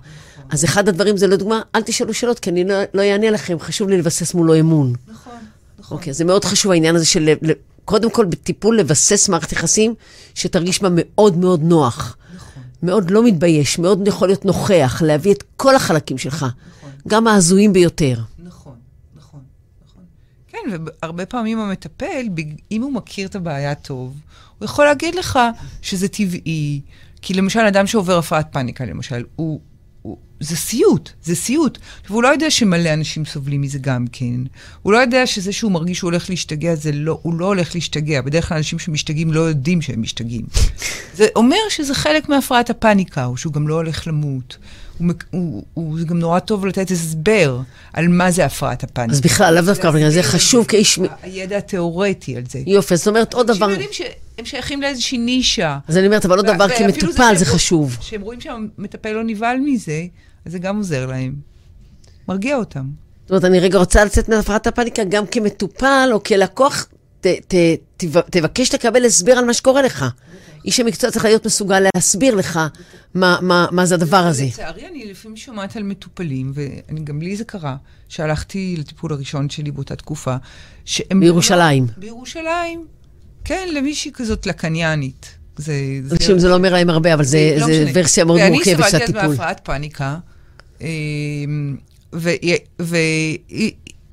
אז 0.51 0.65
אחד 0.65 0.89
הדברים 0.89 1.17
זה 1.17 1.27
לדוגמה, 1.27 1.61
אל 1.75 1.83
תשאלו 1.83 2.15
שאלות, 2.15 2.39
כי 2.39 2.51
אני 2.51 2.65
לא, 2.65 2.75
לא 2.95 3.03
אענה 3.03 3.31
לכם, 3.31 3.59
חשוב 3.61 3.89
לי 3.89 3.99
לבסס 3.99 4.35
מולו 4.35 4.61
אמון. 4.61 4.95
נכון, 5.09 5.33
נכון. 5.79 5.99
אוקיי, 5.99 6.13
זה 6.13 6.25
מאוד 6.25 6.45
חשוב 6.45 6.73
העניין 6.73 6.97
הזה 6.97 7.07
של, 7.07 7.35
קודם 7.85 8.11
כל 8.11 8.25
בטיפול 8.25 8.79
לבסס 8.79 9.29
מערכת 9.29 9.53
יחסים 9.53 9.95
שתרגיש 10.35 10.83
בה 10.83 10.89
מאוד 10.93 11.37
מאוד 11.37 11.63
נוח. 11.63 12.17
נכון. 12.37 12.63
מאוד 12.83 13.11
לא 13.11 13.25
מתבייש, 13.25 13.79
מאוד 13.79 14.09
יכול 14.09 14.29
להיות 14.29 14.45
נוכח, 14.45 15.03
להביא 15.05 15.33
את 15.33 15.45
כל 15.57 15.77
החלקים 15.77 16.19
שלך, 16.19 16.47
גם 17.09 17.27
ההזויים 17.27 17.73
ביותר. 17.73 18.21
נכון, 18.39 18.77
נכון, 19.17 19.41
נכון. 19.87 20.03
כן, 20.49 20.59
והרבה 21.03 21.27
פעמים 21.27 21.59
המטפל, 21.59 22.27
אם 22.73 22.83
הוא 22.83 22.93
מכיר 22.93 23.27
את 23.29 23.37
הבעיה 23.37 23.75
טוב, 23.75 24.15
הוא 24.59 24.65
יכול 24.65 24.85
להגיד 24.85 25.15
לך 25.15 25.39
שזה 25.83 26.09
טבעי. 26.09 26.81
כי 27.23 27.35
למשל, 27.35 27.61
אדם 27.61 27.87
שעובר 27.87 28.19
הפרעת 28.19 28.47
פאניקה, 28.53 28.85
למשל, 28.85 29.25
הוא... 29.37 29.61
הוא, 30.03 30.17
זה 30.41 30.57
סיוט, 30.57 31.11
זה 31.23 31.35
סיוט. 31.37 31.79
והוא 32.09 32.23
לא 32.23 32.29
יודע 32.29 32.51
שמלא 32.51 32.93
אנשים 32.93 33.25
סובלים 33.25 33.61
מזה 33.61 33.79
גם 33.79 34.05
כן. 34.13 34.41
הוא 34.83 34.93
לא 34.93 34.99
יודע 34.99 35.27
שזה 35.27 35.53
שהוא 35.53 35.73
מרגיש 35.73 35.99
שהוא 35.99 36.11
הולך 36.11 36.31
להשתגע, 36.31 36.75
זה 36.75 36.93
לא, 36.93 37.19
הוא 37.23 37.35
לא 37.35 37.47
הולך 37.47 37.75
להשתגע. 37.75 38.21
בדרך 38.21 38.49
כלל 38.49 38.57
אנשים 38.57 38.79
שמשתגעים 38.79 39.33
לא 39.33 39.41
יודעים 39.41 39.83
שהם 39.83 40.03
משתגעים. 40.03 40.47
זה 41.15 41.27
אומר 41.37 41.57
שזה 41.71 41.95
חלק 41.95 42.29
מהפרעת 42.29 42.71
הפאניקה, 42.71 43.25
או 43.25 43.37
שהוא 43.37 43.53
גם 43.53 43.69
לא 43.69 43.75
הולך 43.75 44.07
למות. 44.07 44.57
הוא, 44.99 45.13
הוא, 45.31 45.65
הוא, 45.75 45.99
זה 45.99 46.05
גם 46.05 46.19
נורא 46.19 46.39
טוב 46.39 46.67
לתת 46.67 46.91
הסבר 46.91 47.61
על 47.93 48.09
מה 48.09 48.31
זה 48.31 48.45
הפרעת 48.45 48.85
הפאניקה. 48.85 49.13
אז 49.13 49.21
בכלל, 49.21 49.55
לאו 49.55 49.63
דווקא, 49.63 50.11
זה 50.11 50.23
חשוב 50.23 50.67
כאיש... 50.67 50.99
הידע 51.23 51.57
התיאורטי 51.57 52.37
על 52.37 52.43
זה. 52.51 52.63
יופי, 52.67 52.97
זאת 52.97 53.09
אומרת 53.09 53.35
עוד 53.35 53.47
דבר... 53.47 53.67
אנשים 53.67 53.83
יודעים 53.83 54.28
שהם 54.39 54.47
שייכים 54.47 54.83
לאיזושהי 54.83 55.19
נישה. 55.19 55.79
אז 55.89 55.97
אני 55.97 56.07
אומרת, 56.07 56.25
אבל 56.25 56.37
עוד 56.37 56.47
דבר 56.47 56.69
כמטופל 56.69 57.35
זה 57.37 57.45
שהם- 57.45 57.55
חשוב. 57.55 57.97
כשהם 58.01 58.21
רואים 58.21 58.41
שהמטפל 58.41 59.13
לא 59.13 59.25
נבהל 59.25 59.61
מזה, 59.61 60.03
אז 60.45 60.53
זה 60.53 60.59
גם 60.59 60.77
עוזר 60.77 61.07
להם. 61.07 61.35
מרגיע 62.29 62.57
אותם. 62.57 62.85
זאת 63.23 63.31
אומרת, 63.31 63.45
אני 63.45 63.61
רגע 63.61 63.79
רוצה 63.79 64.05
לצאת 64.05 64.29
מהפרעת 64.29 64.67
הפאניקה 64.67 65.05
גם 65.05 65.27
כמטופל 65.27 66.09
או 66.13 66.23
כלקוח, 66.23 66.87
ת, 67.21 67.27
ת, 67.27 67.55
תב, 67.97 68.21
תבקש 68.21 68.75
לקבל 68.75 69.05
הסבר 69.05 69.33
על 69.33 69.45
מה 69.45 69.55
שקורה 69.55 69.83
לך. 69.83 70.05
איש 70.65 70.81
המקצוע 70.81 71.11
צריך 71.11 71.25
להיות 71.25 71.47
מסוגל 71.47 71.83
להסביר 71.97 72.35
לך 72.35 72.61
מה, 73.15 73.39
מה, 73.43 73.67
מה 73.73 73.87
זה 73.87 73.95
הדבר 73.95 74.17
הזה. 74.17 74.45
לצערי, 74.45 74.87
אני 74.89 75.05
לפעמים 75.11 75.37
שומעת 75.37 75.77
על 75.77 75.83
מטופלים, 75.83 76.53
וגם 76.55 77.23
לי 77.23 77.37
זה 77.37 77.45
קרה, 77.45 77.77
שהלכתי 78.09 78.77
לטיפול 78.79 79.13
הראשון 79.13 79.51
שלי 79.51 79.71
באותה 79.71 79.97
תקופה, 79.97 80.37
שהם... 80.85 81.21
בירושלים. 81.21 81.87
בירושלים. 81.97 82.98
כן, 83.49 83.69
למישהי 83.73 84.11
כזאת 84.15 84.47
לקניינית. 84.47 85.35
זה... 85.57 85.73
זה- 86.05 86.15
אנשים 86.17 86.39
זה 86.39 86.49
לא 86.49 86.55
אומר 86.55 86.73
להם 86.73 86.91
הרבה, 86.91 87.15
אבל 87.15 87.25
זה, 87.25 87.57
לא 87.61 87.67
זה. 87.67 87.91
ורסיה 87.95 88.25
מאוד 88.25 88.41
מורכבת 88.49 88.65
של 88.65 88.71
ואני 88.81 88.91
סבלתי 88.91 89.05
הטיפול. 89.05 89.21
אז 89.21 89.31
מהפרעת 89.31 89.61
פאניקה, 89.65 90.17
אמ, 90.81 90.87
והיא 92.13 92.57
והיא- 92.79 93.39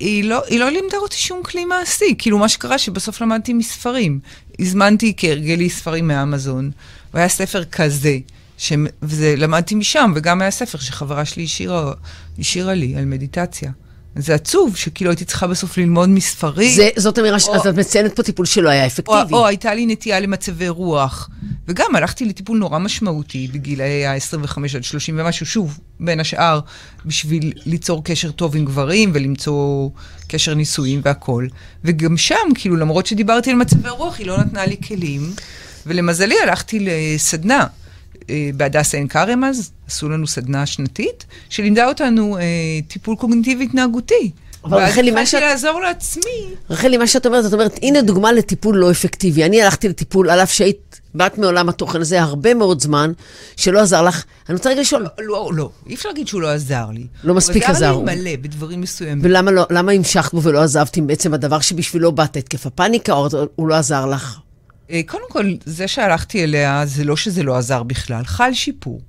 היא 0.00 0.24
לא, 0.24 0.42
היא 0.48 0.58
לא 0.60 0.70
לימדה 0.70 0.96
אותי 0.96 1.16
שום 1.16 1.42
כלי 1.42 1.64
מעשי. 1.64 2.14
כאילו, 2.18 2.38
מה 2.38 2.48
שקרה 2.48 2.78
שבסוף 2.78 3.20
למדתי 3.20 3.52
מספרים. 3.52 4.20
הזמנתי 4.58 5.12
כהרגלי 5.16 5.70
ספרים 5.70 6.08
מאמזון, 6.08 6.70
והיה 7.14 7.28
ספר 7.28 7.64
כזה, 7.64 8.18
ש... 8.58 8.72
וזה 9.02 9.34
למדתי 9.36 9.74
משם, 9.74 10.12
וגם 10.16 10.40
היה 10.42 10.50
ספר 10.50 10.78
שחברה 10.78 11.24
שלי 11.24 11.44
השאירה, 11.44 11.92
השאירה 12.38 12.74
לי 12.74 12.96
על 12.96 13.04
מדיטציה. 13.04 13.70
זה 14.18 14.34
עצוב, 14.34 14.76
שכאילו 14.76 15.10
הייתי 15.10 15.24
צריכה 15.24 15.46
בסוף 15.46 15.78
ללמוד 15.78 16.08
מספרים. 16.08 16.74
זה, 16.76 16.88
זאת 16.96 17.18
אמירה, 17.18 17.40
ש- 17.40 17.48
או- 17.48 17.54
אז 17.54 17.66
את 17.66 17.74
מציינת 17.74 18.16
פה 18.16 18.22
טיפול 18.22 18.46
שלא 18.46 18.68
היה 18.68 18.82
או, 18.82 18.86
אפקטיבי. 18.86 19.34
או 19.34 19.46
הייתה 19.46 19.74
לי 19.74 19.86
נטייה 19.86 20.20
למצבי 20.20 20.68
רוח. 20.68 21.30
וגם 21.68 21.96
הלכתי 21.96 22.24
לטיפול 22.24 22.58
נורא 22.58 22.78
משמעותי 22.78 23.48
בגילאי 23.52 24.06
ה-25 24.06 24.58
עד 24.76 24.84
30 24.84 25.18
ומשהו, 25.20 25.46
שוב, 25.46 25.78
בין 26.00 26.20
השאר, 26.20 26.60
בשביל 27.06 27.52
ליצור 27.66 28.04
קשר 28.04 28.30
טוב 28.30 28.56
עם 28.56 28.64
גברים 28.64 29.10
ולמצוא 29.14 29.90
קשר 30.28 30.54
נישואים 30.54 31.00
והכול. 31.04 31.48
וגם 31.84 32.16
שם, 32.16 32.34
כאילו, 32.54 32.76
למרות 32.76 33.06
שדיברתי 33.06 33.50
על 33.50 33.56
מצבי 33.56 33.88
רוח, 33.88 34.18
היא 34.18 34.26
לא 34.26 34.38
נתנה 34.38 34.66
לי 34.66 34.76
כלים. 34.88 35.32
ולמזלי, 35.86 36.34
הלכתי 36.42 36.78
לסדנה. 36.80 37.66
אה, 38.30 38.50
בהדסה 38.54 38.96
עין 38.96 39.08
כרם 39.08 39.44
אז, 39.44 39.70
עשו 39.86 40.08
לנו 40.08 40.26
סדנה 40.26 40.66
שנתית, 40.66 41.24
שלימדה 41.48 41.88
אותנו 41.88 42.36
אה, 42.38 42.42
טיפול 42.88 43.16
קוגניטיבי 43.16 43.64
התנהגותי. 43.64 44.30
אבל 44.64 44.84
רחלי, 44.84 45.10
מה 45.10 45.16
ואז 45.18 45.28
שאת- 45.28 45.34
התחלתי 45.42 45.52
לעזור 45.66 45.80
לעצמי. 45.80 46.54
רחלי, 46.70 46.96
מה 46.96 47.06
שאת 47.06 47.26
אומרת, 47.26 47.46
את 47.46 47.52
אומרת, 47.52 47.78
הנה 47.82 48.02
דוגמה 48.02 48.32
לטיפול 48.32 48.76
לא 48.76 48.90
אפקטיבי. 48.90 49.44
אני 49.44 49.62
הלכתי 49.62 49.88
לטיפול, 49.88 50.30
על 50.30 50.40
אף 50.40 50.52
שהיית, 50.52 51.00
באת 51.14 51.38
מעולם 51.38 51.68
התוכן 51.68 52.00
הזה 52.00 52.22
הרבה 52.22 52.54
מאוד 52.54 52.80
זמן, 52.80 53.12
שלא 53.56 53.80
עזר 53.80 54.02
לך. 54.02 54.24
אני 54.48 54.56
רוצה 54.56 54.70
רגע 54.70 54.80
לשאול, 54.80 55.06
לא, 55.18 55.50
לא, 55.54 55.70
אי 55.86 55.94
אפשר 55.94 56.08
להגיד 56.08 56.28
שהוא 56.28 56.40
לא 56.40 56.48
עזר 56.48 56.86
לי. 56.92 57.06
לא 57.24 57.34
מספיק 57.34 57.62
עזר 57.62 57.88
הוא. 57.90 58.02
עזר 58.02 58.14
לי 58.14 58.20
מלא 58.22 58.36
בדברים 58.42 58.80
מסוימים. 58.80 59.20
ולמה 59.24 59.50
לא, 59.50 59.66
המשכת 59.70 60.34
בו 60.34 60.42
ולא 60.42 60.62
עזבת 60.62 60.96
עם 60.96 61.06
בעצם 61.06 61.34
הדבר 61.34 61.60
שבשבילו 61.60 62.12
באת, 62.12 62.36
התקף 62.36 62.66
הפאניקה, 62.66 63.12
או 63.12 63.28
הוא 63.56 63.68
לא 63.68 63.74
עזר 63.74 64.06
לך? 64.06 64.38
אה, 64.90 65.00
קודם 65.06 65.30
כל, 65.30 65.54
זה 65.64 65.88
שהלכתי 65.88 66.44
אליה, 66.44 66.86
זה 66.86 67.04
לא 67.04 67.16
שזה 67.16 67.42
לא 67.42 67.56
עזר 67.56 67.82
בכלל. 67.82 68.24
חל 68.24 68.52
שיפור. 68.52 69.00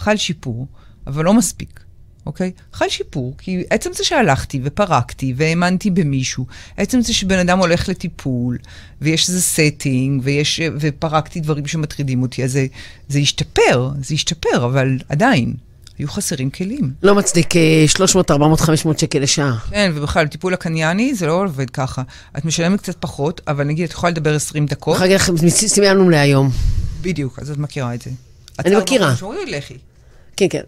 חל 0.00 0.16
שיפור, 0.16 0.66
אבל 1.06 1.24
לא 1.24 1.34
מספיק, 1.34 1.80
אוקיי? 2.26 2.52
חל 2.72 2.88
שיפור, 2.88 3.34
כי 3.38 3.64
עצם 3.70 3.90
זה 3.92 4.04
שהלכתי 4.04 4.60
ופרקתי 4.64 5.34
והאמנתי 5.36 5.90
במישהו, 5.90 6.46
עצם 6.76 7.00
זה 7.00 7.14
שבן 7.14 7.38
אדם 7.38 7.58
הולך 7.58 7.88
לטיפול, 7.88 8.58
ויש 9.00 9.28
איזה 9.28 9.40
setting, 9.56 10.20
ויש, 10.22 10.60
ופרקתי 10.80 11.40
דברים 11.40 11.66
שמטרידים 11.66 12.22
אותי, 12.22 12.44
אז 12.44 12.52
זה, 12.52 12.66
זה 13.08 13.18
השתפר, 13.18 13.90
זה 14.00 14.14
השתפר, 14.14 14.64
אבל 14.64 14.98
עדיין, 15.08 15.54
היו 16.00 16.08
חסרים 16.08 16.50
כלים. 16.50 16.92
לא 17.02 17.14
מצדיק 17.14 17.56
אה, 17.56 17.84
300, 17.86 18.30
400, 18.30 18.60
500 18.60 18.98
שקל 18.98 19.18
לשעה. 19.18 19.56
כן, 19.70 19.92
ובכלל, 19.94 20.26
טיפול 20.26 20.54
הקנייני 20.54 21.14
זה 21.14 21.26
לא 21.26 21.44
עובד 21.44 21.70
ככה. 21.70 22.02
את 22.38 22.44
משלמת 22.44 22.80
קצת 22.80 22.96
פחות, 23.00 23.40
אבל 23.48 23.64
נגיד, 23.64 23.84
את 23.84 23.90
יכולה 23.90 24.10
לדבר 24.10 24.34
20 24.34 24.66
דקות. 24.66 24.96
אחר 24.96 25.18
כך 25.18 25.30
סיימנו 25.50 26.10
להיום. 26.10 26.50
בדיוק, 27.02 27.38
אז 27.38 27.50
את 27.50 27.56
מכירה 27.56 27.94
את 27.94 28.02
זה. 28.02 28.10
אני 28.58 28.76
מכירה. 28.76 29.14
כן, 30.36 30.46
כן. 30.50 30.62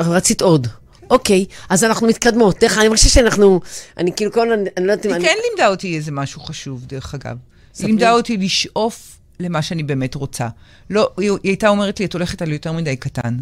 רצית 0.00 0.42
עוד. 0.42 0.66
אוקיי, 1.10 1.44
אז 1.68 1.84
אנחנו 1.84 2.06
מתקדמות. 2.06 2.60
דרך 2.60 2.72
אגב, 2.72 2.86
אני 2.86 2.96
חושבת 2.96 3.12
שאנחנו, 3.12 3.60
אני 3.96 4.12
כאילו 4.16 4.32
כל 4.32 4.52
הזמן, 4.52 4.64
אני 4.76 4.86
לא 4.86 4.92
יודעת 4.92 5.06
אם 5.06 5.12
היא. 5.12 5.22
כן 5.22 5.34
לימדה 5.48 5.68
אותי 5.68 5.96
איזה 5.96 6.12
משהו 6.12 6.40
חשוב, 6.40 6.84
דרך 6.86 7.14
אגב. 7.14 7.36
היא 7.78 7.86
לימדה 7.86 8.12
אותי 8.12 8.36
לשאוף 8.36 9.18
למה 9.40 9.62
שאני 9.62 9.82
באמת 9.82 10.14
רוצה. 10.14 10.48
לא, 10.90 11.10
היא 11.16 11.30
הייתה 11.42 11.68
אומרת 11.68 12.00
לי, 12.00 12.06
את 12.06 12.12
הולכת 12.12 12.42
על 12.42 12.52
יותר 12.52 12.72
מדי 12.72 12.96
קטן. 12.96 13.36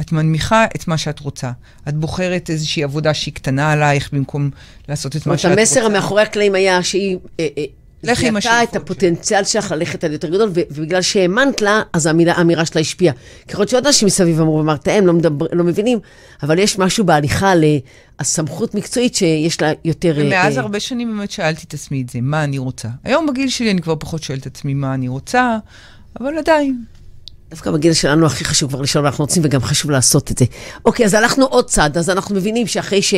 את 0.00 0.12
מנמיכה 0.12 0.64
את 0.64 0.88
מה 0.88 0.98
שאת 0.98 1.20
רוצה. 1.20 1.50
את 1.88 1.94
בוחרת 1.94 2.50
איזושהי 2.50 2.84
עבודה 2.84 3.14
שהיא 3.14 3.34
קטנה 3.34 3.72
עלייך 3.72 4.12
במקום 4.12 4.50
לעשות 4.88 5.16
את 5.16 5.26
מה 5.26 5.38
שאת 5.38 5.50
רוצה. 5.50 5.60
המסר 5.60 5.88
מאחורי 5.88 6.22
הקלעים 6.22 6.54
היה 6.54 6.82
שהיא... 6.82 7.18
אה, 7.40 7.46
אה, 7.58 7.64
לכי 8.02 8.28
עם 8.28 8.40
זיהתה 8.40 8.48
השאיפות 8.56 8.76
את 8.76 8.82
הפוטנציאל 8.82 9.44
שלך 9.44 9.72
ללכת 9.72 10.04
על 10.04 10.12
יותר 10.12 10.28
גדול, 10.28 10.50
ובגלל 10.54 11.02
שהאמנת 11.02 11.62
לה, 11.62 11.82
אז 11.92 12.06
האמירה 12.06 12.66
שלה 12.66 12.80
השפיעה. 12.80 13.14
ככל 13.48 13.66
שעוד 13.66 13.86
אנשים 13.86 14.06
מסביב 14.06 14.40
אמרו, 14.40 14.60
אמרת, 14.60 14.88
הם 14.88 15.06
לא, 15.06 15.12
מדבר, 15.12 15.46
לא 15.52 15.64
מבינים, 15.64 15.98
אבל 16.42 16.58
יש 16.58 16.78
משהו 16.78 17.04
בהליכה 17.04 17.52
לסמכות 18.20 18.74
מקצועית 18.74 19.14
שיש 19.14 19.62
לה 19.62 19.72
יותר... 19.84 20.18
אה, 20.18 20.24
ומאז 20.26 20.56
אה, 20.56 20.62
הרבה 20.62 20.80
שנים 20.80 21.16
באמת 21.16 21.30
שאלתי 21.30 21.64
את 21.68 21.74
עצמי 21.74 22.02
את 22.02 22.08
זה, 22.08 22.18
מה 22.22 22.44
אני 22.44 22.58
רוצה. 22.58 22.88
היום 23.04 23.26
בגיל 23.26 23.48
שלי 23.48 23.70
אני 23.70 23.82
כבר 23.82 23.96
פחות 23.96 24.22
שואלת 24.22 24.42
את 24.42 24.46
עצמי 24.46 24.74
מה 24.74 24.94
אני 24.94 25.08
רוצה, 25.08 25.58
אבל 26.20 26.38
עדיין. 26.38 26.84
דווקא 27.50 27.70
בגיל 27.70 27.92
שלנו 27.92 28.26
הכי 28.26 28.44
חשוב 28.44 28.70
כבר 28.70 28.80
לשאול, 28.80 29.06
אנחנו 29.06 29.24
רוצים 29.24 29.42
וגם 29.46 29.62
חשוב 29.62 29.90
לעשות 29.90 30.30
את 30.30 30.38
זה. 30.38 30.44
אוקיי, 30.84 31.06
אז 31.06 31.14
הלכנו 31.14 31.46
עוד 31.46 31.66
צעד, 31.66 31.98
אז 31.98 32.10
אנחנו 32.10 32.34
מבינים 32.34 32.66
שאחרי 32.66 33.02
ש... 33.02 33.14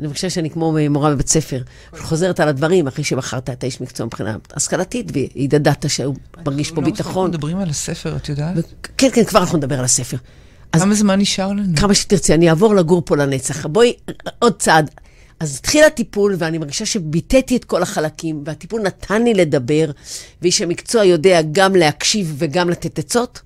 אני 0.00 0.08
חושבת 0.08 0.30
שאני 0.30 0.50
כמו 0.50 0.76
מורה 0.90 1.10
בבית 1.10 1.28
ספר, 1.28 1.62
חוזרת 1.98 2.40
על 2.40 2.48
הדברים, 2.48 2.86
אחרי 2.86 3.04
שבחרת 3.04 3.50
את 3.50 3.62
האיש 3.62 3.80
מקצוע 3.80 4.06
מבחינה 4.06 4.36
השכלתית, 4.54 5.12
וידעת 5.12 5.84
שהוא 5.88 6.14
מרגיש 6.46 6.70
פה 6.70 6.80
ביטחון. 6.80 7.06
אנחנו 7.06 7.28
מדברים 7.28 7.58
על 7.58 7.68
הספר, 7.68 8.16
את 8.16 8.28
יודעת? 8.28 8.56
כן, 8.98 9.08
כן, 9.12 9.24
כבר 9.24 9.40
אנחנו 9.40 9.58
נדבר 9.58 9.78
על 9.78 9.84
הספר. 9.84 10.16
כמה 10.72 10.94
זמן 10.94 11.20
נשאר 11.20 11.48
לנו? 11.48 11.76
כמה 11.76 11.94
שתרצי, 11.94 12.34
אני 12.34 12.48
אעבור 12.48 12.74
לגור 12.74 13.02
פה 13.04 13.16
לנצח. 13.16 13.66
בואי, 13.66 13.92
עוד 14.38 14.52
צעד. 14.58 14.90
אז 15.40 15.56
התחיל 15.56 15.84
הטיפול, 15.84 16.34
ואני 16.38 16.58
מרגישה 16.58 16.86
שביטאתי 16.86 17.56
את 17.56 17.64
כל 17.64 17.82
החלקים, 17.82 18.42
והטיפול 18.46 18.82
נתן 18.82 19.22
לי 19.22 19.34
לדבר, 19.34 19.90
ואיש 20.42 20.62
המקצוע 20.62 21.04
יודע 21.04 21.40
גם 21.52 21.76
להקשיב 21.76 22.34
וגם 22.38 22.70
לתת 22.70 22.98
עצות. 22.98 23.40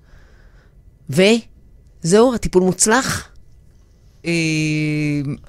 וזהו, 1.10 2.34
הטיפול 2.34 2.62
מוצלח? 2.62 3.28
אה, 4.26 4.30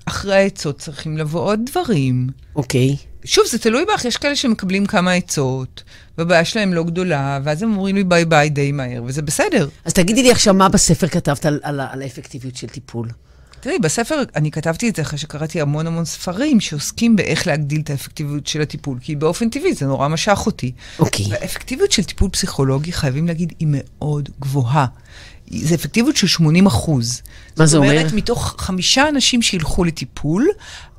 אחרי 0.06 0.36
העצות 0.36 0.80
צריכים 0.80 1.18
לבוא 1.18 1.42
עוד 1.42 1.60
דברים. 1.66 2.28
אוקיי. 2.56 2.96
שוב, 3.26 3.46
זה 3.48 3.60
תלוי 3.60 3.86
בך, 3.94 4.06
יש 4.06 4.18
כאלה 4.18 4.36
שמקבלים 4.36 4.86
כמה 4.86 5.14
עצות, 5.14 5.84
והבעיה 6.18 6.46
שלהם 6.46 6.74
לא 6.74 6.84
גדולה, 6.84 7.40
ואז 7.44 7.64
הם 7.64 7.72
אומרים 7.72 7.96
לי 7.96 8.04
ביי 8.04 8.26
ביי 8.26 8.50
די 8.50 8.72
מהר, 8.72 9.04
וזה 9.06 9.22
בסדר. 9.22 9.68
אז 9.86 9.94
תגידי 9.94 10.24
לי 10.24 10.32
עכשיו, 10.32 10.54
מה 10.54 10.70
בספר 10.70 11.08
כתבת 11.08 11.46
על, 11.46 11.60
על, 11.64 11.80
על 11.80 12.02
האפקטיביות 12.02 12.56
של 12.56 12.68
טיפול? 12.68 13.10
תראי, 13.60 13.80
בספר, 13.80 14.24
אני 14.36 14.52
כתבתי 14.52 14.90
את 14.90 14.96
זה 14.96 15.02
אחרי 15.02 15.20
שקראתי 15.20 15.62
המון 15.62 15.88
המון 15.88 16.06
ספרים 16.06 16.60
שעוסקים 16.60 17.16
באיך 17.16 17.48
להגדיל 17.48 17.82
את 17.82 17.90
האפקטיביות 17.90 18.48
של 18.48 18.62
הטיפול, 18.62 18.98
כי 19.02 19.16
באופן 19.16 19.50
טבעי 19.50 19.74
זה 19.74 19.86
נורא 19.86 20.08
משך 20.08 20.44
אותי. 20.46 20.72
אוקיי. 21.00 21.26
והאפקטיביות 21.30 21.92
של 21.92 22.04
טיפול 22.04 22.30
פסיכולוגי, 22.30 22.92
חייבים 22.92 23.28
להגיד, 23.28 23.54
היא 23.60 23.68
מאוד 23.72 24.30
גבוהה. 24.40 24.86
זה 25.52 25.76
אפקטיביות 25.76 26.16
של 26.16 26.28
80 26.28 26.66
אחוז. 26.66 27.22
מה 27.58 27.66
זה 27.66 27.78
אומר? 27.78 27.90
זאת 27.90 27.98
אומרת, 27.98 28.14
מתוך 28.14 28.56
חמישה 28.58 29.10
אנשים 29.10 29.42
שילכו 29.42 29.84
לטיפול, 29.84 30.48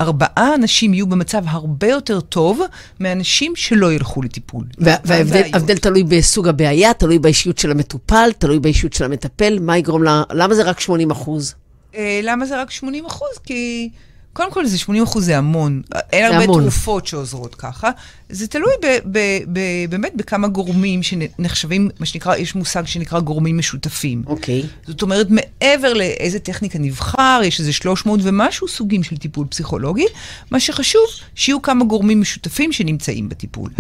ארבעה 0.01 0.55
אנשים 0.55 0.95
יהיו 0.95 1.07
במצב 1.07 1.43
הרבה 1.47 1.87
יותר 1.87 2.21
טוב 2.21 2.61
מאנשים 3.01 3.57
שלא 3.57 3.93
ילכו 3.93 4.23
לטיפול. 4.23 4.65
וההבדל 4.79 5.79
תלוי 5.79 6.05
בסוג 6.05 6.49
הבעיה, 6.49 6.95
תלוי 6.95 7.19
באישיות 7.19 7.59
של 7.59 7.71
המטופל, 7.71 8.31
תלוי 8.39 8.59
באישיות 8.59 8.93
של 8.93 9.05
המטפל, 9.05 9.59
מה 9.61 9.79
יגרום 9.79 10.05
ל... 10.05 10.23
למה 10.33 10.55
זה 10.55 10.63
רק 10.63 10.81
80 10.81 11.11
אחוז? 11.11 11.55
אה, 11.95 12.21
למה 12.23 12.47
זה 12.47 12.63
רק 12.63 12.71
80 12.71 13.07
אחוז? 13.07 13.39
כי... 13.45 13.91
קודם 14.37 14.53
כל, 14.53 14.67
זה 14.67 14.79
80 14.79 15.03
אחוז 15.03 15.25
זה 15.25 15.39
המון. 15.39 15.83
אין 16.13 16.33
הרבה 16.33 16.45
המון. 16.45 16.63
תרופות 16.63 17.07
שעוזרות 17.07 17.55
ככה. 17.55 17.91
זה 18.29 18.47
תלוי 18.47 18.73
ב, 18.83 18.87
ב, 19.13 19.19
ב, 19.53 19.61
באמת 19.89 20.13
בכמה 20.17 20.49
גורמים 20.49 21.03
שנחשבים, 21.03 21.89
מה 22.01 22.07
שנקרא, 22.07 22.37
יש 22.37 22.55
מושג 22.55 22.87
שנקרא 22.87 23.21
גורמים 23.21 23.59
משותפים. 23.59 24.23
אוקיי. 24.27 24.63
Okay. 24.63 24.87
זאת 24.87 25.03
אומרת, 25.03 25.27
מעבר 25.31 25.93
לאיזה 25.93 26.39
טכניקה 26.39 26.79
נבחר, 26.79 27.41
יש 27.45 27.61
איזה 27.61 27.73
300 27.73 28.21
ומשהו 28.23 28.69
סוגים 28.69 29.03
של 29.03 29.17
טיפול 29.17 29.47
פסיכולוגי. 29.47 30.07
מה 30.51 30.61
שחשוב, 30.61 31.07
שיהיו 31.35 31.63
כמה 31.63 31.85
גורמים 31.85 32.21
משותפים 32.21 32.73
שנמצאים 32.73 33.29
בטיפול. 33.29 33.71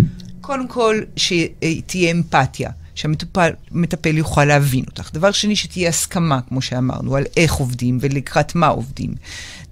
קודם 0.40 0.68
כל, 0.68 1.00
שתהיה 1.16 2.10
אמפתיה. 2.10 2.70
שהמטפל 2.96 4.16
יוכל 4.16 4.44
להבין 4.44 4.84
אותך. 4.86 5.10
דבר 5.12 5.32
שני, 5.32 5.56
שתהיה 5.56 5.88
הסכמה, 5.88 6.40
כמו 6.48 6.62
שאמרנו, 6.62 7.16
על 7.16 7.24
איך 7.36 7.54
עובדים 7.54 7.98
ולקראת 8.00 8.54
מה 8.54 8.66
עובדים. 8.66 9.14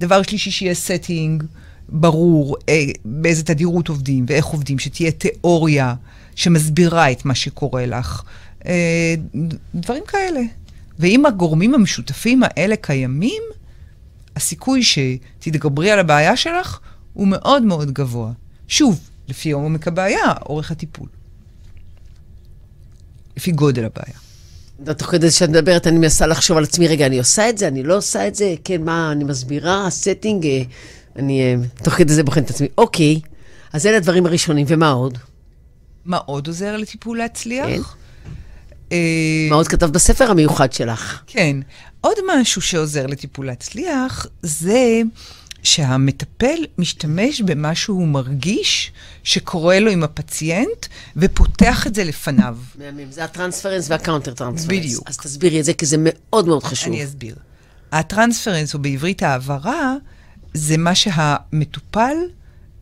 דבר 0.00 0.22
שלישי, 0.22 0.50
שיהיה 0.50 0.74
setting 0.74 1.44
ברור 1.88 2.56
אה, 2.68 2.84
באיזה 3.04 3.44
תדירות 3.44 3.88
עובדים 3.88 4.24
ואיך 4.28 4.46
עובדים, 4.46 4.78
שתהיה 4.78 5.10
תיאוריה 5.10 5.94
שמסבירה 6.34 7.12
את 7.12 7.24
מה 7.24 7.34
שקורה 7.34 7.86
לך. 7.86 8.22
אה, 8.66 9.14
דברים 9.74 10.02
כאלה. 10.08 10.40
ואם 10.98 11.26
הגורמים 11.26 11.74
המשותפים 11.74 12.42
האלה 12.44 12.76
קיימים, 12.76 13.42
הסיכוי 14.36 14.82
שתתגברי 14.82 15.90
על 15.90 15.98
הבעיה 15.98 16.36
שלך 16.36 16.80
הוא 17.12 17.28
מאוד 17.28 17.62
מאוד 17.62 17.92
גבוה. 17.92 18.32
שוב, 18.68 19.00
לפי 19.28 19.50
עומק 19.50 19.88
הבעיה, 19.88 20.32
אורך 20.46 20.70
הטיפול. 20.70 21.08
לפי 23.36 23.52
גודל 23.52 23.84
הבעיה. 23.84 24.24
תוך 24.94 25.10
כדי 25.10 25.30
שאת 25.30 25.48
מדברת, 25.48 25.86
אני 25.86 25.98
מנסה 25.98 26.26
לחשוב 26.26 26.56
על 26.56 26.64
עצמי, 26.64 26.88
רגע, 26.88 27.06
אני 27.06 27.18
עושה 27.18 27.48
את 27.48 27.58
זה, 27.58 27.68
אני 27.68 27.82
לא 27.82 27.96
עושה 27.96 28.28
את 28.28 28.34
זה, 28.34 28.54
כן, 28.64 28.84
מה, 28.84 29.12
אני 29.12 29.24
מסבירה, 29.24 29.86
הסטינג, 29.86 30.46
אה, 30.46 30.62
אני 31.16 31.42
אה, 31.42 31.54
תוך 31.82 31.94
כדי 31.94 32.14
זה 32.14 32.22
בוחנת 32.22 32.44
את 32.44 32.50
עצמי. 32.50 32.68
אוקיי, 32.78 33.20
אז 33.72 33.86
אלה 33.86 33.96
הדברים 33.96 34.26
הראשונים, 34.26 34.66
ומה 34.68 34.90
עוד? 34.90 35.18
מה 36.04 36.16
עוד 36.16 36.46
עוזר 36.46 36.76
לטיפול 36.76 37.18
להצליח? 37.18 37.66
כן. 37.66 37.80
אה, 38.92 39.46
מה 39.50 39.56
עוד 39.56 39.68
כתבת 39.68 39.90
בספר 39.90 40.30
המיוחד 40.30 40.72
שלך? 40.72 41.22
כן. 41.26 41.56
עוד 42.00 42.16
משהו 42.34 42.62
שעוזר 42.62 43.06
לטיפול 43.06 43.46
להצליח, 43.46 44.26
זה 44.42 45.02
שהמטפל 45.64 46.58
משתמש 46.78 47.40
במה 47.40 47.74
שהוא 47.74 48.08
מרגיש 48.08 48.92
שקורה 49.24 49.80
לו 49.80 49.90
עם 49.90 50.02
הפציינט, 50.02 50.86
ופותח 51.16 51.86
את 51.86 51.94
זה 51.94 52.04
לפניו. 52.04 52.56
מהמם, 52.78 53.10
זה 53.10 53.24
ה 53.24 53.29
transference 53.29 53.90
וה 53.90 54.00
counter 54.00 54.34
transference. 54.34 54.66
בדיוק. 54.80 55.08
אז 55.08 55.16
תסבירי 55.16 55.60
את 55.60 55.64
זה, 55.64 55.72
כי 55.72 55.86
זה 55.86 55.96
מאוד 56.00 56.46
מאוד 56.46 56.64
חשוב. 56.64 56.92
אני 56.92 57.04
אסביר. 57.04 57.36
ה 57.92 57.98
transference, 57.98 58.74
או 58.74 58.78
בעברית 58.78 59.22
העברה, 59.22 59.94
זה 60.54 60.76
מה 60.76 60.94
שהמטופל 60.94 62.16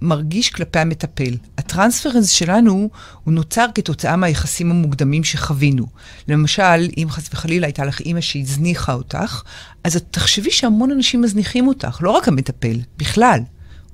מרגיש 0.02 0.50
כלפי 0.50 0.78
המטפל. 0.78 1.36
ה 1.58 1.64
transference 1.64 2.30
שלנו 2.30 2.90
הוא 3.24 3.34
נוצר 3.34 3.66
כתוצאה 3.74 4.16
מהיחסים 4.16 4.70
המוקדמים 4.70 5.24
שחווינו. 5.24 5.86
למשל, 6.28 6.88
אם 6.96 7.06
חס 7.10 7.28
וחלילה 7.32 7.66
הייתה 7.66 7.84
לך 7.84 8.00
אימא 8.00 8.20
שהזניחה 8.20 8.92
אותך, 8.92 9.42
אז 9.84 9.96
את 9.96 10.04
תחשבי 10.10 10.50
שהמון 10.50 10.90
אנשים 10.90 11.22
מזניחים 11.22 11.68
אותך, 11.68 11.98
לא 12.02 12.10
רק 12.10 12.28
המטפל, 12.28 12.76
בכלל, 12.96 13.40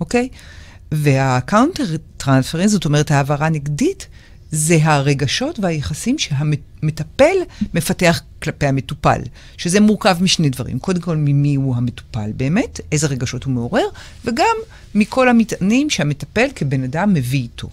אוקיי? 0.01 0.29
וה 0.93 1.13
counter 1.13 1.85
transference, 2.17 2.71
זאת 2.71 2.85
אומרת 2.85 3.11
העברה 3.11 3.49
נגדית, 3.49 4.09
זה 4.51 4.79
הרגשות 4.83 5.59
והיחסים 5.59 6.19
שהמטפל 6.19 7.37
מפתח 7.75 8.21
כלפי 8.43 8.67
המטופל, 8.67 9.21
שזה 9.57 9.81
מורכב 9.81 10.17
משני 10.21 10.51
דברים. 10.51 10.79
קודם 10.79 11.01
כל, 11.01 11.17
ממי 11.17 11.55
הוא 11.55 11.77
המטופל 11.77 12.33
באמת, 12.37 12.81
איזה 12.93 13.07
רגשות 13.07 13.45
הוא 13.45 13.53
מעורר, 13.53 13.87
וגם 14.25 14.57
מכל 14.95 15.29
המטענים 15.29 15.91
שהמטפל 15.91 16.49
כבן 16.55 16.85
אדם 16.85 17.15
מביא 17.15 17.41
איתו. 17.41 17.69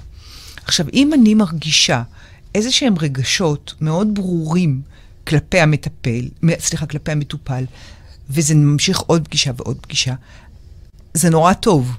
עכשיו, 0.65 0.85
אם 0.93 1.13
אני 1.13 1.33
מרגישה 1.33 2.03
איזה 2.55 2.71
שהם 2.71 2.95
רגשות 2.99 3.73
מאוד 3.81 4.15
ברורים 4.15 4.81
כלפי 5.27 5.59
המטפל, 5.59 6.29
סליחה, 6.59 6.85
כלפי 6.85 7.11
המטופל, 7.11 7.65
וזה 8.29 8.55
ממשיך 8.55 8.99
עוד 8.99 9.25
פגישה 9.27 9.51
ועוד 9.57 9.77
פגישה, 9.81 10.13
זה 11.13 11.29
נורא 11.29 11.53
טוב. 11.53 11.97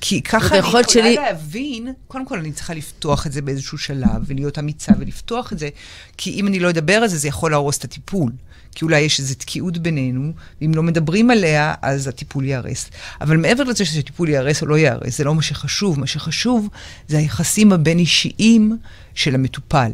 כי 0.00 0.22
ככה 0.22 0.48
אני 0.48 0.58
יכולה 0.58 0.82
שלי... 0.88 1.14
להבין, 1.14 1.92
קודם 2.08 2.26
כל 2.26 2.38
אני 2.38 2.52
צריכה 2.52 2.74
לפתוח 2.74 3.26
את 3.26 3.32
זה 3.32 3.42
באיזשהו 3.42 3.78
שלב, 3.78 4.22
ולהיות 4.26 4.58
אמיצה 4.58 4.92
ולפתוח 4.98 5.52
את 5.52 5.58
זה, 5.58 5.68
כי 6.16 6.30
אם 6.30 6.46
אני 6.46 6.60
לא 6.60 6.70
אדבר 6.70 6.94
על 6.94 7.08
זה, 7.08 7.16
זה 7.16 7.28
יכול 7.28 7.50
להרוס 7.50 7.78
את 7.78 7.84
הטיפול. 7.84 8.32
כי 8.74 8.84
אולי 8.84 9.00
יש 9.00 9.20
איזו 9.20 9.34
תקיעות 9.34 9.78
בינינו, 9.78 10.32
ואם 10.60 10.72
לא 10.74 10.82
מדברים 10.82 11.30
עליה, 11.30 11.74
אז 11.82 12.06
הטיפול 12.06 12.44
ייהרס. 12.44 12.90
אבל 13.20 13.36
מעבר 13.36 13.64
לזה 13.64 13.84
שהטיפול 13.84 14.28
ייהרס 14.28 14.62
או 14.62 14.66
לא 14.66 14.78
ייהרס, 14.78 15.18
זה 15.18 15.24
לא 15.24 15.34
מה 15.34 15.42
שחשוב. 15.42 16.00
מה 16.00 16.06
שחשוב 16.06 16.68
זה 17.08 17.18
היחסים 17.18 17.72
הבין-אישיים 17.72 18.76
של 19.14 19.34
המטופל, 19.34 19.90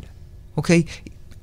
אוקיי? 0.56 0.82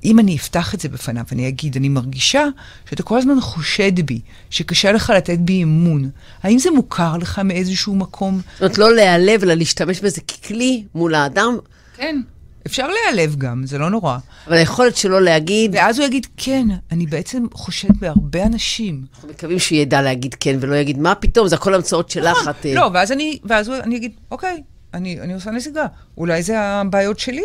אם 0.04 0.18
אני 0.18 0.36
אפתח 0.36 0.74
את 0.74 0.80
זה 0.80 0.88
בפניו, 0.88 1.24
אני 1.32 1.48
אגיד, 1.48 1.76
אני 1.76 1.88
מרגישה 1.88 2.44
שאתה 2.90 3.02
כל 3.02 3.18
הזמן 3.18 3.40
חושד 3.40 4.06
בי, 4.06 4.20
שקשה 4.50 4.92
לך 4.92 5.12
לתת 5.16 5.38
בי 5.38 5.62
אמון. 5.62 6.10
האם 6.42 6.58
זה 6.58 6.70
מוכר 6.70 7.16
לך 7.16 7.38
מאיזשהו 7.38 7.94
מקום? 7.94 8.40
זאת 8.52 8.60
אומרת, 8.60 8.78
לא 8.78 8.94
להיעלב, 8.94 9.42
אלא 9.42 9.54
להשתמש 9.54 10.00
בזה 10.00 10.20
ככלי 10.20 10.84
מול 10.94 11.14
האדם. 11.14 11.58
כן. 11.96 12.20
אפשר 12.66 12.88
להיעלב 12.88 13.36
גם, 13.36 13.66
זה 13.66 13.78
לא 13.78 13.90
נורא. 13.90 14.18
אבל 14.46 14.56
היכולת 14.56 14.96
שלו 14.96 15.20
להגיד... 15.20 15.74
ואז 15.74 15.98
הוא 15.98 16.06
יגיד, 16.06 16.26
כן, 16.36 16.66
אני 16.92 17.06
בעצם 17.06 17.46
חושד 17.54 17.88
בהרבה 17.98 18.46
אנשים. 18.46 19.04
אנחנו 19.14 19.28
מקווים 19.28 19.58
שהוא 19.58 19.78
ידע 19.78 20.02
להגיד 20.02 20.34
כן, 20.40 20.56
ולא 20.60 20.76
יגיד, 20.76 20.98
מה 20.98 21.14
פתאום, 21.14 21.48
זה 21.48 21.54
הכל 21.54 21.74
המצאות 21.74 22.10
שלך, 22.10 22.38
נכון. 22.40 22.52
את... 22.60 22.66
לא, 22.74 22.90
ואז 22.94 23.12
אני, 23.12 23.38
ואז 23.44 23.70
אני 23.70 23.96
אגיד, 23.96 24.12
אוקיי, 24.30 24.62
אני, 24.94 25.20
אני 25.20 25.34
עושה 25.34 25.50
נסיגה. 25.50 25.86
אולי 26.18 26.42
זה 26.42 26.60
הבעיות 26.60 27.18
שלי? 27.18 27.44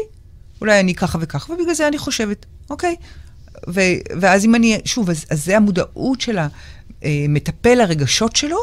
אולי 0.61 0.79
אני 0.79 0.95
ככה 0.95 1.17
וככה, 1.21 1.53
ובגלל 1.53 1.73
זה 1.73 1.87
אני 1.87 1.97
חושבת, 1.97 2.45
אוקיי. 2.69 2.95
ו, 3.67 3.81
ואז 4.19 4.45
אם 4.45 4.55
אני, 4.55 4.79
שוב, 4.85 5.09
אז, 5.09 5.25
אז 5.29 5.45
זה 5.45 5.57
המודעות 5.57 6.21
של 6.21 6.37
המטפל 7.01 7.81
הרגשות 7.81 8.35
שלו, 8.35 8.59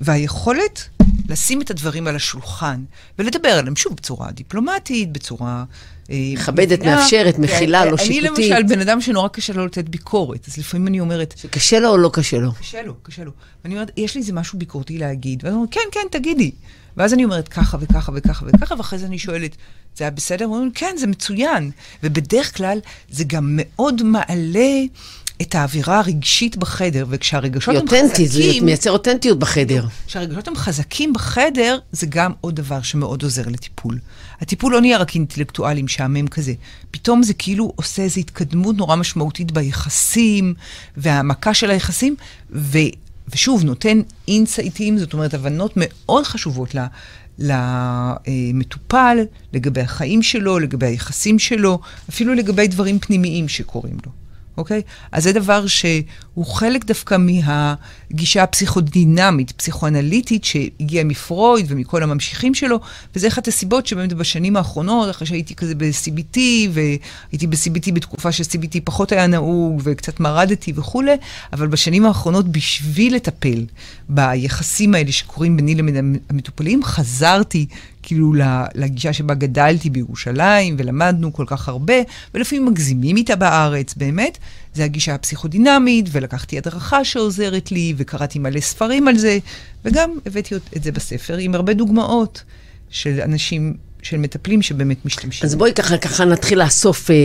והיכולת 0.00 0.88
לשים 1.28 1.62
את 1.62 1.70
הדברים 1.70 2.06
על 2.06 2.16
השולחן, 2.16 2.84
ולדבר 3.18 3.48
עליהם, 3.48 3.76
שוב, 3.76 3.96
בצורה 3.96 4.30
דיפלומטית, 4.30 5.12
בצורה... 5.12 5.64
אה, 6.10 6.16
מכבדת, 6.32 6.82
מאפשרת, 6.82 7.38
מכילה, 7.38 7.84
לא 7.84 7.96
שיפוטית. 7.96 8.38
אני 8.38 8.50
למשל 8.50 8.62
בן 8.62 8.80
אדם 8.80 9.00
שנורא 9.00 9.28
קשה 9.28 9.52
לו 9.52 9.66
לתת 9.66 9.88
ביקורת, 9.88 10.48
אז 10.48 10.58
לפעמים 10.58 10.86
אני 10.86 11.00
אומרת... 11.00 11.34
שקשה 11.36 11.80
לו 11.80 11.88
או 11.88 11.96
לא 11.96 12.10
קשה 12.12 12.38
לו? 12.38 12.52
קשה 12.52 12.82
לו, 12.82 12.94
קשה 13.02 13.24
לו. 13.24 13.32
ואני 13.64 13.74
אומרת, 13.74 13.90
יש 13.96 14.14
לי 14.14 14.20
איזה 14.20 14.32
משהו 14.32 14.58
ביקורתי 14.58 14.98
להגיד. 14.98 15.44
ואז 15.44 15.52
הוא 15.54 15.60
אומר, 15.60 15.70
כן, 15.70 15.80
כן, 15.92 16.18
תגידי. 16.18 16.50
ואז 16.96 17.14
אני 17.14 17.24
אומרת 17.24 17.48
ככה 17.48 17.76
וככה 17.80 18.12
וככה 18.14 18.46
וככה, 18.48 18.74
ואחרי 18.78 18.98
זה 18.98 19.06
אני 19.06 19.18
שואלת, 19.18 19.56
זה 19.96 20.04
היה 20.04 20.10
בסדר? 20.10 20.44
הוא 20.44 20.56
אומר, 20.56 20.68
כן, 20.74 20.94
זה 20.98 21.06
מצוין. 21.06 21.70
ובדרך 22.02 22.56
כלל 22.56 22.78
זה 23.10 23.24
גם 23.24 23.48
מאוד 23.52 24.02
מעלה 24.02 24.80
את 25.42 25.54
האווירה 25.54 25.98
הרגשית 25.98 26.56
בחדר, 26.56 27.06
וכשהרגשות 27.08 27.74
הם 27.74 27.80
אותנטית, 27.82 28.30
זה 28.30 28.42
חזקים... 28.42 28.64
מייצר 28.64 28.90
אותנטיות 28.90 29.38
בחדר. 29.38 29.86
כשהרגשות 30.06 30.48
הם 30.48 30.56
חזקים 30.56 31.12
בחדר, 31.12 31.78
זה 31.92 32.06
גם 32.06 32.32
עוד 32.40 32.56
דבר 32.56 32.82
שמאוד 32.82 33.22
עוזר 33.22 33.48
לטיפול. 33.48 33.98
הטיפול 34.40 34.72
לא 34.72 34.80
נהיה 34.80 34.98
רק 34.98 35.14
אינטלקטואלי 35.14 35.82
משעמם 35.82 36.28
כזה. 36.28 36.52
פתאום 36.90 37.22
זה 37.22 37.34
כאילו 37.34 37.72
עושה 37.76 38.02
איזו 38.02 38.20
התקדמות 38.20 38.76
נורא 38.76 38.96
משמעותית 38.96 39.52
ביחסים, 39.52 40.54
והעמקה 40.96 41.54
של 41.54 41.70
היחסים, 41.70 42.16
ו, 42.52 42.78
ושוב, 43.34 43.64
נותן 43.64 44.00
אינסייטים, 44.28 44.98
זאת 44.98 45.12
אומרת, 45.12 45.34
הבנות 45.34 45.72
מאוד 45.76 46.24
חשובות. 46.24 46.74
למטופל, 47.38 49.18
לגבי 49.52 49.80
החיים 49.80 50.22
שלו, 50.22 50.58
לגבי 50.58 50.86
היחסים 50.86 51.38
שלו, 51.38 51.80
אפילו 52.08 52.34
לגבי 52.34 52.68
דברים 52.68 52.98
פנימיים 52.98 53.48
שקורים 53.48 53.96
לו. 54.06 54.12
אוקיי? 54.56 54.82
אז 55.12 55.22
זה 55.22 55.32
דבר 55.32 55.66
שהוא 55.66 56.46
חלק 56.46 56.84
דווקא 56.84 57.16
מהגישה 58.10 58.42
הפסיכודינמית, 58.42 59.52
פסיכואנליטית, 59.52 60.44
שהגיעה 60.44 61.04
מפרויד 61.04 61.66
ומכל 61.68 62.02
הממשיכים 62.02 62.54
שלו, 62.54 62.80
וזה 63.16 63.28
אחת 63.28 63.48
הסיבות 63.48 63.86
שבאמת 63.86 64.12
בשנים 64.12 64.56
האחרונות, 64.56 65.10
אחרי 65.10 65.26
שהייתי 65.26 65.54
כזה 65.54 65.74
ב-CBT, 65.74 66.38
והייתי 66.70 67.46
ב-CBT 67.46 67.92
בתקופה 67.92 68.32
ש-CBT 68.32 68.80
פחות 68.84 69.12
היה 69.12 69.26
נהוג, 69.26 69.80
וקצת 69.84 70.20
מרדתי 70.20 70.72
וכולי, 70.76 71.16
אבל 71.52 71.66
בשנים 71.66 72.06
האחרונות, 72.06 72.48
בשביל 72.48 73.14
לטפל 73.14 73.64
ביחסים 74.08 74.94
האלה 74.94 75.12
שקורים 75.12 75.56
ביני 75.56 75.74
לבין 75.74 76.16
המטופלים, 76.30 76.84
חזרתי 76.84 77.66
כאילו 78.02 78.34
לגישה 78.74 79.12
שבה 79.12 79.34
גדלתי 79.34 79.90
בירושלים, 79.90 80.76
ולמדנו 80.78 81.32
כל 81.32 81.44
כך 81.46 81.68
הרבה, 81.68 81.94
ולפעמים 82.34 82.66
מגזימים 82.66 83.16
איתה 83.16 83.36
בארץ, 83.36 83.94
באמת. 83.94 84.38
זה 84.74 84.84
הגישה 84.84 85.14
הפסיכודינמית, 85.14 86.06
ולקחתי 86.12 86.58
הדרכה 86.58 87.04
שעוזרת 87.04 87.72
לי, 87.72 87.94
וקראתי 87.96 88.38
מלא 88.38 88.60
ספרים 88.60 89.08
על 89.08 89.18
זה, 89.18 89.38
וגם 89.84 90.10
הבאתי 90.26 90.54
את 90.76 90.82
זה 90.82 90.92
בספר 90.92 91.36
עם 91.36 91.54
הרבה 91.54 91.74
דוגמאות 91.74 92.42
של 92.90 93.20
אנשים 93.20 93.74
של 94.02 94.16
מטפלים 94.16 94.62
שבאמת 94.62 95.04
משתמשים. 95.04 95.46
אז 95.46 95.54
בואי 95.54 95.72
ככה, 95.72 95.98
ככה 95.98 96.24
נתחיל 96.24 96.62
לאסוף, 96.62 97.10
אה, 97.10 97.14
אה, 97.14 97.20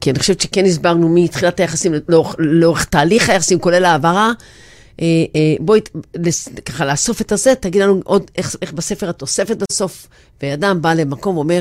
כי 0.00 0.10
אני 0.10 0.18
חושבת 0.18 0.40
שכן 0.40 0.64
הסברנו 0.64 1.14
מתחילת 1.14 1.60
היחסים 1.60 1.92
לאורך, 2.08 2.34
לאורך 2.38 2.84
תהליך 2.84 3.30
היחסים, 3.30 3.58
כולל 3.58 3.84
העברה. 3.84 4.32
אה, 5.00 5.06
אה, 5.36 5.54
בואי 5.60 5.80
ככה 6.64 6.86
לאסוף 6.86 7.20
את 7.20 7.32
הזה, 7.32 7.54
תגיד 7.60 7.82
לנו 7.82 8.00
עוד 8.04 8.30
איך, 8.36 8.56
איך 8.62 8.72
בספר 8.72 9.10
את 9.10 9.22
אוספת 9.22 9.56
בסוף, 9.70 10.08
ואדם 10.42 10.82
בא 10.82 10.94
למקום 10.94 11.36
ואומר, 11.36 11.60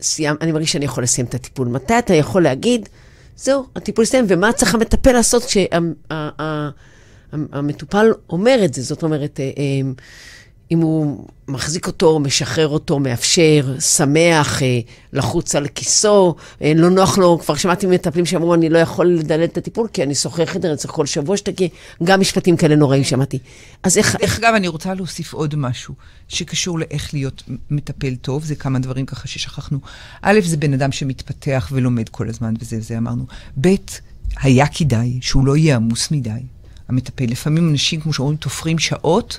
סיים, 0.00 0.36
אני 0.40 0.52
מרגיש 0.52 0.72
שאני 0.72 0.84
יכול 0.84 1.02
לסיים 1.02 1.26
את 1.26 1.34
הטיפול. 1.34 1.68
מתי 1.68 1.98
אתה 1.98 2.14
יכול 2.14 2.42
להגיד, 2.42 2.88
זהו, 3.36 3.66
הטיפול 3.76 4.02
הסתיים, 4.02 4.24
ומה 4.28 4.52
צריך 4.52 4.74
המטפל 4.74 5.12
לעשות 5.12 5.44
כשהמטופל 7.32 8.12
אומר 8.28 8.60
את 8.64 8.74
זה? 8.74 8.82
זאת 8.82 9.02
אומרת, 9.02 9.40
אה, 9.40 9.44
אם 10.70 10.78
הוא 10.78 11.26
מחזיק 11.48 11.86
אותו, 11.86 12.18
משחרר 12.18 12.68
אותו, 12.68 12.98
מאפשר, 12.98 13.74
שמח, 13.80 14.62
אה, 14.62 14.80
לחוץ 15.12 15.54
על 15.54 15.68
כיסו, 15.68 16.34
אה, 16.62 16.72
לא 16.76 16.90
נוח 16.90 17.18
לו, 17.18 17.38
כבר 17.38 17.54
שמעתי 17.54 17.86
מטפלים 17.86 18.26
שאמרו, 18.26 18.54
אני 18.54 18.68
לא 18.68 18.78
יכול 18.78 19.06
לדלל 19.06 19.44
את 19.44 19.56
הטיפול, 19.56 19.88
כי 19.92 20.02
אני 20.02 20.14
שוכר 20.14 20.46
חדר, 20.46 20.68
אני 20.68 20.76
צריך 20.76 20.94
כל 20.94 21.06
שבוע 21.06 21.36
שתגיע, 21.36 21.68
גם 22.04 22.20
משפטים 22.20 22.56
כאלה 22.56 22.76
נוראים 22.76 23.04
שמעתי. 23.04 23.38
אז 23.82 23.98
איך... 23.98 24.16
דרך 24.20 24.38
אגב, 24.38 24.54
אני 24.54 24.68
רוצה 24.68 24.94
להוסיף 24.94 25.32
עוד 25.32 25.54
משהו 25.54 25.94
שקשור 26.28 26.78
לאיך 26.78 27.14
להיות 27.14 27.42
מטפל 27.70 28.14
טוב, 28.14 28.44
זה 28.44 28.54
כמה 28.54 28.78
דברים 28.78 29.06
ככה 29.06 29.28
ששכחנו. 29.28 29.78
א', 30.22 30.40
זה 30.44 30.56
בן 30.56 30.72
אדם 30.72 30.92
שמתפתח 30.92 31.68
ולומד 31.72 32.08
כל 32.08 32.28
הזמן, 32.28 32.54
וזה 32.60 32.80
זה 32.80 32.98
אמרנו. 32.98 33.24
ב', 33.60 33.74
היה 34.40 34.66
כדאי 34.66 35.18
שהוא 35.22 35.46
לא 35.46 35.56
יהיה 35.56 35.76
עמוס 35.76 36.10
מדי, 36.10 36.30
המטפל. 36.88 37.24
לפעמים 37.24 37.68
אנשים, 37.70 38.00
כמו 38.00 38.12
שאומרים, 38.12 38.36
תופרים 38.36 38.78
שעות. 38.78 39.38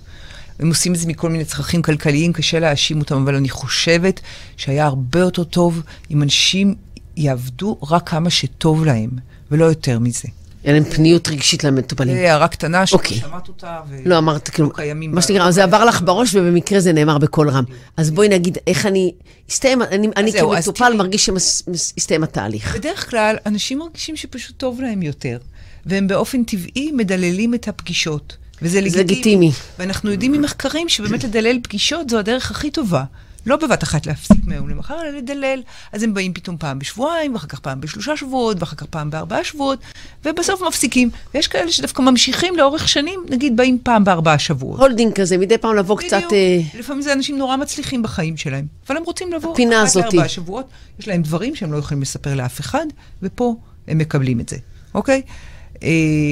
הם 0.60 0.70
עושים 0.70 0.94
את 0.94 1.00
זה 1.00 1.08
מכל 1.08 1.30
מיני 1.30 1.46
צרכים 1.46 1.82
כלכליים, 1.82 2.34
קשה 2.34 2.60
להאשים 2.60 3.00
אותם, 3.00 3.16
אבל 3.16 3.36
אני 3.36 3.50
חושבת 3.50 4.20
שהיה 4.58 4.86
הרבה 4.86 5.20
יותר 5.20 5.44
טוב 5.44 5.82
אם 6.12 6.24
אנשים 6.24 6.76
יעבדו 7.18 7.78
רק 7.90 8.10
כמה 8.10 8.30
שטוב 8.30 8.86
להם, 8.86 9.10
ולא 9.52 9.66
יותר 9.66 10.00
מזה. 10.00 10.28
אין 10.66 10.76
להם 10.76 10.84
פניות 10.84 11.28
רגשית 11.28 11.64
למטופלים. 11.64 12.16
זה 12.16 12.32
הערה 12.32 12.48
קטנה 12.48 12.84
אוקיי. 12.92 13.18
ששמעת 13.18 13.48
אותה, 13.48 13.80
ו... 13.90 13.96
לא, 14.06 14.18
אמרת, 14.18 14.50
כאילו, 14.50 14.72
מה 15.08 15.22
שנקרא, 15.22 15.52
זה 15.52 15.64
עבר 15.64 15.86
לך 15.86 16.02
בראש, 16.02 16.36
ובמקרה 16.36 16.80
זה 16.80 16.94
נאמר 16.94 17.18
בקול 17.18 17.50
רם. 17.50 17.64
אז 17.98 18.12
בואי 18.12 18.30
נגיד, 18.30 18.58
איך 18.68 18.86
אני, 18.86 19.14
הסתיים, 19.50 19.82
אני 20.18 20.32
כמטופל 20.40 20.94
מרגיש 20.98 21.30
שהסתיים 21.74 22.24
התהליך. 22.24 22.76
בדרך 22.76 23.10
כלל, 23.10 23.36
אנשים 23.46 23.80
מרגישים 23.80 24.16
שפשוט 24.16 24.58
טוב 24.58 24.82
להם 24.82 25.02
יותר, 25.02 25.38
והם 25.86 26.08
באופן 26.08 26.44
טבעי 26.44 26.92
מדללים 26.92 27.54
את 27.54 27.68
הפגישות. 27.68 28.38
וזה 28.62 28.82
לגיטימי. 28.82 29.04
לגיטימי. 29.04 29.52
ואנחנו 29.80 30.12
יודעים 30.12 30.32
ממחקרים 30.32 30.90
שבאמת 30.90 31.24
לדלל 31.24 31.60
פגישות 31.64 32.10
זו 32.10 32.20
הדרך 32.20 32.52
הכי 32.52 32.72
טובה. 32.72 33.04
לא 33.48 33.56
בבת 33.56 33.84
אחת 33.84 34.06
להפסיק 34.06 34.38
מהיום 34.46 34.70
למחר, 34.70 35.02
אלא 35.02 35.10
לדלל. 35.10 35.62
אז 35.92 36.04
הם 36.04 36.14
באים 36.14 36.34
פתאום 36.34 36.58
פעם 36.58 36.80
בשבועיים, 36.80 37.34
ואחר 37.34 37.48
כך 37.48 37.60
פעם 37.60 37.82
בשלושה 37.82 38.18
שבועות, 38.18 38.58
ואחר 38.60 38.76
כך 38.76 38.86
פעם 38.86 39.10
בארבעה 39.10 39.44
שבועות, 39.44 39.80
ובסוף 40.26 40.62
מפסיקים. 40.62 41.10
ויש 41.34 41.48
כאלה 41.48 41.72
שדווקא 41.72 42.02
ממשיכים 42.02 42.56
לאורך 42.56 42.88
שנים, 42.88 43.20
נגיד 43.30 43.58
באים 43.58 43.78
פעם 43.84 44.04
בארבעה 44.04 44.40
שבועות. 44.40 44.80
holding 44.80 45.14
כזה, 45.14 45.38
מדי 45.38 45.58
פעם 45.58 45.76
לבוא 45.76 45.98
בדיוק. 45.98 46.14
קצת... 46.14 46.34
אה, 46.34 46.60
לפעמים 46.80 47.02
זה 47.02 47.14
אנשים 47.14 47.38
נורא 47.38 47.56
מצליחים 47.56 48.04
בחיים 48.04 48.38
שלהם, 48.38 48.66
אבל 48.88 48.98
הם 48.98 49.04
רוצים 49.04 49.34
לבוא 49.34 49.52
הפינה 49.54 49.82
הזאתי. 49.82 50.16
לארבעה 50.16 50.30
שבועות, 50.30 50.68
יש 51.00 51.08
להם 51.08 51.22
דברים 51.22 51.56
שהם 51.56 51.72
לא 51.72 51.78
יכולים 51.78 52.02
לספר 52.02 52.36
לאף 52.36 52.60
אחד, 52.60 52.86
ופה 53.22 53.56
הם 53.88 53.98
מקבלים 53.98 54.40
את 54.40 54.50
זה, 54.50 54.58
אוקיי? 54.94 55.22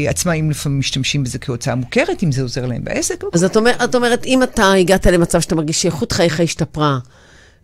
עצמאים 0.07 0.49
לפעמים 0.49 0.79
משתמשים 0.79 1.23
בזה 1.23 1.39
כהוצאה 1.39 1.75
מוכרת, 1.75 2.23
אם 2.23 2.31
זה 2.31 2.41
עוזר 2.41 2.65
להם 2.65 2.83
בעסק. 2.83 3.23
אז 3.33 3.43
את, 3.43 3.55
אומר, 3.55 3.71
את 3.83 3.95
אומרת, 3.95 4.25
אם 4.25 4.43
אתה 4.43 4.73
הגעת 4.73 5.05
למצב 5.05 5.41
שאתה 5.41 5.55
מרגיש 5.55 5.81
שאיכות 5.81 6.11
חייך 6.11 6.39
השתפרה, 6.39 6.99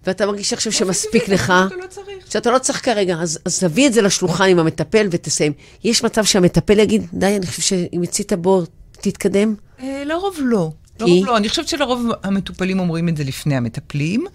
ואתה 0.07 0.25
מרגיש 0.25 0.53
עכשיו 0.53 0.71
שמספיק 0.71 1.29
לך, 1.29 1.49
לא 1.49 1.85
שאתה 2.29 2.51
לא 2.51 2.59
צריך 2.59 2.85
כרגע, 2.85 3.15
אז, 3.15 3.39
אז 3.45 3.59
תביא 3.59 3.87
את 3.87 3.93
זה 3.93 4.01
לשולחן 4.01 4.49
עם 4.49 4.59
המטפל 4.59 5.07
ותסיים. 5.11 5.53
יש 5.83 6.03
מצב 6.03 6.23
שהמטפל 6.23 6.79
יגיד, 6.79 7.07
די, 7.13 7.35
אני 7.37 7.45
חושב 7.45 7.61
שאם 7.61 8.03
יצאת 8.03 8.33
בור, 8.33 8.63
תתקדם? 8.91 9.55
אה, 9.83 10.03
לרוב 10.05 10.35
לא. 10.39 10.71
לרוב 10.99 11.25
לא. 11.25 11.37
אני 11.37 11.49
חושבת 11.49 11.67
שלרוב 11.67 12.07
המטופלים 12.23 12.79
אומרים 12.79 13.09
את 13.09 13.17
זה 13.17 13.23
לפני 13.23 13.55
המטפלים. 13.55 14.25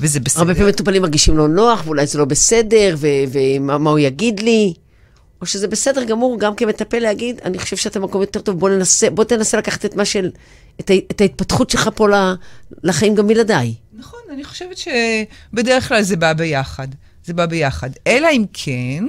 וזה 0.00 0.20
בסדר. 0.20 0.40
הרבה 0.40 0.54
פעמים 0.54 0.68
מטופלים 0.68 1.02
מרגישים 1.02 1.36
לא 1.36 1.48
נוח, 1.48 1.82
ואולי 1.84 2.06
זה 2.06 2.18
לא 2.18 2.24
בסדר, 2.24 2.96
ומה 3.32 3.90
הוא 3.90 3.98
יגיד 3.98 4.40
לי. 4.40 4.74
או 5.42 5.46
שזה 5.46 5.68
בסדר 5.68 6.04
גמור 6.04 6.40
גם 6.40 6.54
כמטפל 6.54 6.98
להגיד, 6.98 7.40
אני 7.44 7.58
חושב 7.58 7.76
שאתה 7.76 8.00
במקום 8.00 8.20
יותר 8.20 8.40
טוב, 8.40 8.58
בוא, 8.58 8.70
ננסה, 8.70 9.10
בוא 9.10 9.24
תנסה 9.24 9.58
לקחת 9.58 9.84
את 9.84 9.94
של, 10.04 10.30
את, 10.80 10.90
את 11.10 11.20
ההתפתחות 11.20 11.70
שלך 11.70 11.90
פה 11.94 12.08
לחיים 12.82 13.14
גם 13.14 13.28
בלעדיי. 13.28 13.74
נכון, 13.92 14.20
אני 14.32 14.44
חושבת 14.44 14.76
שבדרך 14.76 15.88
כלל 15.88 16.02
זה 16.02 16.16
בא 16.16 16.32
ביחד. 16.32 16.88
זה 17.24 17.34
בא 17.34 17.46
ביחד. 17.46 17.90
אלא 18.06 18.28
אם 18.32 18.44
כן, 18.52 19.04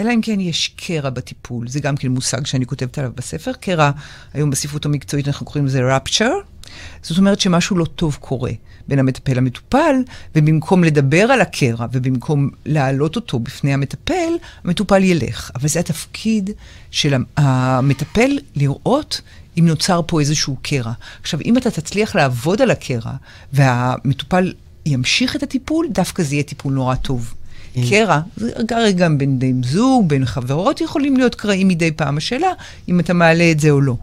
אלא 0.00 0.14
אם 0.14 0.20
כן 0.22 0.40
יש 0.40 0.74
קרע 0.76 1.10
בטיפול. 1.10 1.68
זה 1.68 1.80
גם 1.80 1.96
כן 1.96 2.08
מושג 2.08 2.46
שאני 2.46 2.66
כותבת 2.66 2.98
עליו 2.98 3.10
בספר. 3.14 3.52
קרע, 3.52 3.90
היום 4.34 4.50
בספרות 4.50 4.84
המקצועית 4.84 5.28
אנחנו 5.28 5.46
קוראים 5.46 5.66
לזה 5.66 5.96
rapture. 5.96 6.68
זאת 7.02 7.18
אומרת 7.18 7.40
שמשהו 7.40 7.76
לא 7.76 7.84
טוב 7.84 8.16
קורה 8.20 8.52
בין 8.88 8.98
המטפל 8.98 9.34
למטופל, 9.34 9.96
ובמקום 10.36 10.84
לדבר 10.84 11.22
על 11.22 11.40
הקרע 11.40 11.86
ובמקום 11.92 12.50
להעלות 12.66 13.16
אותו 13.16 13.38
בפני 13.38 13.74
המטפל, 13.74 14.32
המטופל 14.64 15.04
ילך. 15.04 15.50
אבל 15.54 15.68
זה 15.68 15.80
התפקיד 15.80 16.50
של 16.90 17.14
המטפל 17.36 18.38
לראות 18.56 19.20
אם 19.58 19.66
נוצר 19.68 20.00
פה 20.06 20.20
איזשהו 20.20 20.56
קרע. 20.62 20.92
עכשיו, 21.22 21.40
אם 21.44 21.56
אתה 21.56 21.70
תצליח 21.70 22.16
לעבוד 22.16 22.62
על 22.62 22.70
הקרע 22.70 23.12
והמטופל 23.52 24.52
ימשיך 24.86 25.36
את 25.36 25.42
הטיפול, 25.42 25.88
דווקא 25.90 26.22
זה 26.22 26.34
יהיה 26.34 26.42
טיפול 26.42 26.72
נורא 26.72 26.94
טוב. 26.94 27.34
כן. 27.74 27.82
קרע, 27.90 28.20
זה 28.36 28.92
גם 28.96 29.18
בין 29.18 29.38
בני 29.38 29.52
זוג, 29.64 30.08
בין 30.08 30.24
חברות 30.24 30.80
יכולים 30.80 31.16
להיות 31.16 31.34
קרעים 31.34 31.68
מדי 31.68 31.92
פעם. 31.92 32.16
השאלה 32.16 32.48
אם 32.88 33.00
אתה 33.00 33.14
מעלה 33.14 33.50
את 33.50 33.60
זה 33.60 33.70
או 33.70 33.80
לא, 33.80 33.96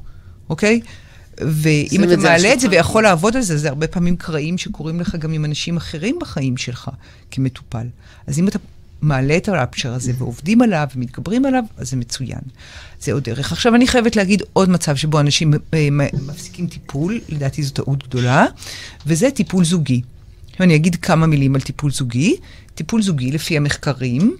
אוקיי? 0.49 0.81
ואם 1.39 2.03
אתה 2.03 2.17
מעלה 2.17 2.53
את 2.53 2.59
זה 2.59 2.67
ויכול 2.69 3.03
לעבוד 3.03 3.35
על 3.35 3.41
זה, 3.41 3.57
זה 3.57 3.69
הרבה 3.69 3.87
פעמים 3.87 4.15
קרעים 4.15 4.57
שקורים 4.57 4.99
לך 4.99 5.15
גם 5.15 5.33
עם 5.33 5.45
אנשים 5.45 5.77
אחרים 5.77 6.17
בחיים 6.21 6.57
שלך 6.57 6.89
כמטופל. 7.31 7.87
אז 8.27 8.39
אם 8.39 8.47
אתה 8.47 8.59
מעלה 9.01 9.37
את 9.37 9.49
הרפצ'ר 9.49 9.93
הזה 9.93 10.11
ועובדים 10.17 10.61
עליו 10.61 10.87
ומתגברים 10.95 11.45
עליו, 11.45 11.63
אז 11.77 11.89
זה 11.89 11.97
מצוין. 11.97 12.39
זה 13.01 13.13
עוד 13.13 13.23
דרך. 13.23 13.51
עכשיו, 13.51 13.75
אני 13.75 13.87
חייבת 13.87 14.15
להגיד 14.15 14.43
עוד 14.53 14.69
מצב 14.69 14.95
שבו 14.95 15.19
אנשים 15.19 15.53
אה, 15.73 15.87
מפסיקים 16.27 16.67
טיפול, 16.67 17.19
לדעתי 17.29 17.63
זו 17.63 17.73
טעות 17.73 18.07
גדולה, 18.07 18.45
וזה 19.07 19.31
טיפול 19.31 19.65
זוגי. 19.65 20.01
עכשיו 20.51 20.65
אני 20.65 20.75
אגיד 20.75 20.95
כמה 20.95 21.27
מילים 21.27 21.55
על 21.55 21.61
טיפול 21.61 21.91
זוגי. 21.91 22.35
טיפול 22.75 23.01
זוגי, 23.01 23.31
לפי 23.31 23.57
המחקרים, 23.57 24.37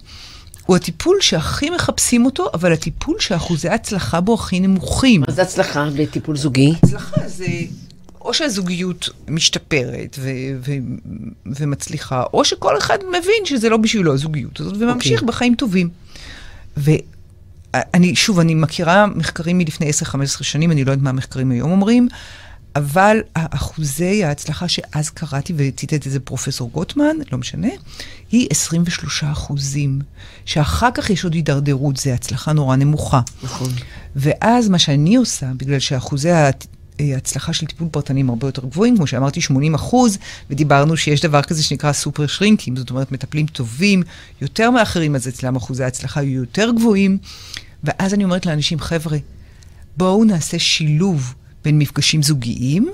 הוא 0.66 0.76
הטיפול 0.76 1.16
שהכי 1.20 1.70
מחפשים 1.70 2.24
אותו, 2.24 2.50
אבל 2.54 2.72
הטיפול 2.72 3.16
שאחוזי 3.20 3.68
ההצלחה 3.68 4.20
בו 4.20 4.34
הכי 4.34 4.60
נמוכים. 4.60 5.20
מה 5.20 5.32
זה 5.32 5.42
הצלחה 5.42 5.88
בטיפול 5.96 6.36
זוגי? 6.36 6.72
הצלחה 6.82 7.28
זה 7.28 7.46
או 8.20 8.34
שהזוגיות 8.34 9.08
משתפרת 9.28 10.16
ו- 10.20 10.30
ו- 10.60 10.72
ומצליחה, 11.46 12.22
או 12.32 12.44
שכל 12.44 12.78
אחד 12.78 12.98
מבין 13.08 13.44
שזה 13.44 13.68
לא 13.68 13.76
בשבילו 13.76 14.14
הזוגיות 14.14 14.60
הזאת, 14.60 14.74
וממשיך 14.78 15.10
okay. 15.10 15.22
אוקיי. 15.22 15.28
בחיים 15.28 15.54
טובים. 15.54 15.88
אני, 17.74 18.16
שוב, 18.16 18.40
אני 18.40 18.54
מכירה 18.54 19.06
מחקרים 19.06 19.58
מלפני 19.58 19.90
10-15 19.90 20.16
שנים, 20.42 20.70
אני 20.70 20.84
לא 20.84 20.90
יודעת 20.90 21.04
מה 21.04 21.10
המחקרים 21.10 21.50
היום 21.50 21.70
אומרים, 21.70 22.08
אבל 22.76 23.18
אחוזי 23.34 24.24
ההצלחה 24.24 24.68
שאז 24.68 25.10
קראתי, 25.10 25.52
וציטט 25.56 26.06
את 26.06 26.12
זה 26.12 26.20
פרופסור 26.20 26.70
גוטמן, 26.70 27.16
לא 27.32 27.38
משנה, 27.38 27.68
היא 28.32 28.48
23 28.50 29.24
אחוזים. 29.24 30.00
שאחר 30.44 30.88
כך 30.94 31.10
יש 31.10 31.24
עוד 31.24 31.34
הידרדרות, 31.34 31.96
זו 31.96 32.10
הצלחה 32.10 32.52
נורא 32.52 32.76
נמוכה. 32.76 33.20
נכון. 33.42 33.70
ואז 34.16 34.68
מה 34.68 34.78
שאני 34.78 35.16
עושה, 35.16 35.50
בגלל 35.56 35.78
שאחוזי 35.78 36.30
ההצלחה 36.98 37.52
של 37.52 37.66
טיפול 37.66 37.88
פרטני 37.90 38.20
הם 38.20 38.28
הרבה 38.28 38.48
יותר 38.48 38.66
גבוהים, 38.66 38.96
כמו 38.96 39.06
שאמרתי, 39.06 39.40
80 39.40 39.74
אחוז, 39.74 40.18
ודיברנו 40.50 40.96
שיש 40.96 41.20
דבר 41.20 41.42
כזה 41.42 41.62
שנקרא 41.62 41.92
סופר 41.92 42.26
שרינקים, 42.26 42.76
זאת 42.76 42.90
אומרת, 42.90 43.12
מטפלים 43.12 43.46
טובים 43.46 44.02
יותר 44.40 44.70
מאחרים, 44.70 45.14
אז 45.14 45.28
אצלם 45.28 45.56
אחוזי 45.56 45.84
ההצלחה 45.84 46.22
יהיו 46.22 46.40
יותר 46.40 46.70
גבוהים. 46.76 47.18
ואז 47.84 48.14
אני 48.14 48.24
אומרת 48.24 48.46
לאנשים, 48.46 48.80
חבר'ה, 48.80 49.18
בואו 49.96 50.24
נעשה 50.24 50.58
שילוב 50.58 51.34
בין 51.64 51.78
מפגשים 51.78 52.22
זוגיים, 52.22 52.88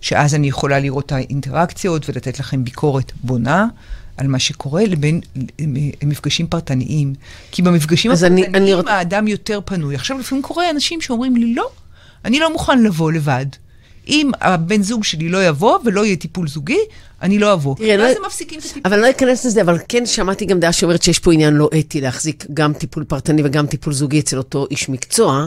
שאז 0.00 0.34
אני 0.34 0.48
יכולה 0.48 0.78
לראות 0.78 1.06
את 1.06 1.12
האינטראקציות 1.12 2.08
ולתת 2.08 2.40
לכם 2.40 2.64
ביקורת 2.64 3.12
בונה. 3.22 3.66
על 4.16 4.26
מה 4.26 4.38
שקורה, 4.38 4.84
לבין 4.84 5.20
מפגשים 6.02 6.46
פרטניים. 6.46 7.14
כי 7.50 7.62
במפגשים 7.62 8.10
הפרטניים 8.10 8.54
אני, 8.54 8.72
אני... 8.74 8.90
האדם 8.90 9.28
יותר 9.28 9.60
פנוי. 9.64 9.94
עכשיו, 9.94 10.18
לפעמים 10.18 10.42
קורה 10.42 10.70
אנשים 10.70 11.00
שאומרים 11.00 11.36
לי, 11.36 11.54
לא, 11.54 11.70
אני 12.24 12.40
לא 12.40 12.52
מוכן 12.52 12.82
לבוא 12.82 13.12
לבד. 13.12 13.46
אם 14.08 14.30
הבן 14.40 14.82
זוג 14.82 15.04
שלי 15.04 15.28
לא 15.28 15.46
יבוא 15.46 15.78
ולא 15.84 16.04
יהיה 16.04 16.16
טיפול 16.16 16.48
זוגי, 16.48 16.78
אני 17.22 17.38
לא 17.38 17.52
אבוא. 17.52 17.76
תראה, 17.76 17.96
ואז 17.98 18.14
לא... 18.14 18.20
הם 18.20 18.26
מפסיקים 18.26 18.58
את 18.58 18.64
הטיפול. 18.64 18.82
אבל 18.84 18.92
אני 18.92 19.02
לא 19.02 19.10
אכנס 19.10 19.44
לזה, 19.46 19.62
אבל 19.62 19.78
כן 19.88 20.06
שמעתי 20.06 20.44
גם 20.44 20.60
דעה 20.60 20.72
שאומרת 20.72 21.02
שיש 21.02 21.18
פה 21.18 21.32
עניין 21.32 21.54
לא 21.54 21.70
אתי 21.78 22.00
להחזיק 22.00 22.46
גם 22.54 22.72
טיפול 22.72 23.04
פרטני 23.04 23.42
וגם 23.44 23.66
טיפול 23.66 23.92
זוגי 23.92 24.20
אצל 24.20 24.38
אותו 24.38 24.66
איש 24.70 24.88
מקצוע. 24.88 25.46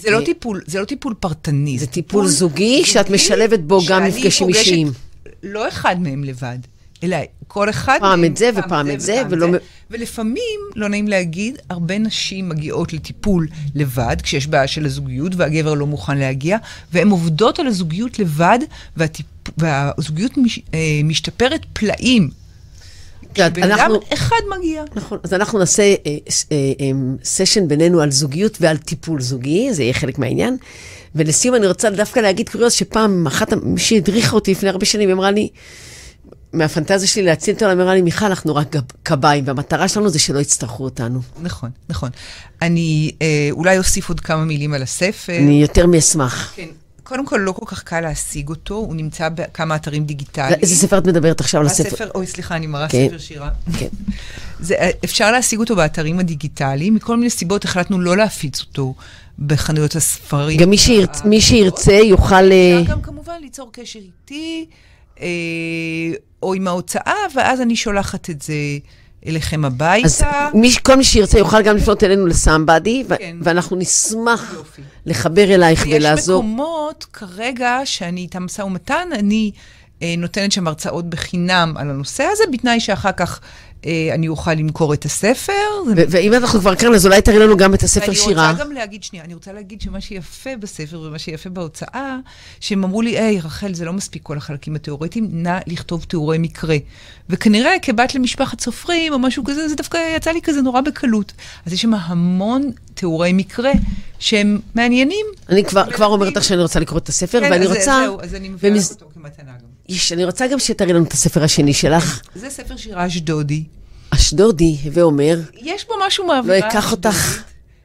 זה 0.00 0.10
לא, 0.10 0.18
אה, 0.18 0.24
טיפול, 0.24 0.62
זה 0.66 0.80
לא 0.80 0.84
טיפול 0.84 1.14
פרטני. 1.20 1.78
זה 1.78 1.86
טיפול 1.86 2.26
זוגי, 2.26 2.84
שאת 2.84 3.10
משלבת 3.10 3.60
בו 3.60 3.80
גם 3.88 4.04
מפגשים 4.04 4.48
אישיים. 4.48 4.92
לא 5.42 5.68
אחד 5.68 5.96
מהם 6.00 6.24
לבד. 6.24 6.58
אלא 7.02 7.16
כל 7.48 7.70
אחד... 7.70 7.98
פעם 8.00 8.24
את 8.24 8.36
זה 8.36 8.50
ופעם 8.56 8.90
את 8.90 9.00
זה, 9.00 9.22
ולא... 9.30 9.46
ולפעמים, 9.90 10.60
לא 10.76 10.88
נעים 10.88 11.08
להגיד, 11.08 11.58
הרבה 11.70 11.98
נשים 11.98 12.48
מגיעות 12.48 12.92
לטיפול 12.92 13.48
לבד, 13.74 14.16
כשיש 14.22 14.46
בעיה 14.46 14.66
של 14.66 14.84
הזוגיות, 14.84 15.32
והגבר 15.36 15.74
לא 15.74 15.86
מוכן 15.86 16.18
להגיע, 16.18 16.58
והן 16.92 17.08
עובדות 17.08 17.58
על 17.58 17.66
הזוגיות 17.66 18.18
לבד, 18.18 18.58
והטיפ... 18.96 19.26
והזוגיות 19.58 20.36
מש... 20.36 20.60
אה, 20.74 21.00
משתפרת 21.04 21.66
פלאים. 21.72 22.30
כשבן 23.34 23.72
אדם 23.72 23.90
אחד 24.14 24.36
מגיע. 24.58 24.84
נכון, 24.94 25.18
אז 25.22 25.34
אנחנו 25.34 25.58
נעשה 25.58 25.82
אה, 25.82 25.96
אה, 26.06 26.72
אה, 26.80 26.90
סשן 27.24 27.68
בינינו 27.68 28.00
על 28.00 28.10
זוגיות 28.10 28.58
ועל 28.60 28.76
טיפול 28.76 29.20
זוגי, 29.20 29.72
זה 29.72 29.82
יהיה 29.82 29.94
חלק 29.94 30.18
מהעניין. 30.18 30.56
ולסיום 31.14 31.54
אני 31.54 31.66
רוצה 31.66 31.90
דווקא 31.90 32.20
להגיד 32.20 32.48
קוריוז, 32.48 32.72
שפעם 32.72 33.26
אחת, 33.26 33.52
מי 33.52 33.80
שהדריכה 33.80 34.34
אותי 34.34 34.50
לפני 34.50 34.68
הרבה 34.68 34.84
שנים, 34.84 35.10
אמרה 35.10 35.30
לי, 35.30 35.48
מהפנטזיה 36.52 37.08
שלי 37.08 37.22
להציל 37.22 37.54
את 37.54 37.62
העולם, 37.62 37.80
אמרה 37.80 37.94
לי, 37.94 38.02
מיכל, 38.02 38.26
אנחנו 38.26 38.56
רק 38.56 38.76
קביים, 39.02 39.44
והמטרה 39.46 39.88
שלנו 39.88 40.08
זה 40.08 40.18
שלא 40.18 40.38
יצטרכו 40.38 40.84
אותנו. 40.84 41.20
נכון, 41.42 41.70
נכון. 41.88 42.10
אני 42.62 43.10
אה, 43.22 43.48
אולי 43.50 43.78
אוסיף 43.78 44.08
עוד 44.08 44.20
כמה 44.20 44.44
מילים 44.44 44.74
על 44.74 44.82
הספר. 44.82 45.36
אני 45.36 45.62
יותר 45.62 45.86
מאשמח. 45.86 46.52
כן. 46.56 46.68
קודם 47.02 47.26
כל, 47.26 47.36
לא 47.36 47.52
כל 47.52 47.66
כך 47.66 47.82
קל 47.82 48.00
להשיג 48.00 48.48
אותו, 48.48 48.74
הוא 48.74 48.96
נמצא 48.96 49.28
בכמה 49.28 49.76
אתרים 49.76 50.04
דיגיטליים. 50.04 50.60
איזה 50.62 50.76
ספר 50.76 50.98
את 50.98 51.06
מדברת 51.06 51.40
עכשיו 51.40 51.60
על 51.60 51.66
הספר? 51.66 51.88
הספר, 51.88 52.08
אוי, 52.14 52.26
סליחה, 52.26 52.56
אני 52.56 52.66
מראה 52.66 52.88
כן, 52.88 53.06
ספר 53.08 53.18
שירה. 53.18 53.50
כן. 53.78 53.88
זה, 54.60 54.74
אפשר 55.04 55.32
להשיג 55.32 55.58
אותו 55.58 55.76
באתרים 55.76 56.18
הדיגיטליים, 56.18 56.94
מכל 56.94 57.16
מיני 57.16 57.30
סיבות 57.30 57.64
החלטנו 57.64 58.00
לא 58.00 58.16
להפיץ 58.16 58.60
אותו 58.60 58.94
בחנויות 59.38 59.96
הספרים. 59.96 60.58
גם 60.58 60.70
מי, 60.70 60.78
שירצ, 60.78 61.24
מי 61.24 61.40
שירצה 61.40 61.92
יוכל... 61.92 62.34
אפשר 62.34 62.52
אה, 62.52 62.82
גם 62.88 63.02
כמובן 63.02 63.34
ליצור 63.40 63.70
קשר 63.72 63.98
איתי. 63.98 64.66
אה, 65.20 65.26
או 66.42 66.54
עם 66.54 66.68
ההוצאה, 66.68 67.14
ואז 67.34 67.60
אני 67.60 67.76
שולחת 67.76 68.30
את 68.30 68.42
זה 68.42 68.54
אליכם 69.26 69.64
הביתה. 69.64 70.06
אז 70.06 70.24
מי, 70.54 70.72
כל 70.82 70.96
מי 70.96 71.04
שירצה 71.04 71.38
יוכל 71.38 71.62
גם 71.62 71.76
לפנות 71.76 72.04
אלינו 72.04 72.26
לסמבדי, 72.26 73.04
כן. 73.18 73.36
ואנחנו 73.42 73.76
נשמח 73.76 74.52
יופי. 74.54 74.82
לחבר 75.06 75.54
אלייך 75.54 75.86
ולעזור. 75.90 76.44
ויש 76.44 76.52
מקומות 76.52 77.06
כרגע 77.12 77.80
שאני 77.84 78.20
איתם 78.20 78.44
משא 78.44 78.62
ומתן, 78.62 79.08
אני 79.12 79.50
אה, 80.02 80.14
נותנת 80.18 80.52
שם 80.52 80.66
הרצאות 80.66 81.10
בחינם 81.10 81.74
על 81.76 81.90
הנושא 81.90 82.24
הזה, 82.32 82.44
בתנאי 82.52 82.80
שאחר 82.80 83.12
כך 83.12 83.40
אני 84.14 84.28
אוכל 84.28 84.54
למכור 84.54 84.94
את 84.94 85.04
הספר. 85.04 85.52
ואם 85.96 86.34
אנחנו 86.34 86.60
כבר 86.60 86.74
כאן, 86.74 86.94
אז 86.94 87.06
אולי 87.06 87.22
תראי 87.22 87.38
לנו 87.38 87.56
גם 87.56 87.74
את 87.74 87.82
הספר 87.82 88.12
שירה. 88.12 88.44
אני 88.44 88.52
רוצה 88.52 88.64
גם 88.64 88.72
להגיד, 88.72 89.04
שנייה, 89.04 89.24
אני 89.24 89.34
רוצה 89.34 89.52
להגיד 89.52 89.80
שמה 89.80 90.00
שיפה 90.00 90.56
בספר 90.56 91.00
ומה 91.00 91.18
שיפה 91.18 91.50
בהוצאה, 91.50 92.18
שהם 92.60 92.84
אמרו 92.84 93.02
לי, 93.02 93.18
היי, 93.18 93.40
רחל, 93.40 93.74
זה 93.74 93.84
לא 93.84 93.92
מספיק 93.92 94.22
כל 94.22 94.36
החלקים 94.36 94.76
התיאורטיים, 94.76 95.28
נא 95.32 95.58
לכתוב 95.66 96.04
תיאורי 96.08 96.38
מקרה. 96.38 96.76
וכנראה 97.30 97.70
כבת 97.82 98.14
למשפחת 98.14 98.60
סופרים 98.60 99.12
או 99.12 99.18
משהו 99.18 99.44
כזה, 99.44 99.68
זה 99.68 99.74
דווקא 99.74 99.98
יצא 100.16 100.30
לי 100.30 100.42
כזה 100.42 100.62
נורא 100.62 100.80
בקלות. 100.80 101.32
אז 101.66 101.72
יש 101.72 101.82
שם 101.82 101.94
המון 101.94 102.70
תיאורי 102.94 103.32
מקרה 103.32 103.72
שהם 104.18 104.58
מעניינים. 104.74 105.26
אני 105.48 105.64
כבר, 105.64 106.06
אומרת 106.06 106.36
לך 106.36 106.44
שאני 106.44 106.62
רוצה 106.62 106.80
לקרוא 106.80 106.98
את 106.98 107.08
הספר, 107.08 107.40
כן, 107.40 107.52
ואני 107.52 107.66
רוצה... 107.66 108.00
זהו, 108.04 108.20
אז 108.20 108.34
אני 108.34 108.48
מביאה. 108.48 108.74
אותו 108.90 109.06
כמתנה 109.14 109.52
גם. 109.52 109.71
יש, 109.92 110.12
אני 110.12 110.24
רוצה 110.24 110.46
גם 110.46 110.58
שתראי 110.58 110.92
לנו 110.92 111.04
את 111.04 111.12
הספר 111.12 111.44
השני 111.44 111.74
שלך. 111.74 112.22
זה 112.34 112.50
ספר 112.50 112.76
שירה 112.76 113.06
אשדודי. 113.06 113.64
אשדודי, 114.10 114.76
הווה 114.84 115.02
אומר. 115.02 115.40
יש 115.60 115.86
בו 115.86 115.94
משהו 116.06 116.26
מהאווירה 116.26 116.58
לא 116.58 116.68
אקח 116.68 116.92
אותך. 116.92 117.42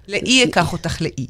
לאי 0.07 0.43
אקח 0.43 0.73
אותך 0.73 1.01
לאי. 1.01 1.27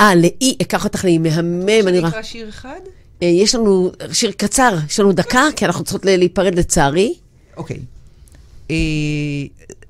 אה, 0.00 0.14
לאי 0.14 0.56
אקח 0.62 0.84
אותך 0.84 1.04
לאי, 1.04 1.18
מהמם. 1.18 1.88
אני 1.88 2.00
רואה. 2.00 2.22
שיר 2.22 2.48
אחד? 2.48 2.80
אה, 3.22 3.26
יש 3.26 3.54
לנו 3.54 3.92
שיר 4.12 4.32
קצר, 4.32 4.76
יש 4.88 5.00
לנו 5.00 5.12
דקה, 5.12 5.44
כי 5.56 5.64
אנחנו 5.64 5.84
צריכות 5.84 6.04
להיפרד 6.04 6.54
לצערי. 6.54 7.14
אוקיי. 7.56 7.78
אה, 8.70 8.76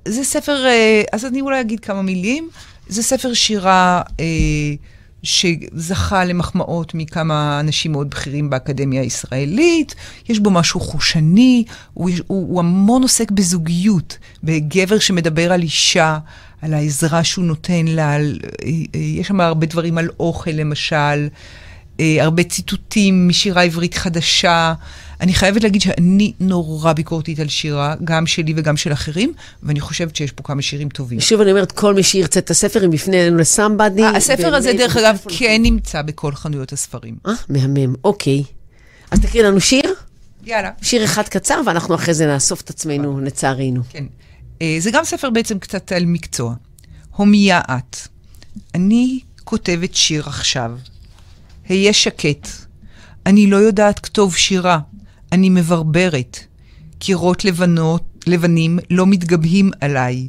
זה 0.09 0.25
ספר, 0.25 0.67
אה, 0.67 1.03
אז 1.13 1.25
אני 1.25 1.41
אולי 1.41 1.61
אגיד 1.61 1.81
כמה 1.81 2.03
מילים. 2.03 2.49
זה 2.89 3.03
ספר 3.03 3.35
שירה 3.35 4.03
שזכה 5.23 6.25
למחמאות 6.25 6.95
מכמה 6.95 7.61
אנשים 7.61 7.93
מאוד 7.93 8.11
בכירים 8.11 8.51
באקדמיה 8.51 9.03
הישראלית. 9.03 9.95
יש 10.29 10.39
בו 10.39 10.51
משהו 10.51 10.81
חושני, 10.81 11.65
הוא, 11.95 12.11
הוא, 12.27 12.49
הוא 12.49 12.59
המון 12.61 13.03
עוסק 13.03 13.31
בזוגיות, 13.31 14.19
בגבר 14.45 14.99
שמדבר 14.99 15.53
על 15.53 15.63
אישה, 15.63 16.19
על 16.63 16.75
העזרה 16.75 17.25
שהוא 17.25 17.45
נותן 17.45 17.87
לה, 17.87 18.15
על, 18.15 18.39
יש 18.95 19.29
שם 19.29 19.41
הרבה 19.41 19.67
דברים 19.67 19.99
על 19.99 20.09
אוכל 20.21 20.51
למשל, 20.51 21.29
הרבה 21.99 22.43
ציטוטים 22.43 23.29
משירה 23.29 23.63
עברית 23.63 23.95
חדשה. 23.95 24.75
אני 25.23 25.35
חייבת 25.35 25.63
להגיד 25.63 25.81
שאני 25.81 26.33
נורא 26.41 26.93
ביקורתית 26.93 27.39
על 27.39 27.49
שירה, 27.49 27.95
גם 28.05 28.27
שלי 28.27 28.55
וגם 28.57 28.77
של 28.77 28.93
אחרים, 28.93 29.33
ואני 29.63 29.81
חושבת 29.81 30.17
שיש 30.17 30.33
פה 30.33 30.43
כמה 30.43 30.63
שירים 30.63 30.89
טובים. 30.89 31.21
שוב 31.21 31.41
אני 31.41 31.51
אומרת, 31.51 31.73
כל 31.73 31.95
מי 31.95 32.03
שירצה 32.03 32.41
את 32.41 32.51
הספר, 32.51 32.85
אם 32.85 32.93
יפנה 32.93 33.17
אלינו 33.17 33.37
לסמבדי. 33.37 34.05
הספר 34.05 34.55
הזה, 34.55 34.73
דרך 34.73 34.97
אגב, 34.97 35.19
כן 35.39 35.63
נמצא 35.63 36.03
בכל 36.03 36.35
חנויות 36.35 36.73
הספרים. 36.73 37.17
אה, 37.27 37.33
מהמם, 37.49 37.95
אוקיי. 38.05 38.43
אז 39.11 39.21
תקריא 39.21 39.43
לנו 39.43 39.61
שיר. 39.61 39.95
יאללה. 40.45 40.71
שיר 40.83 41.05
אחד 41.05 41.29
קצר, 41.29 41.61
ואנחנו 41.67 41.95
אחרי 41.95 42.15
זה 42.15 42.27
נאסוף 42.27 42.61
את 42.61 42.71
עצמנו, 42.71 43.21
לצערנו. 43.21 43.83
כן. 43.91 44.05
אה, 44.63 44.77
זה 44.79 44.91
גם 44.91 45.05
ספר 45.05 45.31
בעצם 45.31 45.59
קצת 45.59 45.93
על 45.93 46.05
מקצוע. 46.07 46.55
הומיה 47.11 47.61
את. 47.61 47.97
אני 48.75 49.21
כותבת 49.45 49.95
שיר 49.95 50.23
עכשיו. 50.27 50.73
היה 51.69 51.93
שקט. 51.93 52.49
אני 53.27 53.47
לא 53.47 53.57
יודעת 53.57 53.99
כתוב 53.99 54.37
שירה. 54.37 54.79
אני 55.33 55.51
מברברת. 55.51 56.39
קירות 56.99 57.45
לבנות, 57.45 58.05
לבנים 58.27 58.79
לא 58.91 59.07
מתגבהים 59.07 59.71
עליי. 59.81 60.29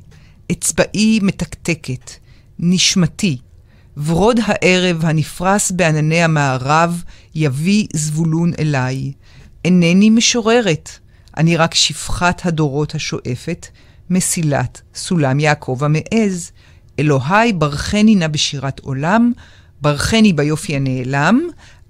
אצבעי 0.51 1.20
מתקתקת. 1.22 2.12
נשמתי. 2.60 3.38
ורוד 3.97 4.39
הערב 4.43 5.06
הנפרס 5.06 5.72
בענני 5.72 6.24
המערב 6.24 7.04
יביא 7.36 7.88
זבולון 7.93 8.51
אליי. 8.60 9.12
אינני 9.66 10.10
משוררת, 10.10 10.89
אני 11.38 11.58
רק 11.58 11.74
שפחת 11.74 12.45
הדורות 12.45 12.95
השואפת, 12.95 13.68
מסילת 14.10 14.82
סולם 14.95 15.39
יעקב 15.39 15.80
המעז. 15.82 16.51
אלוהי 16.99 17.54
ברכני 17.54 18.16
נא 18.16 18.28
בשירת 18.28 18.80
עולם, 18.80 19.32
ברכני 19.82 20.34
ביופי 20.34 20.76
הנעלם, 20.76 21.39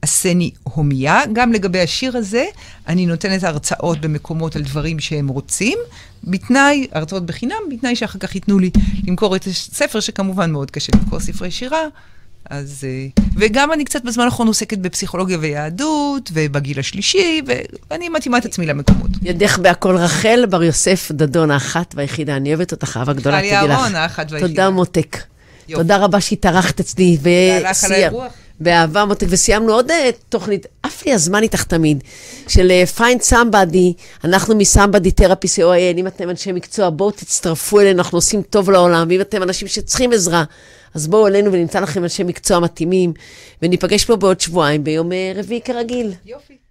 עשני 0.04 0.51
הומיה. 0.64 1.22
גם 1.34 1.54
לגבי 1.54 1.80
השיר 1.80 2.18
הזה, 2.18 2.45
אני 2.88 3.06
נותנת 3.06 3.43
הרצאות 3.43 4.01
במקומות 4.01 4.56
על 4.56 4.62
דברים 4.62 4.99
שהם 4.99 5.28
רוצים, 5.28 5.78
בתנאי, 6.24 6.88
הרצאות 6.91 7.26
בחינם, 7.26 7.56
בתנאי 7.72 7.95
שאחר 7.95 8.20
כך 8.20 8.36
ייתנו 8.36 8.60
לי 8.60 8.70
למכור 9.08 9.36
את 9.36 9.47
הספר, 9.47 9.99
שכמובן 9.99 10.51
מאוד 10.51 10.72
קשה 10.72 10.91
למכור 10.95 11.20
ספרי 11.20 11.51
שירה. 11.51 11.88
אז... 12.49 12.84
אה, 12.84 13.08
וגם 13.36 13.74
אני 13.74 13.86
קצת 13.86 14.04
בזמן 14.04 14.26
האחרון 14.26 14.47
עוסקת 14.47 14.78
בפסיכולוגיה 14.78 15.38
ויהדות, 15.41 16.32
ובגיל 16.34 16.80
השלישי, 16.80 17.41
ואני 17.91 18.10
מתאימה 18.10 18.38
את 18.38 18.45
עצמי 18.45 18.66
למקומות. 18.66 19.12
ידך 19.22 19.60
בהכל 19.60 19.95
רחל, 19.95 20.45
בר 20.49 20.64
יוסף, 20.64 21.12
דדון 21.12 21.51
האחת 21.51 21.93
והיחידה. 21.97 22.36
אני 22.36 22.49
אוהבת 22.49 22.72
אותך, 22.72 22.97
אהבה 22.97 23.14
גדולה, 23.14 23.38
תדעי 23.38 23.51
לך. 23.51 23.58
חלי 23.60 23.72
אהרון, 23.72 23.95
האחת 23.95 24.32
והיחידה. 24.32 24.47
תודה, 24.47 24.70
מותק. 24.70 25.18
יופי. 25.68 25.84
תודה 25.84 25.97
רבה 25.97 26.22
שהתארחת 26.22 26.80
אצלי. 26.80 27.18
תודה 27.18 28.28
באהבה 28.64 29.05
מותק, 29.05 29.28
וסיימנו 29.30 29.74
עוד 29.74 29.91
אה, 29.91 30.09
תוכנית, 30.30 30.66
עף 30.84 31.05
לי 31.05 31.14
הזמן 31.14 31.43
איתך 31.43 31.64
תמיד, 31.64 32.03
של 32.47 32.72
אה, 32.72 32.84
find 32.97 33.32
somebody, 33.32 34.03
אנחנו 34.24 34.55
מ-somebody 34.55 35.22
therapy 35.22 35.47
co.il, 35.57 35.97
אם 35.97 36.07
אתם 36.07 36.30
אנשי 36.30 36.51
מקצוע, 36.51 36.89
בואו 36.89 37.11
תצטרפו 37.11 37.80
אלינו, 37.80 37.99
אנחנו 37.99 38.18
עושים 38.18 38.41
טוב 38.41 38.70
לעולם, 38.70 39.07
ואם 39.09 39.22
אתם 39.22 39.43
אנשים 39.43 39.68
שצריכים 39.68 40.11
עזרה, 40.11 40.43
אז 40.93 41.07
בואו 41.07 41.28
אלינו 41.28 41.51
ונמצא 41.51 41.80
לכם 41.80 42.03
אנשי 42.03 42.24
מקצוע 42.24 42.59
מתאימים, 42.59 43.14
וניפגש 43.61 44.05
פה 44.05 44.16
בעוד 44.16 44.41
שבועיים, 44.41 44.84
ביום 44.84 45.11
אה, 45.11 45.32
רביעי 45.36 45.61
כרגיל. 45.61 46.14
יופי. 46.26 46.62